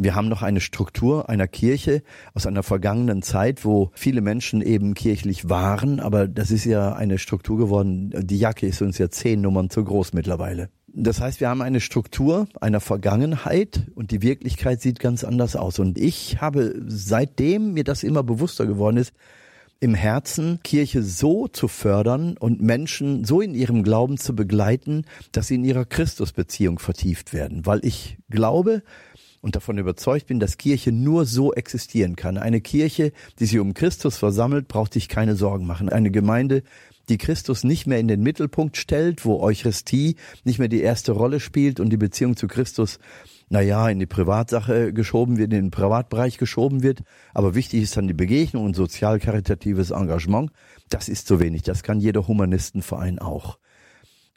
Wir 0.00 0.14
haben 0.14 0.28
noch 0.28 0.42
eine 0.42 0.60
Struktur 0.60 1.28
einer 1.28 1.48
Kirche 1.48 2.02
aus 2.32 2.46
einer 2.46 2.62
vergangenen 2.62 3.20
Zeit, 3.22 3.64
wo 3.64 3.90
viele 3.94 4.20
Menschen 4.20 4.62
eben 4.62 4.94
kirchlich 4.94 5.50
waren, 5.50 5.98
aber 5.98 6.28
das 6.28 6.52
ist 6.52 6.64
ja 6.64 6.92
eine 6.92 7.18
Struktur 7.18 7.58
geworden. 7.58 8.14
Die 8.16 8.38
Jacke 8.38 8.66
ist 8.68 8.80
uns 8.80 8.96
ja 8.98 9.10
zehn 9.10 9.40
Nummern 9.40 9.70
zu 9.70 9.82
groß 9.82 10.12
mittlerweile. 10.12 10.70
Das 10.86 11.20
heißt, 11.20 11.40
wir 11.40 11.48
haben 11.48 11.62
eine 11.62 11.80
Struktur 11.80 12.46
einer 12.60 12.80
Vergangenheit 12.80 13.88
und 13.96 14.12
die 14.12 14.22
Wirklichkeit 14.22 14.80
sieht 14.80 15.00
ganz 15.00 15.24
anders 15.24 15.56
aus. 15.56 15.80
Und 15.80 15.98
ich 15.98 16.40
habe 16.40 16.80
seitdem 16.86 17.74
mir 17.74 17.84
das 17.84 18.04
immer 18.04 18.22
bewusster 18.22 18.66
geworden 18.66 18.98
ist, 18.98 19.12
im 19.80 19.94
Herzen 19.94 20.60
Kirche 20.64 21.02
so 21.02 21.46
zu 21.46 21.68
fördern 21.68 22.36
und 22.36 22.60
Menschen 22.60 23.24
so 23.24 23.40
in 23.40 23.54
ihrem 23.54 23.82
Glauben 23.82 24.16
zu 24.16 24.34
begleiten, 24.34 25.04
dass 25.32 25.48
sie 25.48 25.54
in 25.56 25.64
ihrer 25.64 25.84
Christusbeziehung 25.84 26.78
vertieft 26.78 27.32
werden. 27.32 27.64
Weil 27.64 27.84
ich 27.84 28.18
glaube, 28.28 28.82
und 29.40 29.56
davon 29.56 29.78
überzeugt 29.78 30.26
bin, 30.26 30.40
dass 30.40 30.58
Kirche 30.58 30.92
nur 30.92 31.24
so 31.24 31.52
existieren 31.52 32.16
kann. 32.16 32.38
Eine 32.38 32.60
Kirche, 32.60 33.12
die 33.38 33.46
sich 33.46 33.58
um 33.58 33.74
Christus 33.74 34.16
versammelt, 34.16 34.68
braucht 34.68 34.92
sich 34.92 35.08
keine 35.08 35.36
Sorgen 35.36 35.66
machen. 35.66 35.88
Eine 35.88 36.10
Gemeinde, 36.10 36.62
die 37.08 37.18
Christus 37.18 37.64
nicht 37.64 37.86
mehr 37.86 37.98
in 37.98 38.08
den 38.08 38.22
Mittelpunkt 38.22 38.76
stellt, 38.76 39.24
wo 39.24 39.40
Eucharistie 39.40 40.16
nicht 40.44 40.58
mehr 40.58 40.68
die 40.68 40.82
erste 40.82 41.12
Rolle 41.12 41.40
spielt 41.40 41.80
und 41.80 41.90
die 41.90 41.96
Beziehung 41.96 42.36
zu 42.36 42.48
Christus, 42.48 42.98
naja, 43.48 43.88
in 43.88 43.98
die 43.98 44.06
Privatsache 44.06 44.92
geschoben 44.92 45.38
wird, 45.38 45.52
in 45.52 45.62
den 45.64 45.70
Privatbereich 45.70 46.36
geschoben 46.36 46.82
wird. 46.82 47.02
Aber 47.32 47.54
wichtig 47.54 47.82
ist 47.82 47.96
dann 47.96 48.08
die 48.08 48.14
Begegnung 48.14 48.64
und 48.64 48.76
sozial-karitatives 48.76 49.90
Engagement. 49.90 50.50
Das 50.90 51.08
ist 51.08 51.26
zu 51.26 51.40
wenig. 51.40 51.62
Das 51.62 51.82
kann 51.82 52.00
jeder 52.00 52.28
Humanistenverein 52.28 53.18
auch. 53.18 53.58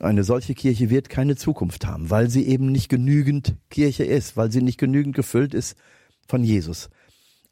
Eine 0.02 0.24
solche 0.24 0.56
Kirche 0.56 0.90
wird 0.90 1.10
keine 1.10 1.36
Zukunft 1.36 1.86
haben, 1.86 2.10
weil 2.10 2.28
sie 2.28 2.48
eben 2.48 2.72
nicht 2.72 2.90
genügend 2.90 3.56
Kirche 3.70 4.04
ist, 4.04 4.36
weil 4.36 4.52
sie 4.52 4.64
nicht 4.64 4.80
genügend 4.80 5.16
gefüllt 5.16 5.54
ist 5.54 5.78
von 6.28 6.44
Jesus. 6.44 6.90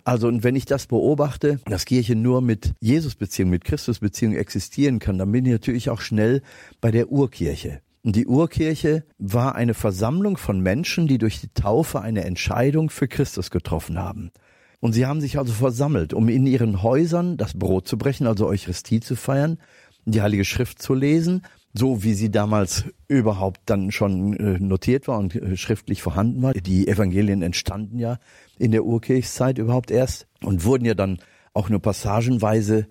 Also, 0.03 0.27
und 0.27 0.43
wenn 0.43 0.55
ich 0.55 0.65
das 0.65 0.87
beobachte, 0.87 1.59
dass 1.65 1.85
Kirche 1.85 2.15
nur 2.15 2.41
mit 2.41 2.73
Jesus-Beziehung, 2.79 3.51
mit 3.51 3.65
Christus-Beziehung 3.65 4.33
existieren 4.33 4.97
kann, 4.97 5.19
dann 5.19 5.31
bin 5.31 5.45
ich 5.45 5.51
natürlich 5.51 5.91
auch 5.91 6.01
schnell 6.01 6.41
bei 6.81 6.89
der 6.89 7.11
Urkirche. 7.11 7.81
Und 8.01 8.15
die 8.15 8.25
Urkirche 8.25 9.03
war 9.19 9.53
eine 9.53 9.75
Versammlung 9.75 10.37
von 10.37 10.59
Menschen, 10.59 11.07
die 11.07 11.19
durch 11.19 11.41
die 11.41 11.53
Taufe 11.53 12.01
eine 12.01 12.25
Entscheidung 12.25 12.89
für 12.89 13.07
Christus 13.07 13.51
getroffen 13.51 13.99
haben. 13.99 14.31
Und 14.79 14.93
sie 14.93 15.05
haben 15.05 15.21
sich 15.21 15.37
also 15.37 15.53
versammelt, 15.53 16.15
um 16.15 16.29
in 16.29 16.47
ihren 16.47 16.81
Häusern 16.81 17.37
das 17.37 17.53
Brot 17.53 17.87
zu 17.87 17.99
brechen, 17.99 18.25
also 18.25 18.47
Eucharistie 18.47 19.01
zu 19.01 19.15
feiern, 19.15 19.59
die 20.05 20.23
Heilige 20.23 20.45
Schrift 20.45 20.81
zu 20.81 20.95
lesen 20.95 21.43
so 21.73 22.03
wie 22.03 22.13
sie 22.13 22.31
damals 22.31 22.85
überhaupt 23.07 23.61
dann 23.65 23.91
schon 23.91 24.33
äh, 24.37 24.59
notiert 24.59 25.07
war 25.07 25.19
und 25.19 25.35
äh, 25.35 25.55
schriftlich 25.55 26.01
vorhanden 26.01 26.41
war. 26.41 26.53
Die 26.53 26.87
Evangelien 26.87 27.41
entstanden 27.41 27.99
ja 27.99 28.19
in 28.57 28.71
der 28.71 28.85
Urkirchszeit 28.85 29.57
überhaupt 29.57 29.91
erst 29.91 30.27
und 30.43 30.63
wurden 30.65 30.85
ja 30.85 30.95
dann 30.95 31.19
auch 31.53 31.69
nur 31.69 31.81
passagenweise 31.81 32.87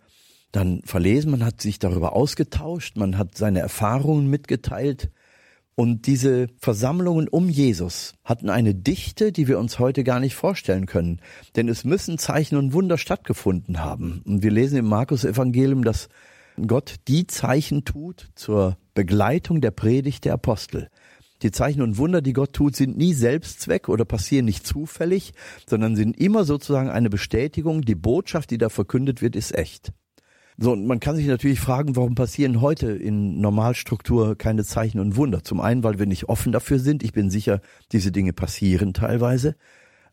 dann 0.53 0.83
verlesen. 0.85 1.31
Man 1.31 1.45
hat 1.45 1.61
sich 1.61 1.79
darüber 1.79 2.15
ausgetauscht, 2.15 2.97
man 2.97 3.19
hat 3.19 3.37
seine 3.37 3.61
Erfahrungen 3.61 4.31
mitgeteilt. 4.31 5.11
Und 5.75 6.07
diese 6.07 6.49
Versammlungen 6.59 7.29
um 7.29 7.49
Jesus 7.49 8.15
hatten 8.25 8.51
eine 8.51 8.75
Dichte, 8.75 9.31
die 9.31 9.47
wir 9.47 9.61
uns 9.61 9.79
heute 9.79 10.03
gar 10.03 10.19
nicht 10.19 10.35
vorstellen 10.35 10.87
können. 10.87 11.21
Denn 11.55 11.69
es 11.69 11.85
müssen 11.85 12.19
Zeichen 12.19 12.57
und 12.57 12.73
Wunder 12.73 12.99
stattgefunden 12.99 13.79
haben. 13.79 14.23
Und 14.27 14.43
wir 14.43 14.51
lesen 14.51 14.79
im 14.79 14.87
Markus 14.87 15.25
Evangelium, 15.25 15.85
dass 15.85 16.09
Gott 16.67 16.97
die 17.09 17.27
Zeichen 17.27 17.85
tut 17.85 18.29
zur 18.35 18.77
Begleitung 18.95 19.61
der 19.61 19.71
Predigt 19.71 20.25
der 20.25 20.35
Apostel. 20.35 20.89
Die 21.43 21.53
Zeichen 21.53 21.83
und 21.83 21.99
Wunder, 21.99 22.21
die 22.21 22.33
Gott 22.33 22.53
tut, 22.53 22.75
sind 22.75 22.97
nie 22.97 23.15
Selbstzweck 23.15 23.89
oder 23.89 24.05
passieren 24.05 24.45
nicht 24.45 24.67
zufällig, 24.67 25.33
sondern 25.67 25.95
sind 25.95 26.19
immer 26.19 26.45
sozusagen 26.45 26.91
eine 26.91 27.11
Bestätigung, 27.11 27.83
die 27.83 27.95
Botschaft, 27.95 28.51
die 28.51 28.59
da 28.59 28.69
verkündet 28.69 29.23
wird, 29.23 29.37
ist 29.37 29.55
echt. 29.55 29.93
So, 30.61 30.73
und 30.73 30.89
man 30.89 30.99
kann 30.99 31.15
sich 31.15 31.29
natürlich 31.29 31.61
fragen, 31.61 31.95
warum 31.95 32.17
passieren 32.17 32.61
heute 32.61 32.91
in 32.91 33.41
Normalstruktur 33.41 34.37
keine 34.37 34.65
Zeichen 34.65 34.99
und 34.99 35.15
Wunder? 35.15 35.45
Zum 35.45 35.61
einen, 35.61 35.85
weil 35.85 36.01
wir 36.01 36.07
nicht 36.07 36.29
offen 36.29 36.51
dafür 36.51 36.81
sind. 36.81 37.05
Ich 37.05 37.13
bin 37.13 37.31
sicher, 37.31 37.61
diese 37.93 38.11
Dinge 38.11 38.33
passieren 38.33 38.93
teilweise. 38.93 39.55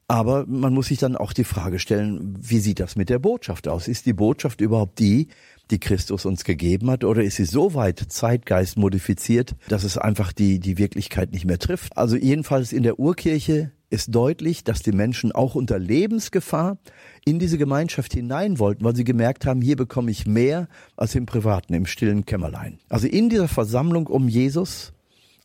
Aber 0.07 0.45
man 0.47 0.73
muss 0.73 0.87
sich 0.87 0.99
dann 0.99 1.15
auch 1.15 1.33
die 1.33 1.43
Frage 1.43 1.79
stellen, 1.79 2.37
wie 2.39 2.59
sieht 2.59 2.79
das 2.79 2.95
mit 2.95 3.09
der 3.09 3.17
Botschaft 3.17 3.67
aus? 3.67 3.87
Ist 3.87 4.05
die 4.05 4.13
Botschaft 4.13 4.61
überhaupt 4.61 4.99
die, 4.99 5.29
die 5.71 5.79
Christus 5.79 6.25
uns 6.25 6.43
gegeben 6.43 6.91
hat, 6.91 7.03
oder 7.03 7.23
ist 7.23 7.37
sie 7.37 7.45
so 7.45 7.73
weit 7.73 7.99
Zeitgeist 8.09 8.77
modifiziert, 8.77 9.55
dass 9.67 9.83
es 9.83 9.97
einfach 9.97 10.31
die, 10.31 10.59
die 10.59 10.77
Wirklichkeit 10.77 11.31
nicht 11.31 11.45
mehr 11.45 11.57
trifft? 11.57 11.97
Also 11.97 12.17
jedenfalls 12.17 12.71
in 12.71 12.83
der 12.83 12.99
Urkirche 12.99 13.71
ist 13.89 14.13
deutlich, 14.13 14.63
dass 14.63 14.83
die 14.83 14.91
Menschen 14.91 15.31
auch 15.31 15.55
unter 15.55 15.79
Lebensgefahr 15.79 16.77
in 17.23 17.39
diese 17.39 17.57
Gemeinschaft 17.57 18.13
hinein 18.13 18.59
wollten, 18.59 18.83
weil 18.83 18.95
sie 18.95 19.03
gemerkt 19.05 19.45
haben, 19.45 19.61
hier 19.61 19.75
bekomme 19.75 20.11
ich 20.11 20.27
mehr 20.27 20.67
als 20.97 21.15
im 21.15 21.25
Privaten, 21.25 21.73
im 21.73 21.85
stillen 21.87 22.25
Kämmerlein. 22.25 22.79
Also 22.89 23.07
in 23.07 23.29
dieser 23.29 23.47
Versammlung 23.47 24.07
um 24.07 24.27
Jesus 24.27 24.93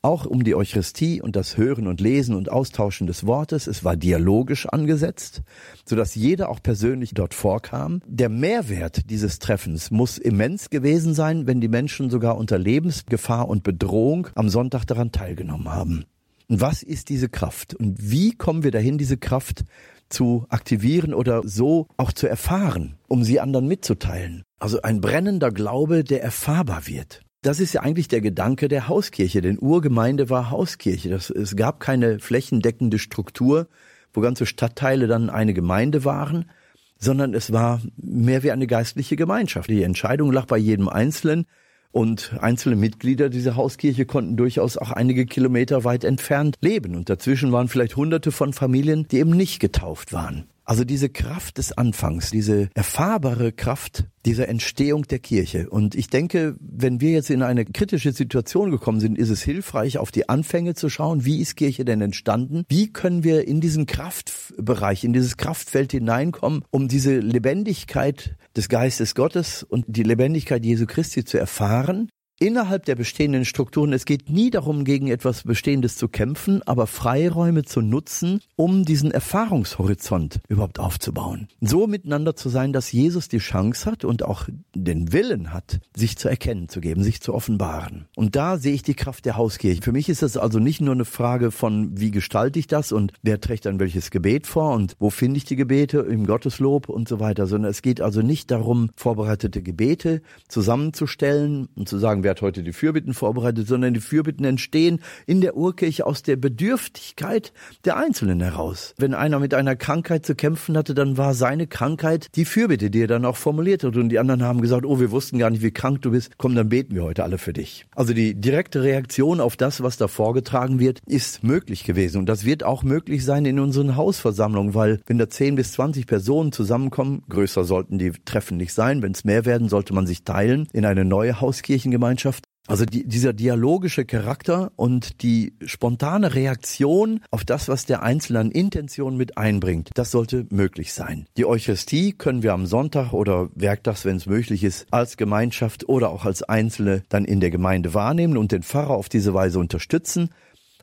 auch 0.03 0.24
um 0.24 0.44
die 0.44 0.55
Eucharistie 0.55 1.20
und 1.20 1.36
das 1.36 1.57
Hören 1.57 1.86
und 1.86 2.01
Lesen 2.01 2.34
und 2.34 2.51
Austauschen 2.51 3.07
des 3.07 3.26
Wortes. 3.26 3.66
Es 3.66 3.84
war 3.84 3.96
dialogisch 3.96 4.66
angesetzt, 4.66 5.42
so 5.84 5.96
dass 5.96 6.14
jeder 6.14 6.48
auch 6.48 6.62
persönlich 6.62 7.12
dort 7.14 7.34
vorkam. 7.34 8.01
Der 8.07 8.28
Mehrwert 8.28 9.11
dieses 9.11 9.38
Treffens 9.38 9.90
muss 9.90 10.18
immens 10.18 10.70
gewesen 10.70 11.14
sein, 11.14 11.46
wenn 11.46 11.61
die 11.61 11.68
Menschen 11.68 12.11
sogar 12.11 12.38
unter 12.38 12.59
Lebensgefahr 12.59 13.48
und 13.48 13.62
Bedrohung 13.62 14.28
am 14.34 14.48
Sonntag 14.48 14.86
daran 14.86 15.12
teilgenommen 15.12 15.68
haben. 15.68 16.05
Und 16.48 16.61
was 16.61 16.82
ist 16.82 17.11
diese 17.11 17.28
Kraft? 17.28 17.74
Und 17.74 18.11
wie 18.11 18.32
kommen 18.32 18.64
wir 18.64 18.72
dahin, 18.72 18.98
diese 18.98 19.16
Kraft 19.16 19.64
zu 20.09 20.46
aktivieren 20.48 21.14
oder 21.14 21.42
so 21.44 21.86
auch 21.96 22.12
zu 22.12 22.26
erfahren, 22.26 22.96
um 23.07 23.22
sie 23.22 23.38
anderen 23.38 23.68
mitzuteilen? 23.68 24.42
Also 24.59 24.82
ein 24.82 25.01
brennender 25.01 25.53
Glaube, 25.53 26.03
der 26.03 26.22
erfahrbar 26.22 26.86
wird. 26.88 27.22
Das 27.43 27.59
ist 27.59 27.72
ja 27.72 27.80
eigentlich 27.80 28.09
der 28.09 28.20
Gedanke 28.20 28.68
der 28.68 28.88
Hauskirche, 28.88 29.41
denn 29.41 29.59
Urgemeinde 29.59 30.28
war 30.28 30.51
Hauskirche. 30.51 31.09
Das, 31.09 31.30
es 31.30 31.57
gab 31.57 31.80
keine 31.80 32.18
flächendeckende 32.18 32.99
Struktur, 32.99 33.66
wo 34.12 34.20
ganze 34.20 34.45
Stadtteile 34.45 35.07
dann 35.07 35.30
eine 35.30 35.55
Gemeinde 35.55 36.05
waren, 36.05 36.51
sondern 36.99 37.32
es 37.32 37.51
war 37.51 37.80
mehr 37.97 38.43
wie 38.43 38.51
eine 38.51 38.66
geistliche 38.66 39.16
Gemeinschaft. 39.16 39.70
Die 39.70 39.82
Entscheidung 39.82 40.32
lag 40.32 40.45
bei 40.45 40.59
jedem 40.59 40.91
Einzelnen 40.91 41.47
und 41.93 42.34
einzelne 42.41 42.76
Mitglieder 42.76 43.30
dieser 43.30 43.57
Hauskirche 43.57 44.05
konnten 44.05 44.36
durchaus 44.36 44.76
auch 44.76 44.91
einige 44.91 45.24
Kilometer 45.24 45.82
weit 45.82 46.05
entfernt 46.05 46.57
leben. 46.61 46.95
Und 46.95 47.09
dazwischen 47.09 47.53
waren 47.53 47.68
vielleicht 47.68 47.97
hunderte 47.97 48.32
von 48.32 48.53
Familien, 48.53 49.09
die 49.09 49.18
eben 49.18 49.30
nicht 49.30 49.61
getauft 49.61 50.12
waren. 50.12 50.45
Also 50.70 50.84
diese 50.84 51.08
Kraft 51.08 51.58
des 51.58 51.72
Anfangs, 51.72 52.30
diese 52.30 52.68
erfahrbare 52.74 53.50
Kraft 53.50 54.04
dieser 54.24 54.48
Entstehung 54.48 55.02
der 55.02 55.18
Kirche. 55.18 55.68
Und 55.68 55.96
ich 55.96 56.10
denke, 56.10 56.54
wenn 56.60 57.00
wir 57.00 57.10
jetzt 57.10 57.28
in 57.28 57.42
eine 57.42 57.64
kritische 57.64 58.12
Situation 58.12 58.70
gekommen 58.70 59.00
sind, 59.00 59.18
ist 59.18 59.30
es 59.30 59.42
hilfreich, 59.42 59.98
auf 59.98 60.12
die 60.12 60.28
Anfänge 60.28 60.74
zu 60.74 60.88
schauen. 60.88 61.24
Wie 61.24 61.40
ist 61.40 61.56
Kirche 61.56 61.84
denn 61.84 62.00
entstanden? 62.00 62.62
Wie 62.68 62.92
können 62.92 63.24
wir 63.24 63.48
in 63.48 63.60
diesen 63.60 63.86
Kraftbereich, 63.86 65.02
in 65.02 65.12
dieses 65.12 65.36
Kraftfeld 65.36 65.90
hineinkommen, 65.90 66.62
um 66.70 66.86
diese 66.86 67.18
Lebendigkeit 67.18 68.36
des 68.56 68.68
Geistes 68.68 69.16
Gottes 69.16 69.64
und 69.64 69.86
die 69.88 70.04
Lebendigkeit 70.04 70.64
Jesu 70.64 70.86
Christi 70.86 71.24
zu 71.24 71.36
erfahren? 71.36 72.10
Innerhalb 72.41 72.86
der 72.86 72.97
bestehenden 72.97 73.45
Strukturen. 73.45 73.93
Es 73.93 74.07
geht 74.07 74.30
nie 74.30 74.51
darum, 74.51 74.84
gegen 74.84 75.09
etwas 75.09 75.43
Bestehendes 75.43 75.97
zu 75.97 76.09
kämpfen, 76.09 76.62
aber 76.66 76.86
Freiräume 76.86 77.64
zu 77.64 77.82
nutzen, 77.82 78.41
um 78.57 78.84
diesen 78.84 79.11
Erfahrungshorizont 79.11 80.41
überhaupt 80.49 80.80
aufzubauen. 80.80 81.49
So 81.61 81.86
miteinander 81.86 82.34
zu 82.34 82.49
sein, 82.49 82.72
dass 82.72 82.91
Jesus 82.91 83.28
die 83.28 83.38
Chance 83.38 83.88
hat 83.88 84.05
und 84.05 84.24
auch 84.24 84.49
den 84.74 85.12
Willen 85.12 85.53
hat, 85.53 85.80
sich 85.95 86.16
zu 86.16 86.28
erkennen 86.28 86.68
zu 86.68 86.80
geben, 86.80 87.05
sich 87.05 87.20
zu 87.20 87.34
offenbaren. 87.34 88.07
Und 88.16 88.36
da 88.36 88.57
sehe 88.57 88.72
ich 88.72 88.82
die 88.82 88.95
Kraft 88.95 89.26
der 89.26 89.36
Hauskirche. 89.36 89.82
Für 89.82 89.93
mich 89.93 90.09
ist 90.09 90.22
das 90.22 90.38
also 90.38 90.59
nicht 90.59 90.80
nur 90.80 90.95
eine 90.95 91.05
Frage 91.05 91.51
von, 91.51 91.91
wie 92.01 92.11
gestalte 92.11 92.59
ich 92.59 92.66
das 92.66 92.91
und 92.91 93.12
wer 93.22 93.41
trägt 93.41 93.66
dann 93.66 93.78
welches 93.78 94.11
Gebet 94.11 94.47
vor 94.47 94.72
und 94.72 94.97
wo 94.99 95.11
finde 95.11 95.36
ich 95.36 95.45
die 95.45 95.57
Gebete 95.57 95.99
im 95.99 96.26
Gotteslob 96.26 96.88
und 96.88 97.07
so 97.07 97.20
weiter, 97.20 97.47
sondern 97.47 97.70
es 97.70 97.82
geht 97.82 98.01
also 98.01 98.22
nicht 98.22 98.51
darum, 98.51 98.88
vorbereitete 98.97 99.61
Gebete 99.62 100.22
zusammenzustellen 100.49 101.68
und 101.74 101.86
zu 101.86 101.99
sagen, 101.99 102.24
wer 102.31 102.37
hat 102.37 102.43
heute 102.43 102.62
die 102.62 102.72
Fürbitten 102.72 103.12
vorbereitet, 103.12 103.66
sondern 103.66 103.93
die 103.93 104.01
Fürbitten 104.01 104.45
entstehen 104.45 105.01
in 105.26 105.41
der 105.41 105.57
Urkirche 105.57 106.07
aus 106.07 106.22
der 106.22 106.37
Bedürftigkeit 106.37 107.53
der 107.85 107.97
Einzelnen 107.97 108.41
heraus. 108.41 108.95
Wenn 108.99 109.14
einer 109.14 109.41
mit 109.41 109.53
einer 109.53 109.74
Krankheit 109.74 110.24
zu 110.24 110.37
kämpfen 110.37 110.76
hatte, 110.76 110.95
dann 110.95 111.16
war 111.16 111.35
seine 111.35 111.66
Krankheit 111.66 112.28
die 112.37 112.45
Fürbitte, 112.45 112.89
die 112.89 113.03
er 113.03 113.09
dann 113.09 113.24
auch 113.24 113.37
formuliert 113.37 113.83
hat. 113.83 113.97
Und 113.97 114.11
die 114.11 114.20
anderen 114.20 114.45
haben 114.45 114.61
gesagt, 114.61 114.87
oh, 114.87 115.01
wir 115.01 115.11
wussten 115.11 115.41
gar 115.41 115.51
nicht, 115.51 115.62
wie 115.62 115.72
krank 115.72 116.03
du 116.03 116.12
bist. 116.12 116.39
Komm, 116.39 116.55
dann 116.55 116.68
beten 116.68 116.95
wir 116.95 117.03
heute 117.03 117.24
alle 117.24 117.37
für 117.37 117.53
dich. 117.53 117.85
Also 117.97 118.14
die 118.14 118.41
direkte 118.41 118.85
Reaktion 118.85 119.41
auf 119.41 119.57
das, 119.57 119.83
was 119.83 119.97
da 119.97 120.07
vorgetragen 120.07 120.78
wird, 120.78 121.01
ist 121.09 121.43
möglich 121.43 121.83
gewesen. 121.83 122.18
Und 122.18 122.28
das 122.28 122.45
wird 122.45 122.62
auch 122.62 122.85
möglich 122.85 123.24
sein 123.24 123.45
in 123.45 123.59
unseren 123.59 123.97
Hausversammlungen, 123.97 124.74
weil 124.74 125.01
wenn 125.07 125.18
da 125.18 125.28
10 125.28 125.57
bis 125.57 125.72
20 125.72 126.07
Personen 126.07 126.53
zusammenkommen, 126.53 127.24
größer 127.28 127.64
sollten 127.64 127.99
die 127.99 128.12
Treffen 128.24 128.57
nicht 128.57 128.72
sein. 128.72 129.03
Wenn 129.03 129.12
es 129.12 129.24
mehr 129.24 129.45
werden, 129.45 129.68
sollte 129.68 129.95
man 129.95 130.07
sich 130.07 130.22
teilen 130.22 130.68
in 130.72 130.85
eine 130.85 131.05
neue 131.05 131.41
Hauskirchengemeinschaft 131.41 132.19
Gemeinschaft. 132.20 132.44
Also 132.66 132.84
die, 132.84 133.08
dieser 133.08 133.32
dialogische 133.32 134.04
Charakter 134.04 134.70
und 134.76 135.22
die 135.22 135.54
spontane 135.64 136.34
Reaktion 136.34 137.20
auf 137.30 137.44
das, 137.44 137.68
was 137.68 137.84
der 137.84 138.02
Einzelne 138.02 138.38
an 138.38 138.50
Intention 138.52 139.16
mit 139.16 139.38
einbringt, 139.38 139.90
das 139.94 140.12
sollte 140.12 140.46
möglich 140.50 140.92
sein. 140.92 141.26
Die 141.36 141.46
Eucharistie 141.46 142.12
können 142.12 142.44
wir 142.44 142.52
am 142.52 142.66
Sonntag 142.66 143.12
oder 143.12 143.48
werktags, 143.54 144.04
wenn 144.04 144.16
es 144.16 144.26
möglich 144.26 144.62
ist, 144.62 144.86
als 144.92 145.16
Gemeinschaft 145.16 145.88
oder 145.88 146.10
auch 146.10 146.26
als 146.26 146.44
Einzelne 146.44 147.02
dann 147.08 147.24
in 147.24 147.40
der 147.40 147.50
Gemeinde 147.50 147.92
wahrnehmen 147.94 148.36
und 148.36 148.52
den 148.52 148.62
Pfarrer 148.62 148.90
auf 148.90 149.08
diese 149.08 149.34
Weise 149.34 149.58
unterstützen. 149.58 150.30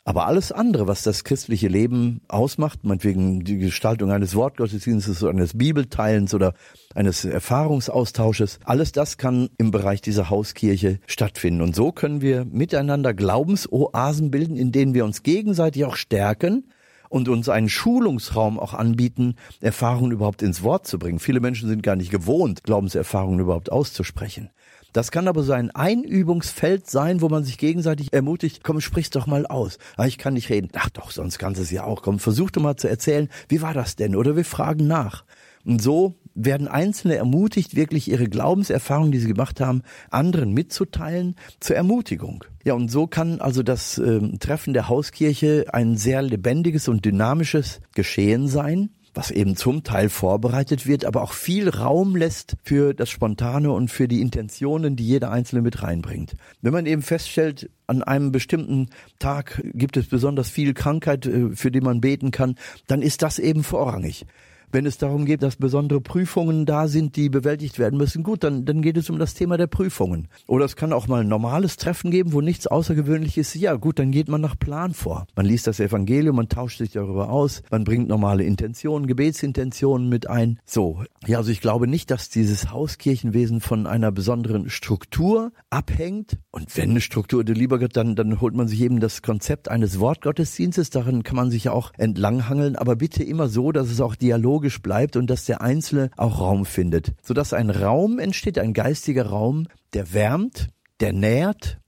Aber 0.08 0.26
alles 0.26 0.54
andere, 0.54 0.88
was 0.88 1.04
das 1.04 1.26
christliche 1.26 1.68
Leben 1.68 2.22
ausmacht, 2.30 2.86
meinetwegen 2.86 3.44
die 3.44 3.58
Gestaltung 3.58 4.10
eines 4.10 4.36
Wortgottesdienstes 4.36 5.22
oder 5.22 5.34
eines 5.34 5.58
Bibelteilens 5.58 6.34
oder 6.34 6.54
eines 6.96 7.26
Erfahrungsaustausches, 7.26 8.60
alles 8.64 8.94
das 8.94 9.18
kann 9.18 9.50
im 9.58 9.72
Bereich 9.72 10.00
dieser 10.00 10.30
Hauskirche 10.30 11.00
stattfinden. 11.08 11.62
Und 11.62 11.76
so 11.76 11.92
können 11.92 12.22
wir 12.22 12.46
miteinander 12.46 13.14
Glaubensoasen 13.14 14.32
bilden, 14.32 14.56
in 14.56 14.72
denen 14.72 14.94
wir 14.94 15.04
uns 15.04 15.24
gegenseitig 15.24 15.84
auch 15.84 15.98
stärken 15.98 16.72
und 17.10 17.28
uns 17.28 17.50
einen 17.50 17.68
Schulungsraum 17.68 18.62
auch 18.62 18.74
anbieten, 18.74 19.36
Erfahrungen 19.60 20.14
überhaupt 20.14 20.42
ins 20.42 20.64
Wort 20.64 20.88
zu 20.88 21.00
bringen. 21.00 21.20
Viele 21.20 21.42
Menschen 21.42 21.68
sind 21.68 21.84
gar 21.84 21.98
nicht 21.98 22.12
gewohnt, 22.12 22.64
Glaubenserfahrungen 22.64 23.42
überhaupt 23.42 23.74
auszusprechen. 23.74 24.52
Das 24.98 25.12
kann 25.12 25.28
aber 25.28 25.44
so 25.44 25.54
ein 25.54 25.70
Einübungsfeld 25.70 26.90
sein, 26.90 27.22
wo 27.22 27.30
man 27.30 27.44
sich 27.44 27.60
gegenseitig 27.60 28.14
ermutigt, 28.14 28.64
komm, 28.64 28.82
sprich's 28.82 29.12
doch 29.12 29.28
mal 29.28 29.46
aus. 29.46 29.78
Ah, 29.96 30.08
ich 30.08 30.18
kann 30.18 30.34
nicht 30.34 30.50
reden. 30.50 30.70
Ach 30.74 30.90
doch, 30.90 31.12
sonst 31.12 31.38
kannst 31.38 31.60
du 31.60 31.64
es 31.64 31.70
ja 31.70 31.84
auch. 31.84 32.02
Komm, 32.02 32.18
versuch 32.18 32.50
doch 32.50 32.64
mal 32.64 32.78
zu 32.78 32.90
erzählen, 32.90 33.30
wie 33.48 33.62
war 33.62 33.76
das 33.76 33.96
denn? 33.96 34.16
Oder 34.16 34.36
wir 34.36 34.44
fragen 34.44 34.88
nach. 34.88 35.24
Und 35.64 35.84
so 35.84 36.16
werden 36.34 36.68
Einzelne 36.68 37.16
ermutigt, 37.16 37.76
wirklich 37.76 38.10
ihre 38.10 38.28
Glaubenserfahrungen, 38.28 39.12
die 39.12 39.20
sie 39.20 39.28
gemacht 39.28 39.62
haben, 39.62 39.84
anderen 40.10 40.52
mitzuteilen, 40.56 41.36
zur 41.60 41.76
Ermutigung. 41.76 42.44
Ja, 42.64 42.74
und 42.74 42.90
so 42.90 43.06
kann 43.06 43.40
also 43.40 43.62
das 43.62 44.00
äh, 44.00 44.20
Treffen 44.40 44.74
der 44.74 44.90
Hauskirche 44.90 45.66
ein 45.74 45.96
sehr 45.96 46.24
lebendiges 46.24 46.88
und 46.88 47.06
dynamisches 47.06 47.82
Geschehen 47.94 48.48
sein 48.48 48.90
was 49.18 49.32
eben 49.32 49.56
zum 49.56 49.84
Teil 49.84 50.10
vorbereitet 50.10 50.86
wird, 50.86 51.04
aber 51.04 51.24
auch 51.24 51.34
viel 51.34 51.70
Raum 51.70 52.16
lässt 52.16 52.56
für 52.64 52.94
das 52.94 53.10
Spontane 53.10 53.72
und 53.72 53.90
für 53.90 54.08
die 54.08 54.22
Intentionen, 54.22 54.96
die 54.96 55.08
jeder 55.08 55.32
Einzelne 55.32 55.64
mit 55.64 55.82
reinbringt. 55.82 56.36
Wenn 56.62 56.72
man 56.72 56.86
eben 56.86 57.02
feststellt, 57.02 57.70
an 57.88 58.04
einem 58.04 58.32
bestimmten 58.32 58.92
Tag 59.18 59.62
gibt 59.74 59.98
es 59.98 60.08
besonders 60.08 60.50
viel 60.50 60.76
Krankheit, 60.76 61.26
äh, 61.26 61.56
für 61.56 61.72
die 61.72 61.82
man 61.82 62.00
beten 62.00 62.30
kann, 62.30 62.56
dann 62.86 63.02
ist 63.02 63.24
das 63.24 63.40
eben 63.40 63.64
vorrangig. 63.64 64.26
Wenn 64.72 64.86
es 64.86 64.98
darum 64.98 65.26
geht, 65.26 65.44
dass 65.44 65.56
besondere 65.56 66.02
Prüfungen 66.02 66.66
da 66.66 66.88
sind, 66.88 67.16
die 67.16 67.30
bewältigt 67.30 67.80
werden 67.80 67.98
müssen, 67.98 68.24
gut, 68.24 68.44
dann, 68.44 68.66
dann 68.66 68.82
geht 68.82 68.98
es 68.98 69.10
um 69.10 69.18
das 69.18 69.34
Thema 69.34 69.58
der 69.58 69.68
Prüfungen. 69.68 70.28
Oder 70.46 70.66
es 70.66 70.76
kann 70.76 70.92
auch 70.94 71.08
mal 71.08 71.22
ein 71.22 71.28
normales 71.28 71.78
Treffen 71.78 72.12
geben, 72.12 72.34
wo 72.34 72.42
nichts 72.42 72.68
Außergewöhnliches 72.68 73.56
ist. 73.56 73.62
Ja, 73.62 73.76
gut, 73.76 74.00
dann 74.00 74.12
geht 74.12 74.28
man 74.28 74.42
nach 74.42 74.60
Plan 74.60 74.94
vor. 74.94 75.26
Man 75.36 75.46
liest 75.46 75.68
das 75.68 75.80
Evangelium, 75.80 76.36
man 76.36 76.50
tauscht 76.50 76.80
sich 76.80 76.92
darüber 76.92 77.30
aus, 77.30 77.62
man 77.72 77.84
bringt 77.84 78.10
normale 78.10 78.44
Intentionen, 78.44 79.08
Gebetsintentionen 79.08 80.10
mit 80.10 80.30
ein. 80.30 80.60
So. 80.66 81.04
Ja, 81.26 81.38
also 81.38 81.52
ich 81.52 81.62
glaube 81.62 81.88
nicht, 81.88 82.12
dass 82.12 82.30
dieses 82.30 82.72
Hauskirchenwesen 82.72 83.62
von 83.62 83.88
einer 83.88 84.12
besonderen 84.12 84.70
Struktur 84.70 85.52
abhängt. 85.70 86.38
Und 86.52 86.76
wenn 86.76 86.92
eine 86.92 87.02
Struktur, 87.02 87.44
du 87.44 87.54
lieber 87.54 87.80
Gott, 87.80 87.96
dann, 87.96 88.16
dann 88.16 88.42
holt 88.42 88.54
man 88.54 88.68
sich 88.68 88.82
eben 88.82 89.00
das 89.00 89.22
Konzept 89.22 89.70
eines 89.70 90.00
Wortgottesdienstes. 90.00 90.90
Darin 90.90 91.24
kann 91.24 91.36
man 91.36 91.52
sich 91.52 91.66
ja 91.66 91.72
auch 91.72 91.92
entlanghangeln, 91.98 92.76
aber 92.76 92.96
bitte 92.96 93.24
immer 93.24 93.48
so, 93.48 93.72
dass 93.72 93.90
es 93.90 94.02
auch 94.02 94.16
Dialog 94.16 94.57
logisch 94.58 94.82
bleibt 94.82 95.16
und 95.16 95.30
dass 95.30 95.46
der 95.46 95.62
Einzelne 95.62 96.10
auch 96.18 96.40
Raum 96.40 96.66
findet, 96.66 97.14
sodass 97.22 97.54
ein 97.54 97.70
Raum 97.70 98.18
entsteht, 98.18 98.58
ein 98.58 98.74
geistiger 98.74 99.28
Raum, 99.28 99.68
der 99.94 100.14
wärmt, 100.14 100.70
der 101.00 101.14
nährt 101.14 101.80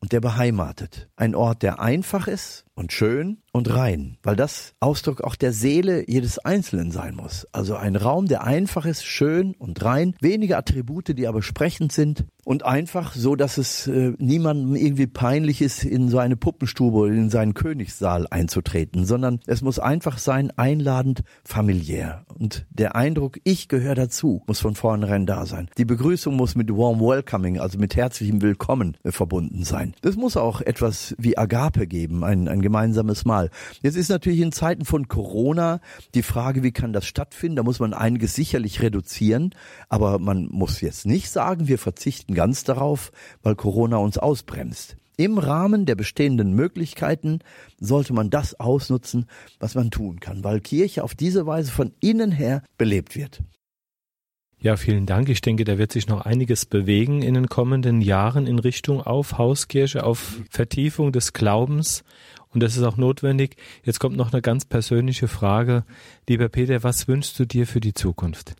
und 0.00 0.12
der 0.12 0.20
beheimatet. 0.20 1.08
Ein 1.16 1.34
Ort, 1.34 1.62
der 1.62 1.80
einfach 1.80 2.28
ist 2.28 2.66
und 2.78 2.92
schön 2.92 3.38
und 3.50 3.74
rein, 3.74 4.18
weil 4.22 4.36
das 4.36 4.74
Ausdruck 4.78 5.22
auch 5.22 5.34
der 5.34 5.52
Seele 5.52 6.08
jedes 6.08 6.38
Einzelnen 6.38 6.92
sein 6.92 7.16
muss. 7.16 7.46
Also 7.52 7.74
ein 7.74 7.96
Raum, 7.96 8.26
der 8.26 8.44
einfach 8.44 8.86
ist, 8.86 9.04
schön 9.04 9.54
und 9.58 9.84
rein, 9.84 10.14
wenige 10.20 10.56
Attribute, 10.56 11.08
die 11.08 11.26
aber 11.26 11.42
sprechend 11.42 11.92
sind 11.92 12.24
und 12.44 12.64
einfach 12.64 13.14
so, 13.14 13.36
dass 13.36 13.58
es 13.58 13.86
äh, 13.88 14.12
niemandem 14.18 14.76
irgendwie 14.76 15.06
peinlich 15.06 15.60
ist, 15.60 15.84
in 15.84 16.08
so 16.08 16.18
eine 16.18 16.36
Puppenstube 16.36 16.96
oder 16.96 17.12
in 17.12 17.30
seinen 17.30 17.52
Königssaal 17.52 18.26
einzutreten, 18.30 19.04
sondern 19.04 19.40
es 19.46 19.60
muss 19.60 19.78
einfach 19.78 20.16
sein, 20.16 20.50
einladend, 20.56 21.24
familiär. 21.44 22.24
Und 22.38 22.64
der 22.70 22.96
Eindruck, 22.96 23.38
ich 23.44 23.68
gehöre 23.68 23.96
dazu, 23.96 24.42
muss 24.46 24.60
von 24.60 24.76
vornherein 24.76 25.26
da 25.26 25.44
sein. 25.44 25.68
Die 25.76 25.84
Begrüßung 25.84 26.36
muss 26.36 26.54
mit 26.54 26.70
warm 26.70 27.00
welcoming, 27.00 27.58
also 27.58 27.78
mit 27.78 27.96
herzlichem 27.96 28.40
Willkommen 28.40 28.96
äh, 29.02 29.10
verbunden 29.10 29.64
sein. 29.64 29.94
Das 30.00 30.16
muss 30.16 30.36
auch 30.36 30.60
etwas 30.60 31.14
wie 31.18 31.36
Agape 31.36 31.86
geben, 31.86 32.24
ein, 32.24 32.48
ein 32.48 32.62
gemeinsames 32.68 33.24
Mahl. 33.24 33.48
Jetzt 33.82 33.96
ist 33.96 34.10
natürlich 34.10 34.40
in 34.40 34.52
Zeiten 34.52 34.84
von 34.84 35.08
Corona 35.08 35.80
die 36.14 36.22
Frage, 36.22 36.62
wie 36.62 36.70
kann 36.70 36.92
das 36.92 37.06
stattfinden? 37.06 37.56
Da 37.56 37.62
muss 37.62 37.80
man 37.80 37.94
einiges 37.94 38.34
sicherlich 38.34 38.82
reduzieren, 38.82 39.54
aber 39.88 40.18
man 40.18 40.48
muss 40.50 40.82
jetzt 40.82 41.06
nicht 41.06 41.30
sagen, 41.30 41.66
wir 41.66 41.78
verzichten 41.78 42.34
ganz 42.34 42.64
darauf, 42.64 43.10
weil 43.42 43.56
Corona 43.56 43.96
uns 43.96 44.18
ausbremst. 44.18 44.96
Im 45.16 45.38
Rahmen 45.38 45.86
der 45.86 45.94
bestehenden 45.94 46.52
Möglichkeiten 46.52 47.38
sollte 47.80 48.12
man 48.12 48.28
das 48.28 48.60
ausnutzen, 48.60 49.26
was 49.58 49.74
man 49.74 49.90
tun 49.90 50.20
kann, 50.20 50.44
weil 50.44 50.60
Kirche 50.60 51.02
auf 51.02 51.14
diese 51.14 51.46
Weise 51.46 51.72
von 51.72 51.92
innen 52.00 52.30
her 52.30 52.62
belebt 52.76 53.16
wird. 53.16 53.42
Ja, 54.60 54.76
vielen 54.76 55.06
Dank. 55.06 55.28
Ich 55.28 55.40
denke, 55.40 55.62
da 55.62 55.78
wird 55.78 55.92
sich 55.92 56.08
noch 56.08 56.22
einiges 56.22 56.66
bewegen 56.66 57.22
in 57.22 57.34
den 57.34 57.48
kommenden 57.48 58.00
Jahren 58.00 58.48
in 58.48 58.58
Richtung 58.58 59.00
auf 59.00 59.38
Hauskirche, 59.38 60.02
auf 60.02 60.40
Vertiefung 60.50 61.12
des 61.12 61.32
Glaubens. 61.32 62.02
Und 62.50 62.62
das 62.62 62.76
ist 62.76 62.82
auch 62.82 62.96
notwendig. 62.96 63.56
Jetzt 63.84 64.00
kommt 64.00 64.16
noch 64.16 64.32
eine 64.32 64.42
ganz 64.42 64.64
persönliche 64.64 65.28
Frage. 65.28 65.84
Lieber 66.28 66.48
Peter, 66.48 66.82
was 66.82 67.08
wünschst 67.08 67.38
du 67.38 67.44
dir 67.44 67.66
für 67.66 67.80
die 67.80 67.94
Zukunft? 67.94 68.54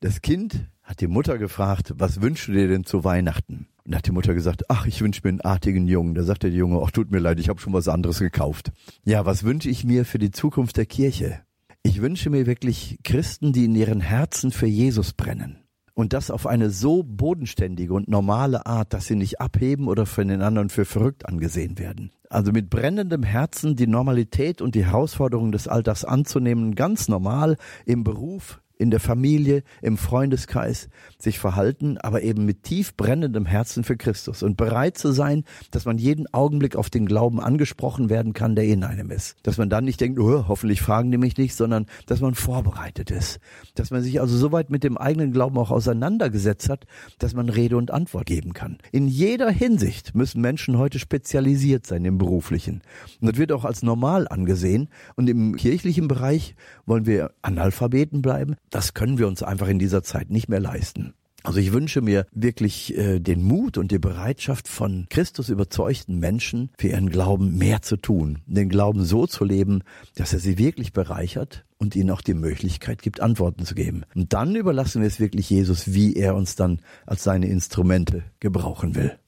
Das 0.00 0.22
Kind 0.22 0.66
hat 0.82 1.00
die 1.00 1.06
Mutter 1.06 1.38
gefragt, 1.38 1.92
was 1.96 2.20
wünschst 2.20 2.48
du 2.48 2.52
dir 2.52 2.68
denn 2.68 2.84
zu 2.84 3.04
Weihnachten? 3.04 3.68
Und 3.84 3.94
hat 3.94 4.06
die 4.06 4.12
Mutter 4.12 4.34
gesagt, 4.34 4.68
ach, 4.68 4.86
ich 4.86 5.00
wünsche 5.00 5.20
mir 5.24 5.30
einen 5.30 5.40
artigen 5.40 5.86
Jungen. 5.86 6.14
Da 6.14 6.22
sagte 6.22 6.48
der 6.48 6.58
Junge, 6.58 6.80
ach, 6.84 6.90
tut 6.90 7.10
mir 7.10 7.18
leid, 7.18 7.38
ich 7.38 7.48
habe 7.48 7.60
schon 7.60 7.72
was 7.72 7.88
anderes 7.88 8.18
gekauft. 8.18 8.72
Ja, 9.04 9.26
was 9.26 9.42
wünsche 9.44 9.68
ich 9.68 9.84
mir 9.84 10.04
für 10.04 10.18
die 10.18 10.30
Zukunft 10.30 10.76
der 10.76 10.86
Kirche? 10.86 11.40
Ich 11.82 12.00
wünsche 12.02 12.30
mir 12.30 12.46
wirklich 12.46 12.98
Christen, 13.04 13.52
die 13.52 13.64
in 13.64 13.74
ihren 13.74 14.00
Herzen 14.00 14.52
für 14.52 14.66
Jesus 14.66 15.12
brennen. 15.12 15.58
Und 15.94 16.12
das 16.12 16.30
auf 16.30 16.46
eine 16.46 16.70
so 16.70 17.02
bodenständige 17.02 17.92
und 17.92 18.08
normale 18.08 18.66
Art, 18.66 18.92
dass 18.94 19.06
sie 19.06 19.16
nicht 19.16 19.40
abheben 19.40 19.88
oder 19.88 20.06
von 20.06 20.28
den 20.28 20.42
anderen 20.42 20.68
für 20.70 20.84
verrückt 20.84 21.28
angesehen 21.28 21.78
werden. 21.78 22.12
Also 22.28 22.52
mit 22.52 22.70
brennendem 22.70 23.24
Herzen 23.24 23.74
die 23.74 23.88
Normalität 23.88 24.62
und 24.62 24.74
die 24.74 24.86
Herausforderungen 24.86 25.52
des 25.52 25.66
Alters 25.66 26.04
anzunehmen, 26.04 26.74
ganz 26.76 27.08
normal 27.08 27.56
im 27.86 28.04
Beruf, 28.04 28.60
in 28.80 28.90
der 28.90 28.98
Familie, 28.98 29.62
im 29.82 29.98
Freundeskreis 29.98 30.88
sich 31.18 31.38
verhalten, 31.38 31.98
aber 31.98 32.22
eben 32.22 32.46
mit 32.46 32.62
tief 32.62 32.96
brennendem 32.96 33.44
Herzen 33.44 33.84
für 33.84 33.98
Christus 33.98 34.42
und 34.42 34.56
bereit 34.56 34.96
zu 34.96 35.12
sein, 35.12 35.44
dass 35.70 35.84
man 35.84 35.98
jeden 35.98 36.32
Augenblick 36.32 36.76
auf 36.76 36.88
den 36.88 37.04
Glauben 37.04 37.40
angesprochen 37.40 38.08
werden 38.08 38.32
kann, 38.32 38.56
der 38.56 38.64
in 38.64 38.82
einem 38.82 39.10
ist. 39.10 39.36
Dass 39.42 39.58
man 39.58 39.68
dann 39.68 39.84
nicht 39.84 40.00
denkt, 40.00 40.18
oh, 40.18 40.46
hoffentlich 40.48 40.80
fragen 40.80 41.10
die 41.10 41.18
mich 41.18 41.36
nicht, 41.36 41.54
sondern 41.54 41.84
dass 42.06 42.22
man 42.22 42.34
vorbereitet 42.34 43.10
ist. 43.10 43.38
Dass 43.74 43.90
man 43.90 44.02
sich 44.02 44.18
also 44.18 44.34
soweit 44.34 44.70
mit 44.70 44.82
dem 44.82 44.96
eigenen 44.96 45.32
Glauben 45.32 45.58
auch 45.58 45.70
auseinandergesetzt 45.70 46.70
hat, 46.70 46.86
dass 47.18 47.34
man 47.34 47.50
Rede 47.50 47.76
und 47.76 47.90
Antwort 47.90 48.24
geben 48.24 48.54
kann. 48.54 48.78
In 48.92 49.08
jeder 49.08 49.50
Hinsicht 49.50 50.14
müssen 50.14 50.40
Menschen 50.40 50.78
heute 50.78 50.98
spezialisiert 50.98 51.86
sein 51.86 52.06
im 52.06 52.16
beruflichen. 52.16 52.80
Und 53.20 53.30
das 53.30 53.36
wird 53.36 53.52
auch 53.52 53.66
als 53.66 53.82
normal 53.82 54.26
angesehen. 54.26 54.88
Und 55.16 55.28
im 55.28 55.56
kirchlichen 55.56 56.08
Bereich 56.08 56.54
wollen 56.86 57.04
wir 57.04 57.32
Analphabeten 57.42 58.22
bleiben, 58.22 58.56
das 58.70 58.94
können 58.94 59.18
wir 59.18 59.28
uns 59.28 59.42
einfach 59.42 59.68
in 59.68 59.78
dieser 59.78 60.02
Zeit 60.02 60.30
nicht 60.30 60.48
mehr 60.48 60.60
leisten. 60.60 61.14
Also 61.42 61.58
ich 61.58 61.72
wünsche 61.72 62.02
mir 62.02 62.26
wirklich 62.32 62.96
äh, 62.96 63.18
den 63.18 63.42
Mut 63.42 63.78
und 63.78 63.90
die 63.90 63.98
Bereitschaft 63.98 64.68
von 64.68 65.06
Christus 65.08 65.48
überzeugten 65.48 66.18
Menschen 66.18 66.70
für 66.76 66.88
ihren 66.88 67.08
Glauben 67.08 67.56
mehr 67.56 67.80
zu 67.80 67.96
tun, 67.96 68.40
den 68.46 68.68
Glauben 68.68 69.04
so 69.04 69.26
zu 69.26 69.44
leben, 69.44 69.82
dass 70.16 70.34
er 70.34 70.38
sie 70.38 70.58
wirklich 70.58 70.92
bereichert 70.92 71.64
und 71.78 71.96
ihnen 71.96 72.10
auch 72.10 72.20
die 72.20 72.34
Möglichkeit 72.34 73.00
gibt, 73.00 73.20
Antworten 73.20 73.64
zu 73.64 73.74
geben. 73.74 74.04
Und 74.14 74.34
dann 74.34 74.54
überlassen 74.54 75.00
wir 75.00 75.08
es 75.08 75.18
wirklich 75.18 75.48
Jesus, 75.48 75.94
wie 75.94 76.14
er 76.14 76.34
uns 76.34 76.56
dann 76.56 76.80
als 77.06 77.24
seine 77.24 77.46
Instrumente 77.46 78.22
gebrauchen 78.38 78.94
will. 78.94 79.18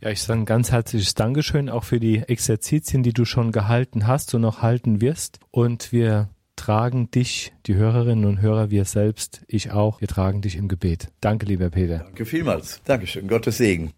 Ja, 0.00 0.10
ich 0.10 0.22
sage 0.22 0.40
ein 0.40 0.46
ganz 0.46 0.70
herzliches 0.70 1.14
Dankeschön 1.14 1.68
auch 1.68 1.82
für 1.82 1.98
die 1.98 2.18
Exerzitien, 2.18 3.02
die 3.02 3.12
du 3.12 3.24
schon 3.24 3.50
gehalten 3.50 4.06
hast 4.06 4.32
und 4.36 4.42
noch 4.42 4.62
halten 4.62 5.00
wirst. 5.00 5.40
Und 5.50 5.90
wir 5.90 6.28
tragen 6.58 7.10
dich, 7.10 7.52
die 7.66 7.74
Hörerinnen 7.74 8.26
und 8.26 8.42
Hörer, 8.42 8.70
wir 8.70 8.84
selbst, 8.84 9.42
ich 9.48 9.70
auch, 9.70 10.00
wir 10.00 10.08
tragen 10.08 10.42
dich 10.42 10.56
im 10.56 10.68
Gebet. 10.68 11.08
Danke, 11.20 11.46
lieber 11.46 11.70
Peter. 11.70 12.00
Danke 12.00 12.26
vielmals. 12.26 12.82
Dankeschön. 12.84 13.28
Gottes 13.28 13.58
Segen. 13.58 13.92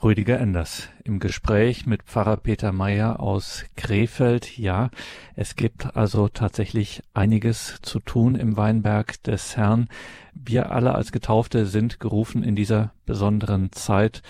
Rüdiger 0.00 0.38
Enders 0.38 0.88
im 1.02 1.18
Gespräch 1.18 1.84
mit 1.84 2.04
Pfarrer 2.04 2.36
Peter 2.36 2.70
Meyer 2.70 3.18
aus 3.18 3.64
Krefeld. 3.76 4.56
Ja, 4.56 4.90
es 5.34 5.56
gibt 5.56 5.96
also 5.96 6.28
tatsächlich 6.28 7.02
einiges 7.14 7.78
zu 7.82 7.98
tun 7.98 8.36
im 8.36 8.56
Weinberg 8.56 9.20
des 9.24 9.56
Herrn. 9.56 9.88
Wir 10.34 10.70
alle 10.70 10.94
als 10.94 11.10
Getaufte 11.10 11.66
sind 11.66 11.98
gerufen, 11.98 12.44
in 12.44 12.54
dieser 12.54 12.92
besonderen 13.06 13.72
Zeit 13.72 14.22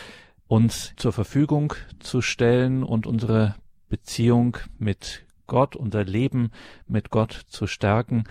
uns 0.47 0.95
zur 0.97 1.13
Verfügung 1.13 1.75
zu 2.01 2.23
stellen 2.23 2.83
und 2.83 3.07
unsere 3.07 3.55
Beziehung 3.91 4.57
mit 4.79 5.27
Gott, 5.49 5.75
unser 5.75 6.05
Leben 6.05 6.53
mit 6.87 7.11
Gott 7.11 7.33
zu 7.49 7.67
stärken, 7.67 8.25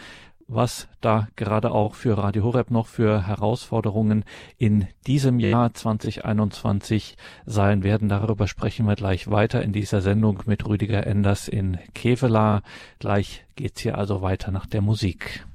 was 0.48 0.88
da 1.02 1.28
gerade 1.36 1.72
auch 1.72 1.94
für 1.94 2.18
Radio 2.18 2.46
Horeb 2.46 2.72
noch 2.72 2.88
für 2.88 3.28
Herausforderungen 3.28 4.24
in 4.58 4.88
diesem 5.06 5.40
Jahr 5.40 5.74
2021 5.74 7.18
sein 7.46 7.84
werden. 7.84 8.08
Darüber 8.08 8.48
sprechen 8.48 8.88
wir 8.88 8.96
gleich 8.96 9.30
weiter 9.30 9.62
in 9.62 9.74
dieser 9.74 10.02
Sendung 10.02 10.44
mit 10.46 10.66
Rüdiger 10.66 11.06
Enders 11.06 11.50
in 11.50 11.78
Kevela. 11.94 12.62
Gleich 13.00 13.46
geht's 13.56 13.82
hier 13.82 13.98
also 13.98 14.22
weiter 14.22 14.52
nach 14.52 14.66
der 14.66 14.82
Musik. 14.82 15.46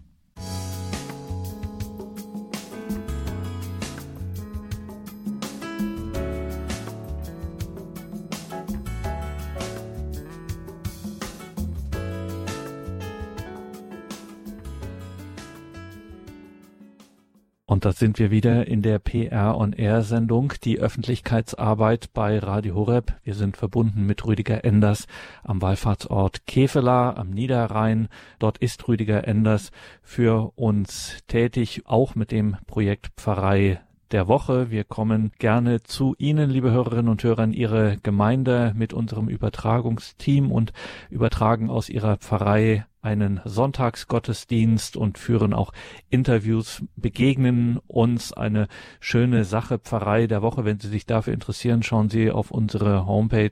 Und 17.73 17.87
da 17.87 17.93
sind 17.93 18.19
wir 18.19 18.31
wieder 18.31 18.69
in 18.69 18.83
der 18.83 18.99
PR 18.99 19.57
on 19.57 19.73
Air 19.73 20.03
Sendung, 20.03 20.53
die 20.63 20.79
Öffentlichkeitsarbeit 20.79 22.13
bei 22.13 22.39
Radio 22.39 22.75
Horeb. 22.75 23.15
Wir 23.25 23.33
sind 23.35 23.57
verbunden 23.57 24.05
mit 24.05 24.27
Rüdiger 24.27 24.63
Enders 24.63 25.07
am 25.43 25.63
Wallfahrtsort 25.63 26.47
Kevela 26.47 27.17
am 27.17 27.31
Niederrhein. 27.31 28.09
Dort 28.39 28.59
ist 28.59 28.87
Rüdiger 28.89 29.27
Enders 29.27 29.71
für 30.03 30.53
uns 30.55 31.17
tätig, 31.29 31.85
auch 31.87 32.15
mit 32.15 32.31
dem 32.31 32.59
Projekt 32.67 33.09
Pfarrei 33.17 33.81
der 34.11 34.29
Woche. 34.29 34.71
Wir 34.71 34.85
kommen 34.85 35.33
gerne 35.39 35.83
zu 35.83 36.15
Ihnen, 36.19 36.51
liebe 36.51 36.73
Hörerinnen 36.73 37.09
und 37.09 37.25
Hörer, 37.25 37.45
in 37.45 37.55
Ihre 37.55 37.97
Gemeinde 38.03 38.75
mit 38.77 38.93
unserem 38.93 39.29
Übertragungsteam 39.29 40.53
und 40.53 40.75
übertragen 41.09 41.71
aus 41.71 41.89
Ihrer 41.89 42.19
Pfarrei 42.19 42.85
einen 43.03 43.41
Sonntagsgottesdienst 43.45 44.97
und 44.97 45.19
führen 45.19 45.53
auch 45.53 45.73
Interviews, 46.09 46.83
begegnen 46.95 47.81
uns 47.89 48.33
eine 48.33 48.69
schöne 49.01 49.45
Sache 49.45 49.79
Pfarrei 49.79 50.29
der 50.29 50.41
Woche. 50.41 50.65
Wenn 50.65 50.79
Sie 50.79 50.89
sich 50.89 51.05
dafür 51.05 51.35
interessieren, 51.35 51.83
schauen 51.83 52.09
Sie 52.09 52.31
auf 52.31 52.53
unsere 52.53 53.05
Homepage 53.05 53.51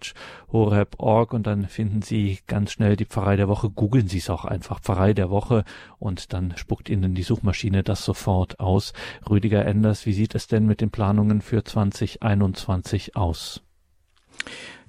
horeb.org 0.52 1.32
und 1.32 1.48
dann 1.48 1.66
finden 1.66 2.00
Sie 2.00 2.38
ganz 2.46 2.70
schnell 2.72 2.94
die 2.94 3.06
Pfarrei 3.06 3.34
der 3.34 3.48
Woche. 3.48 3.70
Googeln 3.70 4.06
Sie 4.06 4.18
es 4.18 4.30
auch 4.30 4.44
einfach 4.44 4.80
Pfarrei 4.80 5.14
der 5.14 5.30
Woche 5.30 5.64
und 5.98 6.32
dann 6.32 6.56
spuckt 6.56 6.88
Ihnen 6.88 7.14
die 7.14 7.24
Suchmaschine 7.24 7.82
das 7.82 8.04
sofort 8.04 8.60
aus. 8.60 8.92
Rüdiger 9.28 9.66
Enders, 9.66 10.06
wie 10.06 10.12
sieht 10.12 10.36
es 10.36 10.46
denn 10.46 10.66
mit 10.66 10.80
den 10.80 10.90
Planungen 10.90 11.40
für 11.40 11.64
2021 11.64 13.16
aus? 13.16 13.62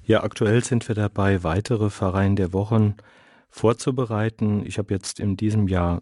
Ja, 0.03 0.23
aktuell 0.23 0.63
sind 0.63 0.87
wir 0.87 0.95
dabei, 0.95 1.43
weitere 1.43 1.89
Pfarreien 1.89 2.35
der 2.35 2.53
Wochen 2.53 2.95
vorzubereiten. 3.51 4.65
Ich 4.65 4.77
habe 4.77 4.93
jetzt 4.93 5.19
in 5.19 5.37
diesem 5.37 5.67
Jahr 5.67 6.01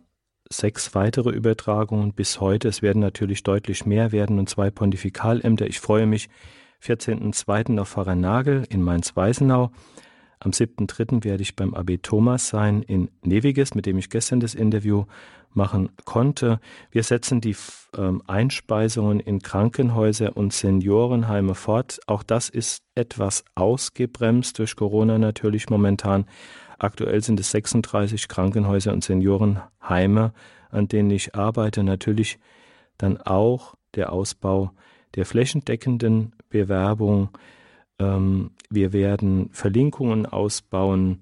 sechs 0.49 0.95
weitere 0.95 1.31
Übertragungen 1.31 2.13
bis 2.13 2.39
heute. 2.39 2.67
Es 2.67 2.81
werden 2.81 3.01
natürlich 3.01 3.43
deutlich 3.43 3.85
mehr 3.85 4.11
werden 4.11 4.39
und 4.39 4.49
zwei 4.49 4.71
Pontifikalämter. 4.71 5.67
Ich 5.67 5.79
freue 5.79 6.05
mich 6.05 6.29
14.02. 6.83 7.79
auf 7.79 7.89
Pfarrer 7.89 8.15
Nagel 8.15 8.65
in 8.69 8.81
Mainz-Weisenau. 8.81 9.71
Am 10.41 10.51
7.3. 10.51 11.25
werde 11.25 11.43
ich 11.43 11.57
beim 11.57 11.73
AB 11.73 11.97
Thomas 12.01 12.47
sein 12.47 12.81
in 12.81 13.11
Neviges, 13.23 13.75
mit 13.75 13.85
dem 13.85 13.97
ich 13.97 14.09
gestern 14.09 14.39
das 14.39 14.55
Interview 14.55 15.03
machen 15.51 15.89
konnte. 16.05 16.59
Wir 16.91 17.03
setzen 17.03 17.41
die 17.41 17.55
ähm, 17.97 18.21
Einspeisungen 18.27 19.19
in 19.19 19.41
Krankenhäuser 19.41 20.37
und 20.37 20.53
Seniorenheime 20.53 21.55
fort. 21.55 21.99
Auch 22.07 22.23
das 22.23 22.47
ist 22.47 22.83
etwas 22.95 23.43
ausgebremst 23.55 24.59
durch 24.59 24.75
Corona 24.75 25.17
natürlich 25.17 25.69
momentan. 25.69 26.25
Aktuell 26.79 27.21
sind 27.21 27.39
es 27.39 27.51
36 27.51 28.27
Krankenhäuser 28.27 28.93
und 28.93 29.03
Seniorenheime, 29.03 30.33
an 30.71 30.87
denen 30.87 31.11
ich 31.11 31.35
arbeite. 31.35 31.83
Natürlich 31.83 32.39
dann 32.97 33.17
auch 33.17 33.75
der 33.95 34.11
Ausbau 34.13 34.71
der 35.15 35.25
flächendeckenden 35.25 36.33
Bewerbung. 36.49 37.29
Ähm, 37.99 38.51
wir 38.69 38.93
werden 38.93 39.49
Verlinkungen 39.51 40.25
ausbauen 40.25 41.19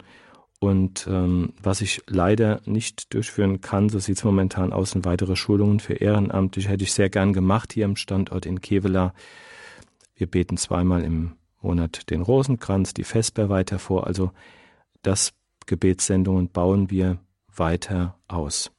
und 0.59 1.07
ähm, 1.09 1.53
was 1.61 1.81
ich 1.81 2.01
leider 2.07 2.61
nicht 2.65 3.13
durchführen 3.13 3.61
kann, 3.61 3.89
so 3.89 3.99
sieht 3.99 4.17
es 4.17 4.23
momentan 4.23 4.73
aus, 4.73 4.91
sind 4.91 5.05
weitere 5.05 5.35
Schulungen 5.35 5.79
für 5.79 5.93
Ehrenamtliche. 5.93 6.69
Hätte 6.69 6.83
ich 6.83 6.93
sehr 6.93 7.09
gern 7.09 7.33
gemacht 7.33 7.73
hier 7.73 7.85
am 7.85 7.95
Standort 7.95 8.45
in 8.45 8.61
Kevela. 8.61 9.13
Wir 10.15 10.27
beten 10.27 10.57
zweimal 10.57 11.03
im 11.03 11.33
Monat 11.61 12.09
den 12.09 12.21
Rosenkranz, 12.21 12.93
die 12.93 13.03
Vesper 13.03 13.49
weiter 13.49 13.77
vor. 13.77 14.07
Also 14.07 14.31
das 15.03 15.33
Gebetssendungen 15.67 16.49
bauen 16.49 16.89
wir 16.89 17.19
weiter 17.55 18.17
aus. 18.27 18.71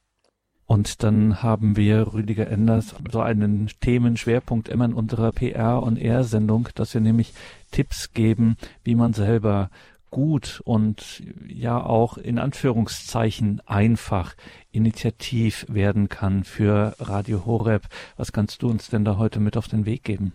Und 0.65 1.01
dann 1.01 1.41
haben 1.41 1.77
wir, 1.77 2.13
Rüdiger 2.13 2.47
Enders, 2.47 2.93
so 3.11 3.21
einen 3.21 3.71
Themenschwerpunkt 3.81 4.69
immer 4.69 4.85
in 4.85 4.93
unserer 4.93 5.29
PR- 5.29 5.81
und 5.81 5.97
R-Sendung, 5.97 6.69
dass 6.75 6.93
wir 6.93 7.01
nämlich 7.01 7.33
Tipps 7.71 8.13
geben, 8.13 8.55
wie 8.83 8.93
man 8.93 9.13
selber 9.13 9.71
gut 10.11 10.61
und 10.65 11.23
ja 11.47 11.83
auch 11.83 12.17
in 12.17 12.37
Anführungszeichen 12.37 13.61
einfach 13.65 14.35
initiativ 14.71 15.65
werden 15.69 16.07
kann 16.09 16.43
für 16.43 16.95
Radio 16.99 17.45
Horeb. 17.45 17.87
Was 18.15 18.31
kannst 18.31 18.61
du 18.61 18.69
uns 18.69 18.89
denn 18.89 19.05
da 19.05 19.17
heute 19.17 19.39
mit 19.39 19.57
auf 19.57 19.67
den 19.67 19.85
Weg 19.85 20.03
geben? 20.03 20.33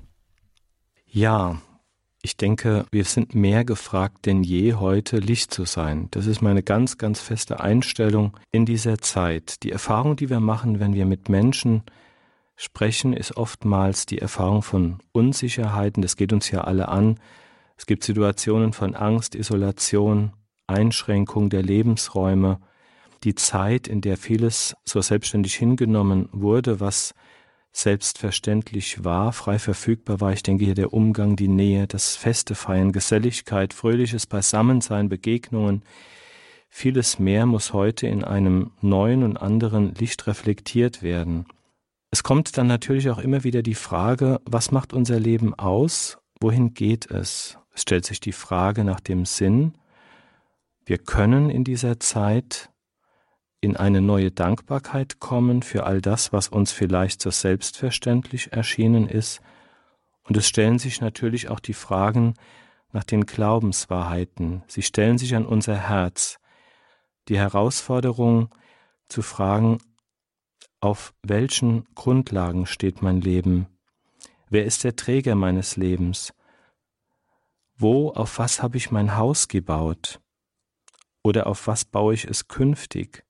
Ja, 1.07 1.61
ich 2.25 2.39
denke, 2.39 2.87
wir 2.91 3.05
sind 3.05 3.35
mehr 3.35 3.67
gefragt 3.67 4.25
denn 4.25 4.43
je 4.43 4.73
heute, 4.75 5.19
Licht 5.19 5.53
zu 5.53 5.67
sein. 5.67 6.09
Das 6.11 6.25
ist 6.27 6.41
meine 6.41 6.63
ganz, 6.63 6.97
ganz 6.97 7.21
feste 7.21 7.61
Einstellung 7.61 8.35
in 8.51 8.65
dieser 8.65 8.97
Zeit. 8.97 9.63
Die 9.63 9.71
Erfahrung, 9.71 10.17
die 10.17 10.31
wir 10.31 10.41
machen, 10.41 10.81
wenn 10.81 10.95
wir 10.95 11.05
mit 11.05 11.29
Menschen 11.29 11.83
sprechen, 12.57 13.13
ist 13.13 13.37
oftmals 13.37 14.07
die 14.07 14.21
Erfahrung 14.21 14.63
von 14.63 15.01
Unsicherheiten. 15.13 16.01
Das 16.01 16.17
geht 16.17 16.33
uns 16.33 16.51
ja 16.51 16.63
alle 16.63 16.89
an. 16.89 17.21
Es 17.77 17.85
gibt 17.85 18.05
Situationen 18.05 18.73
von 18.73 18.95
Angst, 18.95 19.35
Isolation, 19.35 20.33
Einschränkung 20.67 21.51
der 21.51 21.63
Lebensräume. 21.63 22.59
Die 23.23 23.35
Zeit, 23.35 23.87
in 23.87 24.01
der 24.01 24.17
vieles 24.17 24.75
so 24.87 25.03
selbstständig 25.03 25.57
hingenommen 25.57 26.31
wurde, 26.33 26.81
was 26.81 27.13
selbstverständlich 27.77 29.05
war, 29.05 29.33
frei 29.33 29.59
verfügbar 29.59 30.21
war. 30.21 30.33
Ich 30.33 30.43
denke 30.43 30.65
hier 30.65 30.77
der 30.77 30.93
Umgang, 30.93 31.37
die 31.37 31.49
Nähe, 31.49 31.87
das 31.87 32.15
Feste 32.15 32.55
feiern, 32.55 32.93
Geselligkeit, 32.93 33.75
fröhliches 33.75 34.27
Beisammensein, 34.27 35.09
Begegnungen. 35.09 35.83
Vieles 36.69 37.19
mehr 37.19 37.47
muss 37.47 37.73
heute 37.73 38.07
in 38.07 38.25
einem 38.25 38.71
neuen 38.81 39.25
und 39.25 39.37
anderen 39.37 39.95
Licht 39.95 40.27
reflektiert 40.27 41.03
werden. 41.03 41.47
Es 42.11 42.23
kommt 42.23 42.57
dann 42.57 42.69
natürlich 42.69 43.11
auch 43.11 43.19
immer 43.19 43.43
wieder 43.43 43.63
die 43.63 43.75
Frage, 43.75 44.41
was 44.45 44.71
macht 44.71 44.93
unser 44.93 45.19
Leben 45.19 45.53
aus? 45.55 46.19
Wohin 46.41 46.75
geht 46.75 47.11
es? 47.11 47.59
Es 47.75 47.83
stellt 47.83 48.07
sich 48.07 48.21
die 48.21 48.33
Frage 48.33 48.85
nach 48.85 49.01
dem 49.01 49.25
Sinn. 49.25 49.75
Wir 50.87 50.99
können 50.99 51.51
in 51.51 51.65
dieser 51.65 51.99
Zeit 51.99 52.71
in 53.65 53.77
eine 53.77 54.01
neue 54.01 54.31
Dankbarkeit 54.31 55.21
kommen 55.21 55.63
für 55.63 55.85
all 55.85 56.01
das, 56.01 56.33
was 56.33 56.49
uns 56.49 56.73
vielleicht 56.73 57.21
so 57.21 57.31
selbstverständlich 57.31 58.53
erschienen 58.53 59.09
ist. 59.09 59.41
Und 60.25 60.37
es 60.37 60.47
stellen 60.47 60.79
sich 60.79 61.01
natürlich 61.01 61.49
auch 61.49 61.61
die 61.61 61.75
Fragen 61.75 62.35
nach 62.93 63.05
den 63.05 63.27
Glaubenswahrheiten. 63.27 64.63
Sie 64.67 64.83
stellen 64.83 65.19
sich 65.19 65.35
an 65.35 65.47
unser 65.47 65.77
Herz. 65.77 66.39
Die 67.29 67.39
Herausforderung 67.39 68.55
zu 69.09 69.23
fragen, 69.23 69.79
auf 70.81 71.15
welchen 71.23 71.87
Grundlagen 71.95 72.67
steht 72.67 73.03
mein 73.03 73.21
Leben? 73.21 73.67
Wer 74.51 74.65
ist 74.65 74.85
der 74.85 74.97
Träger 74.97 75.35
meines 75.35 75.77
Lebens? 75.77 76.35
Wo, 77.77 78.11
auf 78.11 78.39
was 78.39 78.63
habe 78.63 78.77
ich 78.77 78.91
mein 78.91 79.17
Haus 79.17 79.49
gebaut? 79.49 80.21
Oder 81.23 81.47
auf 81.47 81.67
was 81.67 81.85
baue 81.85 82.15
ich 82.15 82.25
es 82.27 82.49
künftig? 82.49 83.25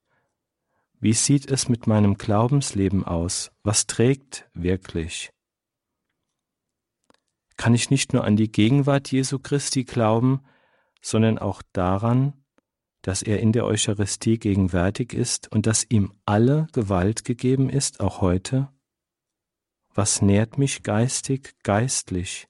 Wie 1.01 1.13
sieht 1.13 1.51
es 1.51 1.69
mit 1.69 1.87
meinem 1.87 2.15
Glaubensleben 2.15 3.05
aus? 3.05 3.51
Was 3.63 3.87
trägt 3.87 4.49
wirklich? 4.55 5.31
Kann 7.57 7.75
ich 7.75 7.91
nicht 7.91 8.13
nur 8.13 8.25
an 8.25 8.37
die 8.37 8.51
Gegenwart 8.51 9.13
Jesu 9.13 9.39
Christi 9.39 9.85
glauben, 9.85 10.43
sondern 11.01 11.39
auch 11.39 11.63
daran, 11.73 12.45
dass 13.03 13.23
er 13.23 13.39
in 13.41 13.53
der 13.53 13.67
Eucharistie 13.67 14.39
gegenwärtig 14.39 15.13
ist 15.13 15.53
und 15.53 15.67
dass 15.67 15.85
ihm 15.89 16.15
alle 16.25 16.67
Gewalt 16.73 17.25
gegeben 17.25 17.69
ist, 17.69 18.01
auch 18.01 18.23
heute? 18.23 18.71
Was 19.95 20.23
nährt 20.23 20.59
mich 20.59 20.83
geistig, 20.83 21.55
geistlich? 21.63 22.49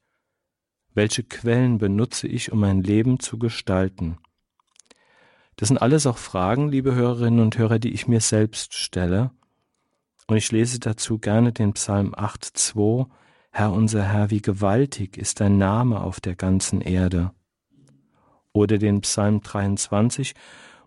Welche 0.94 1.24
Quellen 1.24 1.78
benutze 1.78 2.28
ich, 2.28 2.52
um 2.52 2.60
mein 2.60 2.82
Leben 2.82 3.18
zu 3.18 3.36
gestalten? 3.38 4.18
Das 5.56 5.68
sind 5.68 5.78
alles 5.78 6.06
auch 6.06 6.18
Fragen, 6.18 6.68
liebe 6.68 6.94
Hörerinnen 6.94 7.40
und 7.40 7.56
Hörer, 7.58 7.78
die 7.78 7.92
ich 7.92 8.08
mir 8.08 8.20
selbst 8.20 8.74
stelle. 8.74 9.30
Und 10.26 10.36
ich 10.36 10.50
lese 10.50 10.80
dazu 10.80 11.18
gerne 11.18 11.52
den 11.52 11.74
Psalm 11.74 12.14
8.2. 12.14 13.06
Herr 13.50 13.72
unser 13.72 14.02
Herr, 14.02 14.30
wie 14.30 14.42
gewaltig 14.42 15.16
ist 15.16 15.40
dein 15.40 15.58
Name 15.58 16.00
auf 16.00 16.20
der 16.20 16.34
ganzen 16.34 16.80
Erde. 16.80 17.32
Oder 18.52 18.78
den 18.78 19.00
Psalm 19.02 19.42
23. 19.42 20.34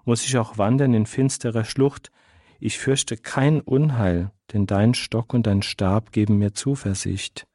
Muss 0.04 0.26
ich 0.26 0.38
auch 0.38 0.58
wandern 0.58 0.94
in 0.94 1.06
finsterer 1.06 1.66
Schlucht, 1.66 2.12
ich 2.60 2.80
fürchte 2.80 3.18
kein 3.18 3.62
Unheil, 3.62 4.32
denn 4.52 4.66
dein 4.66 4.94
Stock 4.96 5.34
und 5.34 5.46
dein 5.46 5.62
Stab 5.62 6.12
geben 6.12 6.40
mir 6.40 6.54
Zuversicht. 6.54 7.46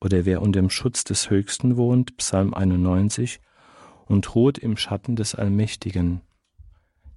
Oder 0.00 0.24
wer 0.24 0.42
unter 0.42 0.60
dem 0.60 0.70
Schutz 0.70 1.04
des 1.04 1.30
Höchsten 1.30 1.76
wohnt, 1.76 2.16
Psalm 2.16 2.54
91, 2.54 3.40
und 4.10 4.34
ruht 4.34 4.58
im 4.58 4.76
Schatten 4.76 5.14
des 5.14 5.36
Allmächtigen. 5.36 6.20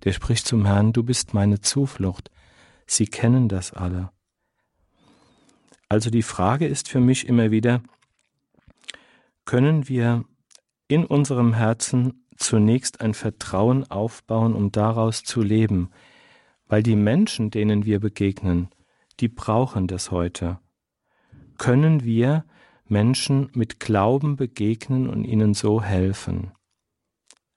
Der 0.04 0.14
spricht 0.14 0.46
zum 0.46 0.66
Herrn, 0.66 0.94
du 0.94 1.02
bist 1.02 1.34
meine 1.34 1.60
Zuflucht. 1.60 2.30
Sie 2.86 3.08
kennen 3.08 3.50
das 3.50 3.74
alle. 3.74 4.12
Also 5.89 6.12
die 6.12 6.22
Frage 6.22 6.68
ist 6.68 6.88
für 6.89 7.00
mich 7.00 7.28
immer 7.28 7.50
wieder, 7.50 7.82
können 9.44 9.89
wir 9.89 10.24
in 10.88 11.04
unserem 11.04 11.56
Herzen 11.56 12.26
zunächst 12.38 13.02
ein 13.02 13.16
Vertrauen 13.16 13.89
aufbauen, 13.89 14.54
um 14.54 14.72
daraus 14.72 15.24
zu 15.24 15.41
leben, 15.41 15.89
weil 16.68 16.84
die 16.84 16.96
Menschen, 16.96 17.50
denen 17.50 17.86
wir 17.86 18.00
begegnen, 18.00 18.70
die 19.20 19.30
brauchen 19.30 19.88
das 19.88 20.12
heute. 20.12 20.60
Können 21.58 22.04
wir 22.04 22.46
Menschen 22.88 23.50
mit 23.54 23.80
Glauben 23.80 24.36
begegnen 24.36 25.10
und 25.10 25.24
ihnen 25.24 25.56
so 25.56 25.82
helfen? 25.82 26.52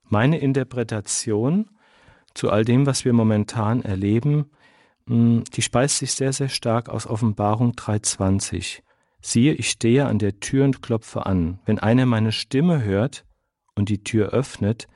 Meine 0.09 0.39
Interpretation 0.39 1.71
zu 2.35 2.51
all 2.51 2.65
dem, 2.65 2.87
was 2.87 3.05
wir 3.05 3.13
momentan 3.13 3.83
erleben, 3.83 4.51
hm, 5.09 5.45
die 5.55 5.63
speist 5.63 5.99
sich 5.99 6.13
sehr, 6.13 6.33
sehr 6.33 6.49
stark 6.49 6.89
aus 6.89 7.07
Offenbarung 7.07 7.73
3.20. 7.73 8.83
Siehe, 9.21 9.55
ich 9.55 9.71
stehe 9.71 10.07
an 10.07 10.19
der 10.19 10.39
Tür 10.41 10.65
und 10.65 10.83
klopfe 10.83 11.27
an. 11.27 11.59
Wenn 11.65 11.79
einer 11.79 12.07
meine 12.07 12.33
Stimme 12.33 12.83
hört 12.83 13.25
und 13.75 13.89
die 13.89 14.05
Tür 14.05 14.31
öffnet, 14.31 14.87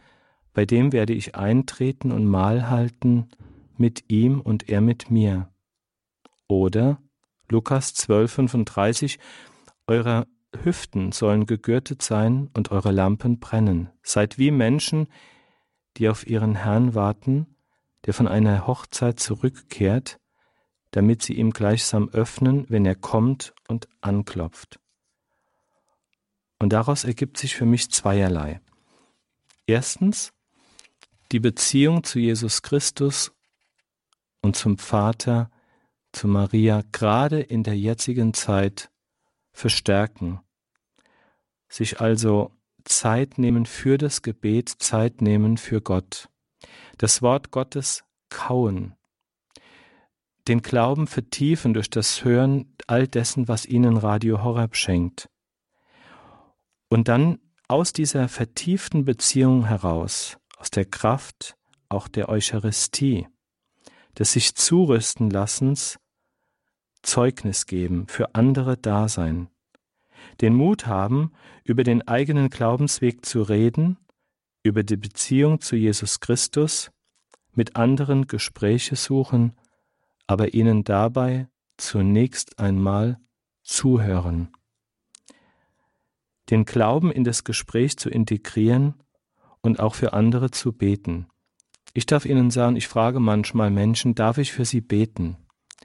bei 0.52 0.64
dem 0.66 0.92
werde 0.92 1.12
ich 1.12 1.34
eintreten 1.34 2.12
und 2.12 2.26
Mahl 2.26 2.68
halten 2.68 3.28
mit 3.76 4.04
ihm 4.08 4.40
und 4.40 4.68
er 4.68 4.80
mit 4.80 5.11
mir. 5.11 5.48
Oder 6.48 7.00
Lukas 7.48 7.94
12,35 7.94 9.18
Eure 9.86 10.26
Hüften 10.62 11.12
sollen 11.12 11.46
gegürtet 11.46 12.03
sein 12.03 12.51
und 12.55 12.70
eure 12.70 12.92
Lampen 12.92 13.38
brennen. 13.38 13.90
Seid 14.03 14.38
wie 14.38 14.51
Menschen, 14.51 15.09
die 15.96 16.09
auf 16.09 16.26
ihren 16.26 16.55
Herrn 16.55 16.94
warten, 16.94 17.46
der 18.07 18.14
von 18.14 18.28
einer 18.28 18.66
Hochzeit 18.66 19.20
zurückkehrt, 19.20 20.18
damit 20.90 21.22
sie 21.22 21.34
ihm 21.34 21.51
gleichsam 21.51 22.09
öffnen, 22.09 22.66
wenn 22.68 22.84
er 22.84 22.96
kommt 22.96 23.55
und 23.68 23.88
anklopft. 24.01 24.80
Und 26.59 26.72
daraus 26.72 27.05
ergibt 27.05 27.38
sich 27.38 27.55
für 27.55 27.66
mich 27.66 27.90
zweierlei. 27.90 28.61
Erstens, 29.66 30.32
die 31.32 31.40
Beziehung 31.40 32.03
zu 32.03 32.18
Jesus 32.18 32.62
Christus 32.62 33.32
und 34.42 34.57
zum 34.57 34.78
Vater, 34.78 35.51
zu 36.12 36.26
Maria, 36.26 36.82
gerade 36.90 37.40
in 37.40 37.62
der 37.62 37.78
jetzigen 37.78 38.34
Zeit 38.34 38.90
verstärken. 39.53 40.40
Sich 41.68 42.01
also 42.01 42.53
Zeit 42.84 43.38
nehmen 43.38 43.66
für 43.66 43.98
das 43.98 44.22
Gebet, 44.22 44.68
Zeit 44.68 45.20
nehmen 45.22 45.57
für 45.57 45.80
Gott. 45.80 46.28
Das 46.98 47.22
Wort 47.22 47.51
Gottes 47.51 48.05
kauen. 48.28 48.94
Den 50.48 50.62
Glauben 50.62 51.07
vertiefen 51.07 51.74
durch 51.74 51.90
das 51.90 52.24
Hören 52.24 52.74
all 52.86 53.07
dessen, 53.07 53.48
was 53.48 53.66
ihnen 53.66 53.96
Radio 53.96 54.42
Horeb 54.42 54.74
schenkt. 54.74 55.28
Und 56.88 57.09
dann 57.09 57.38
aus 57.68 57.92
dieser 57.92 58.28
vertieften 58.28 59.05
Beziehung 59.05 59.66
heraus, 59.66 60.38
aus 60.57 60.70
der 60.70 60.84
Kraft 60.84 61.57
auch 61.88 62.09
der 62.09 62.28
Eucharistie, 62.28 63.28
des 64.18 64.32
sich 64.32 64.55
zurüsten 64.55 65.30
lassens, 65.30 65.98
Zeugnis 67.03 67.66
geben, 67.66 68.07
für 68.09 68.34
andere 68.34 68.76
da 68.76 69.09
sein. 69.09 69.48
Den 70.40 70.55
Mut 70.55 70.86
haben, 70.86 71.32
über 71.64 71.84
den 71.84 72.07
eigenen 72.07 72.51
Glaubensweg 72.51 73.24
zu 73.24 73.42
reden, 73.42 73.98
über 74.62 74.82
die 74.82 74.96
Beziehung 74.96 75.61
zu 75.61 75.76
Jesus 75.76 76.20
Christus, 76.20 76.90
mit 77.53 77.76
anderen 77.76 78.26
Gespräche 78.26 78.96
suchen, 78.96 79.55
aber 80.26 80.55
ihnen 80.55 80.84
dabei 80.84 81.48
zunächst 81.76 82.59
einmal 82.59 83.18
zuhören. 83.62 84.51
den 86.51 86.64
Glauben 86.64 87.12
in 87.12 87.24
das 87.24 87.44
Gespräch 87.44 87.96
zu 87.96 88.11
integrieren 88.11 88.94
und 89.61 89.80
auch 89.80 89.94
für 89.94 90.12
andere 90.12 90.51
zu 90.51 90.72
beten. 90.72 91.26
Ich 91.92 92.07
darf 92.07 92.24
Ihnen 92.24 92.51
sagen, 92.51 92.76
ich 92.76 92.88
frage 92.88 93.20
manchmal 93.20 93.70
Menschen, 93.70 94.14
darf 94.14 94.38
ich 94.38 94.53
für 94.53 94.64
Sie 94.64 94.80
beten? 94.80 95.36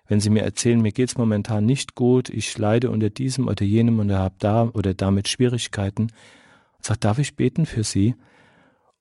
Wenn 0.08 0.20
Sie 0.20 0.30
mir 0.30 0.44
erzählen, 0.44 0.82
mir 0.82 0.92
geht's 0.92 1.18
momentan 1.18 1.66
nicht 1.66 1.96
gut, 1.96 2.30
ich 2.30 2.58
leide 2.58 2.92
unter 2.92 3.10
diesem 3.10 3.48
oder 3.48 3.66
jenem 3.66 4.00
und 4.00 4.12
habe 4.12 4.36
da 4.40 4.70
oder 4.70 4.94
damit 4.94 5.28
Schwierigkeiten, 5.28 6.12
sag, 6.80 7.02
darf 7.02 7.18
ich 7.18 7.36
beten 7.36 7.66
für 7.66 7.84
Sie? 7.84 8.16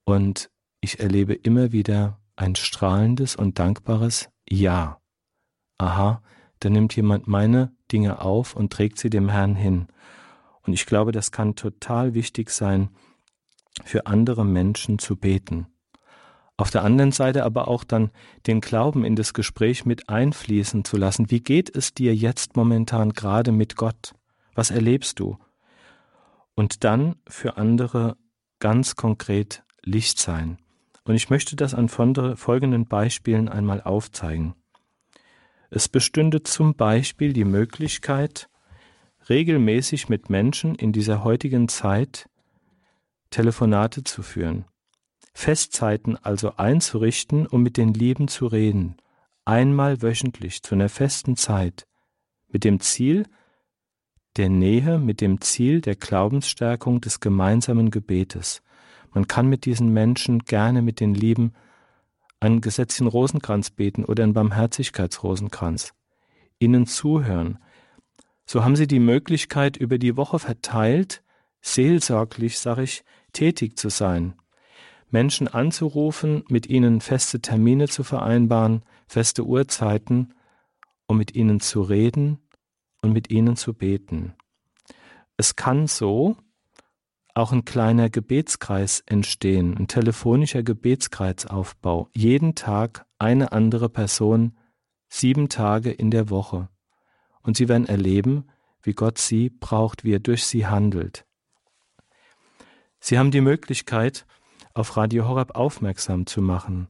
Und 0.03 0.49
ich 0.81 0.99
erlebe 0.99 1.33
immer 1.33 1.71
wieder 1.71 2.19
ein 2.35 2.55
strahlendes 2.55 3.35
und 3.35 3.59
dankbares 3.59 4.29
Ja. 4.49 4.99
Aha, 5.77 6.21
da 6.59 6.69
nimmt 6.69 6.95
jemand 6.95 7.27
meine 7.27 7.75
Dinge 7.91 8.21
auf 8.21 8.55
und 8.55 8.71
trägt 8.71 8.97
sie 8.97 9.09
dem 9.09 9.29
Herrn 9.29 9.55
hin. 9.55 9.87
Und 10.61 10.73
ich 10.73 10.85
glaube, 10.85 11.11
das 11.11 11.31
kann 11.31 11.55
total 11.55 12.13
wichtig 12.13 12.49
sein, 12.49 12.89
für 13.83 14.07
andere 14.07 14.45
Menschen 14.45 14.99
zu 14.99 15.15
beten. 15.15 15.67
Auf 16.57 16.71
der 16.71 16.83
anderen 16.83 17.11
Seite 17.11 17.43
aber 17.43 17.67
auch 17.67 17.83
dann 17.83 18.11
den 18.47 18.61
Glauben 18.61 19.03
in 19.03 19.15
das 19.15 19.33
Gespräch 19.33 19.85
mit 19.85 20.07
einfließen 20.07 20.85
zu 20.85 20.95
lassen. 20.95 21.29
Wie 21.29 21.41
geht 21.41 21.75
es 21.75 21.93
dir 21.93 22.15
jetzt 22.15 22.55
momentan 22.55 23.11
gerade 23.11 23.51
mit 23.51 23.75
Gott? 23.75 24.13
Was 24.53 24.71
erlebst 24.71 25.19
du? 25.19 25.37
Und 26.55 26.85
dann 26.85 27.17
für 27.27 27.57
andere 27.57 28.15
ganz 28.59 28.95
konkret 28.95 29.63
Licht 29.83 30.17
sein. 30.17 30.57
Und 31.03 31.15
ich 31.15 31.29
möchte 31.29 31.57
das 31.57 31.73
an 31.73 31.89
folgenden 31.89 32.85
Beispielen 32.87 33.49
einmal 33.49 33.81
aufzeigen. 33.81 34.55
Es 35.69 35.89
bestünde 35.89 36.41
zum 36.43 36.75
Beispiel 36.75 37.33
die 37.33 37.43
Möglichkeit, 37.43 38.49
regelmäßig 39.29 40.09
mit 40.09 40.29
Menschen 40.29 40.75
in 40.75 40.93
dieser 40.93 41.23
heutigen 41.23 41.67
Zeit 41.67 42.29
Telefonate 43.29 44.03
zu 44.03 44.23
führen, 44.23 44.65
Festzeiten 45.37 46.17
also 46.23 46.55
einzurichten, 46.55 47.45
um 47.45 47.61
mit 47.61 47.75
den 47.75 47.93
Lieben 47.93 48.29
zu 48.29 48.47
reden, 48.47 48.95
einmal 49.43 50.01
wöchentlich 50.01 50.63
zu 50.63 50.75
einer 50.75 50.87
festen 50.87 51.35
Zeit, 51.35 51.85
mit 52.47 52.63
dem 52.63 52.79
Ziel 52.79 53.27
der 54.37 54.47
Nähe, 54.49 54.97
mit 54.97 55.19
dem 55.19 55.41
Ziel 55.41 55.81
der 55.81 55.97
Glaubensstärkung 55.97 57.01
des 57.01 57.19
gemeinsamen 57.19 57.91
Gebetes. 57.91 58.63
Man 59.13 59.27
kann 59.27 59.47
mit 59.47 59.65
diesen 59.65 59.89
Menschen 59.89 60.39
gerne 60.39 60.81
mit 60.81 61.01
den 61.01 61.13
Lieben 61.13 61.53
einen 62.39 62.61
gesetzlichen 62.61 63.07
Rosenkranz 63.07 63.71
beten 63.71 64.05
oder 64.05 64.23
einen 64.23 64.33
Barmherzigkeitsrosenkranz, 64.33 65.93
ihnen 66.59 66.87
zuhören. 66.87 67.59
So 68.45 68.63
haben 68.63 68.77
sie 68.77 68.87
die 68.87 68.99
Möglichkeit, 68.99 69.75
über 69.75 69.97
die 69.97 70.15
Woche 70.15 70.39
verteilt, 70.39 71.23
seelsorglich, 71.61 72.57
sag 72.57 72.77
ich, 72.77 73.03
tätig 73.33 73.77
zu 73.77 73.89
sein, 73.89 74.35
Menschen 75.15 75.47
anzurufen, 75.47 76.43
mit 76.49 76.67
ihnen 76.67 76.99
feste 76.99 77.39
Termine 77.39 77.87
zu 77.87 78.03
vereinbaren, 78.03 78.83
feste 79.07 79.45
Uhrzeiten, 79.45 80.33
um 81.07 81.17
mit 81.17 81.33
ihnen 81.35 81.61
zu 81.61 81.83
reden 81.83 82.39
und 83.01 83.13
mit 83.13 83.29
ihnen 83.29 83.55
zu 83.55 83.73
beten. 83.73 84.33
Es 85.37 85.55
kann 85.55 85.87
so 85.87 86.35
auch 87.33 87.53
ein 87.53 87.63
kleiner 87.63 88.09
Gebetskreis 88.09 89.03
entstehen, 89.05 89.77
ein 89.77 89.87
telefonischer 89.87 90.63
Gebetskreisaufbau. 90.63 92.09
Jeden 92.11 92.53
Tag 92.53 93.05
eine 93.17 93.53
andere 93.53 93.87
Person, 93.87 94.57
sieben 95.07 95.47
Tage 95.47 95.91
in 95.91 96.11
der 96.11 96.29
Woche. 96.29 96.67
Und 97.41 97.55
Sie 97.55 97.69
werden 97.69 97.87
erleben, 97.87 98.49
wie 98.83 98.91
Gott 98.91 99.17
Sie 99.17 99.49
braucht, 99.49 100.03
wie 100.03 100.13
er 100.13 100.19
durch 100.19 100.43
Sie 100.43 100.67
handelt. 100.67 101.25
Sie 102.99 103.17
haben 103.17 103.31
die 103.31 103.39
Möglichkeit, 103.39 104.25
auf 104.75 104.95
Radio 104.97 105.27
Horab 105.27 105.55
aufmerksam 105.55 106.27
zu 106.27 106.41
machen, 106.41 106.87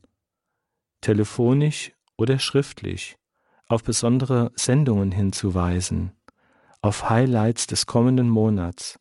telefonisch 1.00 1.94
oder 2.18 2.40
schriftlich, 2.40 3.18
auf 3.68 3.84
besondere 3.84 4.52
Sendungen 4.56 5.14
hinzuweisen, 5.14 6.12
auf 6.82 7.10
Highlights 7.10 7.68
des 7.68 7.86
kommenden 7.86 8.30
Monats, 8.30 9.00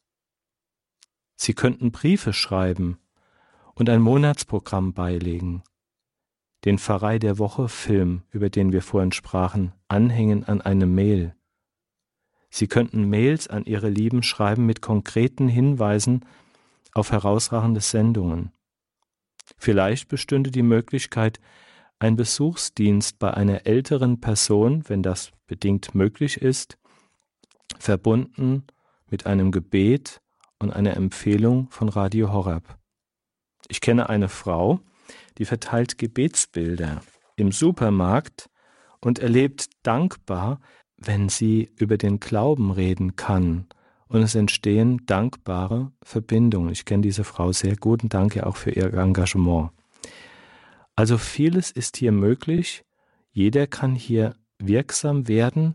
Sie 1.37 1.55
könnten 1.55 1.91
Briefe 1.93 2.33
schreiben 2.33 2.99
und 3.75 3.91
ein 3.91 4.01
Monatsprogramm 4.01 4.93
beilegen, 4.93 5.63
den 6.65 6.79
Pfarrei 6.79 7.19
der 7.19 7.39
Woche 7.39 7.69
Film, 7.69 8.23
über 8.31 8.51
den 8.51 8.73
wir 8.73 8.83
vorhin 8.83 9.13
sprachen, 9.13 9.73
anhängen 9.89 10.45
an 10.45 10.61
eine 10.61 10.87
Mail. 10.87 11.35
Sie 12.51 12.69
könnten 12.69 13.11
Mails 13.11 13.49
an 13.49 13.65
Ihre 13.65 13.89
Lieben 13.89 14.23
schreiben 14.23 14.65
mit 14.65 14.81
konkreten 14.81 15.49
Hinweisen 15.49 16.25
auf 16.93 17.11
herausragende 17.11 17.81
Sendungen. 17.81 18.53
Vielleicht 19.57 20.09
bestünde 20.09 20.51
die 20.51 20.63
Möglichkeit, 20.63 21.41
ein 21.99 22.17
Besuchsdienst 22.17 23.19
bei 23.19 23.33
einer 23.33 23.67
älteren 23.67 24.21
Person, 24.21 24.85
wenn 24.89 25.03
das 25.03 25.31
bedingt 25.47 25.95
möglich 25.95 26.43
ist, 26.43 26.79
verbunden 27.79 28.65
mit 29.09 29.27
einem 29.27 29.53
Gebet 29.53 30.21
und 30.59 30.73
eine 30.73 30.95
Empfehlung 30.95 31.71
von 31.71 31.89
Radio 31.89 32.33
Horab. 32.33 32.79
Ich 33.69 33.81
kenne 33.81 34.09
eine 34.09 34.29
Frau, 34.29 34.81
die 35.39 35.45
verteilt 35.45 35.99
Gebetsbilder 35.99 37.01
im 37.37 37.53
Supermarkt 37.53 38.51
und 39.01 39.19
erlebt 39.19 39.69
dankbar, 39.83 40.61
wenn 40.97 41.29
sie 41.29 41.71
über 41.77 41.99
den 41.99 42.21
Glauben 42.21 42.71
reden 42.71 43.17
kann 43.17 43.67
und 44.15 44.23
es 44.23 44.37
entstehen 44.37 45.05
dankbare 45.07 45.91
Verbindungen. 46.01 46.71
Ich 46.71 46.85
kenne 46.85 47.03
diese 47.03 47.25
Frau 47.25 47.51
sehr 47.51 47.75
gut 47.75 48.05
und 48.05 48.15
danke 48.15 48.47
auch 48.47 48.55
für 48.55 48.71
ihr 48.71 48.95
Engagement. 48.95 49.71
Also 50.95 51.19
vieles 51.19 51.73
ist 51.73 51.97
hier 51.97 52.13
möglich, 52.13 52.85
jeder 53.33 53.67
kann 53.67 53.97
hier 53.97 54.37
wirksam 54.61 55.27
werden 55.27 55.75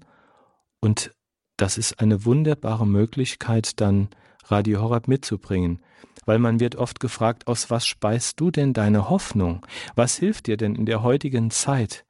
und 0.80 1.12
das 1.58 1.78
ist 1.78 2.00
eine 2.00 2.24
wunderbare 2.24 2.88
Möglichkeit, 2.88 3.82
dann 3.82 4.08
Radio 4.46 4.84
Horab 4.84 5.10
mitzubringen. 5.10 5.82
Weil 6.26 6.40
man 6.40 6.62
wird 6.62 6.78
oft 6.78 7.02
gefragt, 7.02 7.46
aus 7.46 7.70
was 7.70 7.86
speist 7.86 8.40
du 8.40 8.52
denn 8.52 8.72
deine 8.72 9.10
Hoffnung? 9.10 9.66
Was 9.96 10.16
hilft 10.16 10.48
dir 10.48 10.56
denn 10.56 10.76
in 10.76 10.86
der 10.86 11.04
heutigen 11.04 11.52
Zeit? 11.52 12.06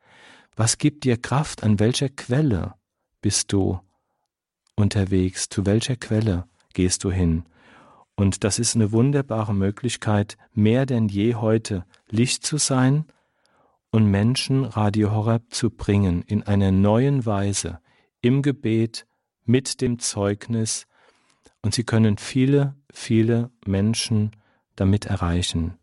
Was 0.56 0.78
gibt 0.78 1.06
dir 1.06 1.18
Kraft? 1.18 1.64
An 1.64 1.80
welcher 1.80 2.10
Quelle 2.10 2.76
bist 3.20 3.52
du 3.52 3.80
unterwegs? 4.80 5.50
Zu 5.50 5.66
welcher 5.66 5.96
Quelle 5.96 6.46
gehst 6.74 7.04
du 7.04 7.12
hin? 7.12 7.44
Und 8.16 8.44
das 8.44 8.60
ist 8.60 8.76
eine 8.76 8.92
wunderbare 8.92 9.54
Möglichkeit, 9.54 10.38
mehr 10.54 10.86
denn 10.86 11.08
je 11.08 11.36
heute 11.36 11.86
Licht 12.10 12.46
zu 12.46 12.58
sein 12.58 13.06
und 13.92 14.06
Menschen 14.06 14.66
Radio 14.66 15.12
Horab 15.12 15.44
zu 15.50 15.70
bringen 15.70 16.24
in 16.24 16.44
einer 16.44 16.72
neuen 16.72 17.26
Weise, 17.26 17.80
im 18.22 18.42
Gebet, 18.42 19.06
mit 19.46 19.82
dem 19.82 20.00
Zeugnis, 20.00 20.86
und 21.62 21.74
sie 21.74 21.84
können 21.84 22.18
viele, 22.18 22.76
viele 22.92 23.52
Menschen 23.66 24.32
damit 24.76 25.06
erreichen. 25.06 25.76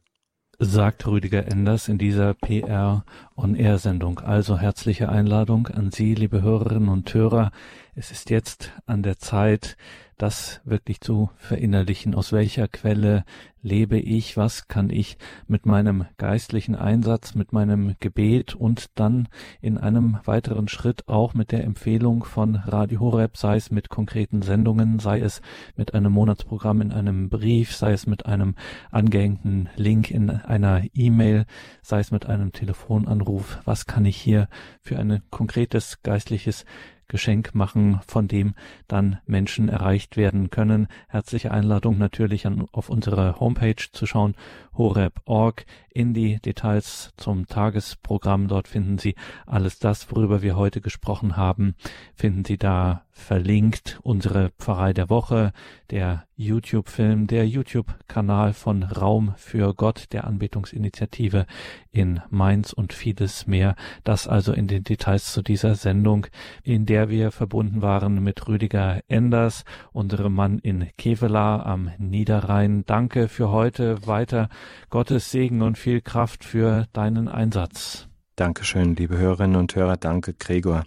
Sagt 0.59 1.07
Rüdiger 1.07 1.47
Enders 1.47 1.89
in 1.89 1.99
dieser 1.99 2.33
PR 2.33 3.05
On 3.37 3.55
Air 3.55 3.79
Sendung. 3.79 4.21
Also 4.21 4.57
herzliche 4.57 5.11
Einladung 5.11 5.67
an 5.67 5.91
Sie, 5.91 6.15
liebe 6.15 6.41
Hörerinnen 6.41 6.89
und 6.89 7.13
Hörer. 7.13 7.51
Es 7.99 8.11
ist 8.11 8.29
jetzt 8.29 8.73
an 8.85 9.03
der 9.03 9.17
Zeit, 9.17 9.79
das 10.19 10.61
wirklich 10.65 11.01
zu 11.01 11.31
verinnerlichen. 11.39 12.15
Aus 12.15 12.31
welcher 12.31 12.69
Quelle 12.69 13.25
lebe 13.63 13.99
ich? 13.99 14.37
Was 14.37 14.69
kann 14.69 14.91
ich 14.91 15.17
mit 15.47 15.65
meinem 15.65 16.05
geistlichen 16.19 16.75
Einsatz, 16.75 17.35
mit 17.35 17.55
meinem 17.55 17.97
Gebet 17.99 18.55
und 18.55 18.91
dann 18.97 19.29
in 19.63 19.79
einem 19.79 20.19
weiteren 20.27 20.69
Schritt 20.69 21.09
auch 21.09 21.33
mit 21.33 21.53
der 21.53 21.65
Empfehlung 21.65 22.25
von 22.25 22.57
Radio 22.57 23.01
Horeb, 23.01 23.39
sei 23.39 23.57
es 23.57 23.71
mit 23.71 23.89
konkreten 23.89 24.43
Sendungen, 24.43 24.99
sei 24.99 25.21
es 25.21 25.41
mit 25.75 25.95
einem 25.95 26.13
Monatsprogramm 26.13 26.83
in 26.83 26.93
einem 26.93 27.31
Brief, 27.31 27.75
sei 27.75 27.93
es 27.93 28.07
mit 28.07 28.27
einem 28.27 28.57
angehängten 28.91 29.71
Link 29.77 30.11
in 30.11 30.29
einer 30.29 30.83
E-Mail, 30.93 31.47
sei 31.81 32.01
es 32.01 32.11
mit 32.11 32.27
einem 32.27 32.53
Telefonanruf. 32.53 33.59
Was 33.65 33.87
kann 33.87 34.05
ich 34.05 34.19
hier 34.19 34.49
für 34.83 34.99
ein 34.99 35.23
konkretes 35.31 36.03
geistliches 36.03 36.67
Geschenk 37.09 37.55
machen, 37.55 38.01
von 38.07 38.29
dem 38.29 38.55
dann 38.89 39.19
Menschen 39.27 39.69
erreicht 39.69 40.17
werden 40.17 40.51
können. 40.51 40.89
Herzliche 41.09 41.51
Einladung 41.51 41.99
natürlich 41.99 42.47
an, 42.47 42.67
auf 42.73 42.89
unsere 42.91 43.39
Homepage 43.41 43.77
zu 43.93 44.07
schauen, 44.07 44.35
horeb.org 44.77 45.65
in 45.97 46.13
die 46.13 46.37
Details 46.37 47.15
zum 47.17 47.47
Tagesprogramm. 47.47 48.49
Dort 48.49 48.69
finden 48.69 48.99
Sie 48.99 49.15
alles 49.47 49.79
das, 49.79 50.11
worüber 50.11 50.43
wir 50.43 50.55
heute 50.55 50.83
gesprochen 50.83 51.39
haben, 51.39 51.75
finden 52.15 52.45
Sie 52.45 52.59
da 52.59 53.07
verlinkt. 53.17 53.99
Unsere 54.03 54.51
Pfarrei 54.59 54.93
der 54.93 55.09
Woche, 55.09 55.53
der 55.91 56.27
YouTube-Film, 56.37 57.27
der 57.27 57.49
YouTube-Kanal 57.49 58.53
von 58.53 58.83
Raum 58.83 59.33
für 59.39 59.73
Gott, 59.75 60.13
der 60.13 60.27
Anbetungsinitiative 60.27 61.47
in 61.91 62.21
Mainz 62.29 62.75
und 62.75 62.93
vieles 62.93 63.47
mehr. 63.47 63.75
Das 64.05 64.29
also 64.29 64.53
in 64.53 64.67
den 64.67 64.85
Details 64.85 65.33
zu 65.33 65.41
dieser 65.41 65.77
Sendung, 65.77 66.27
in 66.63 66.85
der 66.85 67.09
wir 67.09 67.31
verbunden 67.31 67.81
waren 67.81 68.23
mit 68.23 68.47
Rüdiger 68.47 69.01
Enders, 69.09 69.65
unserem 69.93 70.35
Mann 70.35 70.59
in 70.59 70.89
Kevela 70.99 71.63
am 71.63 71.91
Niederrhein. 71.97 72.85
Danke 72.85 73.29
für 73.29 73.51
heute. 73.51 74.07
Weiter 74.07 74.51
Gottes 74.91 75.31
Segen 75.31 75.63
und 75.63 75.79
viel 75.87 76.01
Kraft 76.01 76.45
für 76.45 76.89
deinen 76.93 77.29
Einsatz. 77.29 78.09
Dankeschön, 78.35 78.97
liebe 78.97 79.19
Hörerinnen 79.19 79.55
und 79.55 79.77
Hörer. 79.77 79.97
Danke, 79.97 80.35
Gregor. 80.35 80.83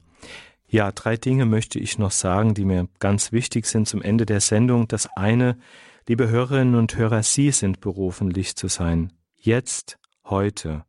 Ja, 0.67 0.91
drei 0.91 1.15
Dinge 1.15 1.45
möchte 1.45 1.79
ich 1.79 1.97
noch 1.97 2.11
sagen, 2.11 2.53
die 2.53 2.65
mir 2.65 2.89
ganz 2.99 3.31
wichtig 3.31 3.65
sind 3.65 3.87
zum 3.87 4.01
Ende 4.01 4.25
der 4.25 4.41
Sendung. 4.41 4.89
Das 4.89 5.07
eine, 5.15 5.57
liebe 6.05 6.27
Hörerinnen 6.27 6.75
und 6.75 6.97
Hörer, 6.97 7.23
Sie 7.23 7.51
sind 7.51 7.79
berufen, 7.79 8.29
Licht 8.29 8.59
zu 8.59 8.67
sein. 8.67 9.13
Jetzt, 9.37 9.97
heute, 10.25 10.83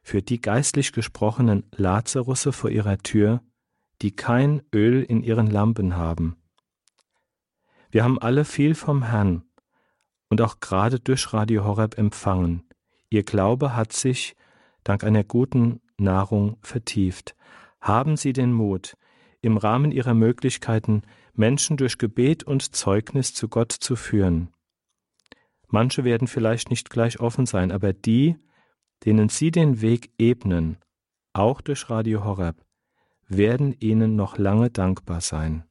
für 0.00 0.22
die 0.22 0.40
geistlich 0.40 0.92
gesprochenen 0.92 1.64
Lazarusse 1.74 2.52
vor 2.52 2.70
ihrer 2.70 2.98
Tür, 2.98 3.40
die 4.00 4.14
kein 4.14 4.62
Öl 4.72 5.02
in 5.02 5.24
ihren 5.24 5.48
Lampen 5.48 5.96
haben. 5.96 6.36
Wir 7.90 8.04
haben 8.04 8.20
alle 8.20 8.44
viel 8.44 8.76
vom 8.76 9.02
Herrn 9.02 9.42
und 10.28 10.40
auch 10.40 10.60
gerade 10.60 11.00
durch 11.00 11.32
Radio 11.32 11.64
Horeb 11.64 11.98
empfangen. 11.98 12.62
Ihr 13.10 13.22
Glaube 13.22 13.76
hat 13.76 13.92
sich 13.92 14.36
dank 14.84 15.04
einer 15.04 15.24
guten 15.24 15.80
Nahrung 15.98 16.58
vertieft. 16.60 17.34
Haben 17.80 18.16
Sie 18.16 18.32
den 18.32 18.52
Mut, 18.52 18.96
im 19.40 19.56
Rahmen 19.56 19.92
ihrer 19.92 20.14
Möglichkeiten 20.14 21.02
Menschen 21.34 21.76
durch 21.76 21.98
Gebet 21.98 22.44
und 22.44 22.74
Zeugnis 22.74 23.34
zu 23.34 23.48
Gott 23.48 23.72
zu 23.72 23.96
führen. 23.96 24.48
Manche 25.68 26.04
werden 26.04 26.28
vielleicht 26.28 26.70
nicht 26.70 26.90
gleich 26.90 27.20
offen 27.20 27.46
sein, 27.46 27.70
aber 27.70 27.92
die, 27.92 28.36
denen 29.04 29.28
Sie 29.28 29.50
den 29.50 29.80
Weg 29.80 30.10
ebnen, 30.18 30.78
auch 31.32 31.60
durch 31.60 31.90
Radio 31.90 32.24
Horeb, 32.24 32.56
werden 33.28 33.74
Ihnen 33.80 34.16
noch 34.16 34.38
lange 34.38 34.70
dankbar 34.70 35.20
sein. 35.20 35.64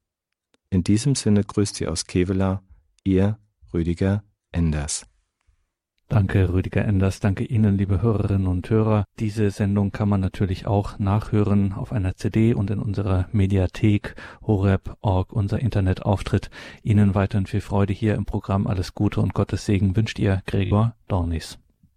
In 0.70 0.84
diesem 0.84 1.16
Sinne 1.16 1.44
grüßt 1.44 1.76
Sie 1.76 1.88
aus 1.88 2.06
Kevela, 2.06 2.62
Ihr 3.04 3.40
Rüdiger 3.74 4.24
Enders. 4.52 5.06
Danke, 6.08 6.54
Rüdiger 6.54 6.86
Enders. 6.86 7.20
Danke 7.20 7.44
Ihnen, 7.46 7.78
liebe 7.78 8.02
Hörerinnen 8.02 8.46
und 8.46 8.70
Hörer. 8.70 9.06
Diese 9.20 9.50
Sendung 9.50 9.92
kann 9.92 10.08
man 10.08 10.22
natürlich 10.22 10.68
auch 10.68 11.00
nachhören 11.00 11.74
auf 11.74 11.92
einer 11.92 12.16
CD 12.16 12.54
und 12.54 12.70
in 12.70 12.80
unserer 12.80 13.28
Mediathek 13.32 14.16
horeb.org, 14.46 15.34
unser 15.34 15.60
Internetauftritt. 15.60 16.52
Ihnen 16.84 17.16
weiterhin 17.16 17.48
viel 17.48 17.62
Freude 17.62 17.94
hier 17.94 18.14
im 18.14 18.26
Programm. 18.26 18.68
Alles 18.68 18.94
Gute 18.94 19.20
und 19.20 19.34
Gottes 19.34 19.66
Segen 19.66 19.96
wünscht 19.96 20.20
Ihr 20.20 20.44
Gregor 20.46 20.96
Dornis. 21.08 21.58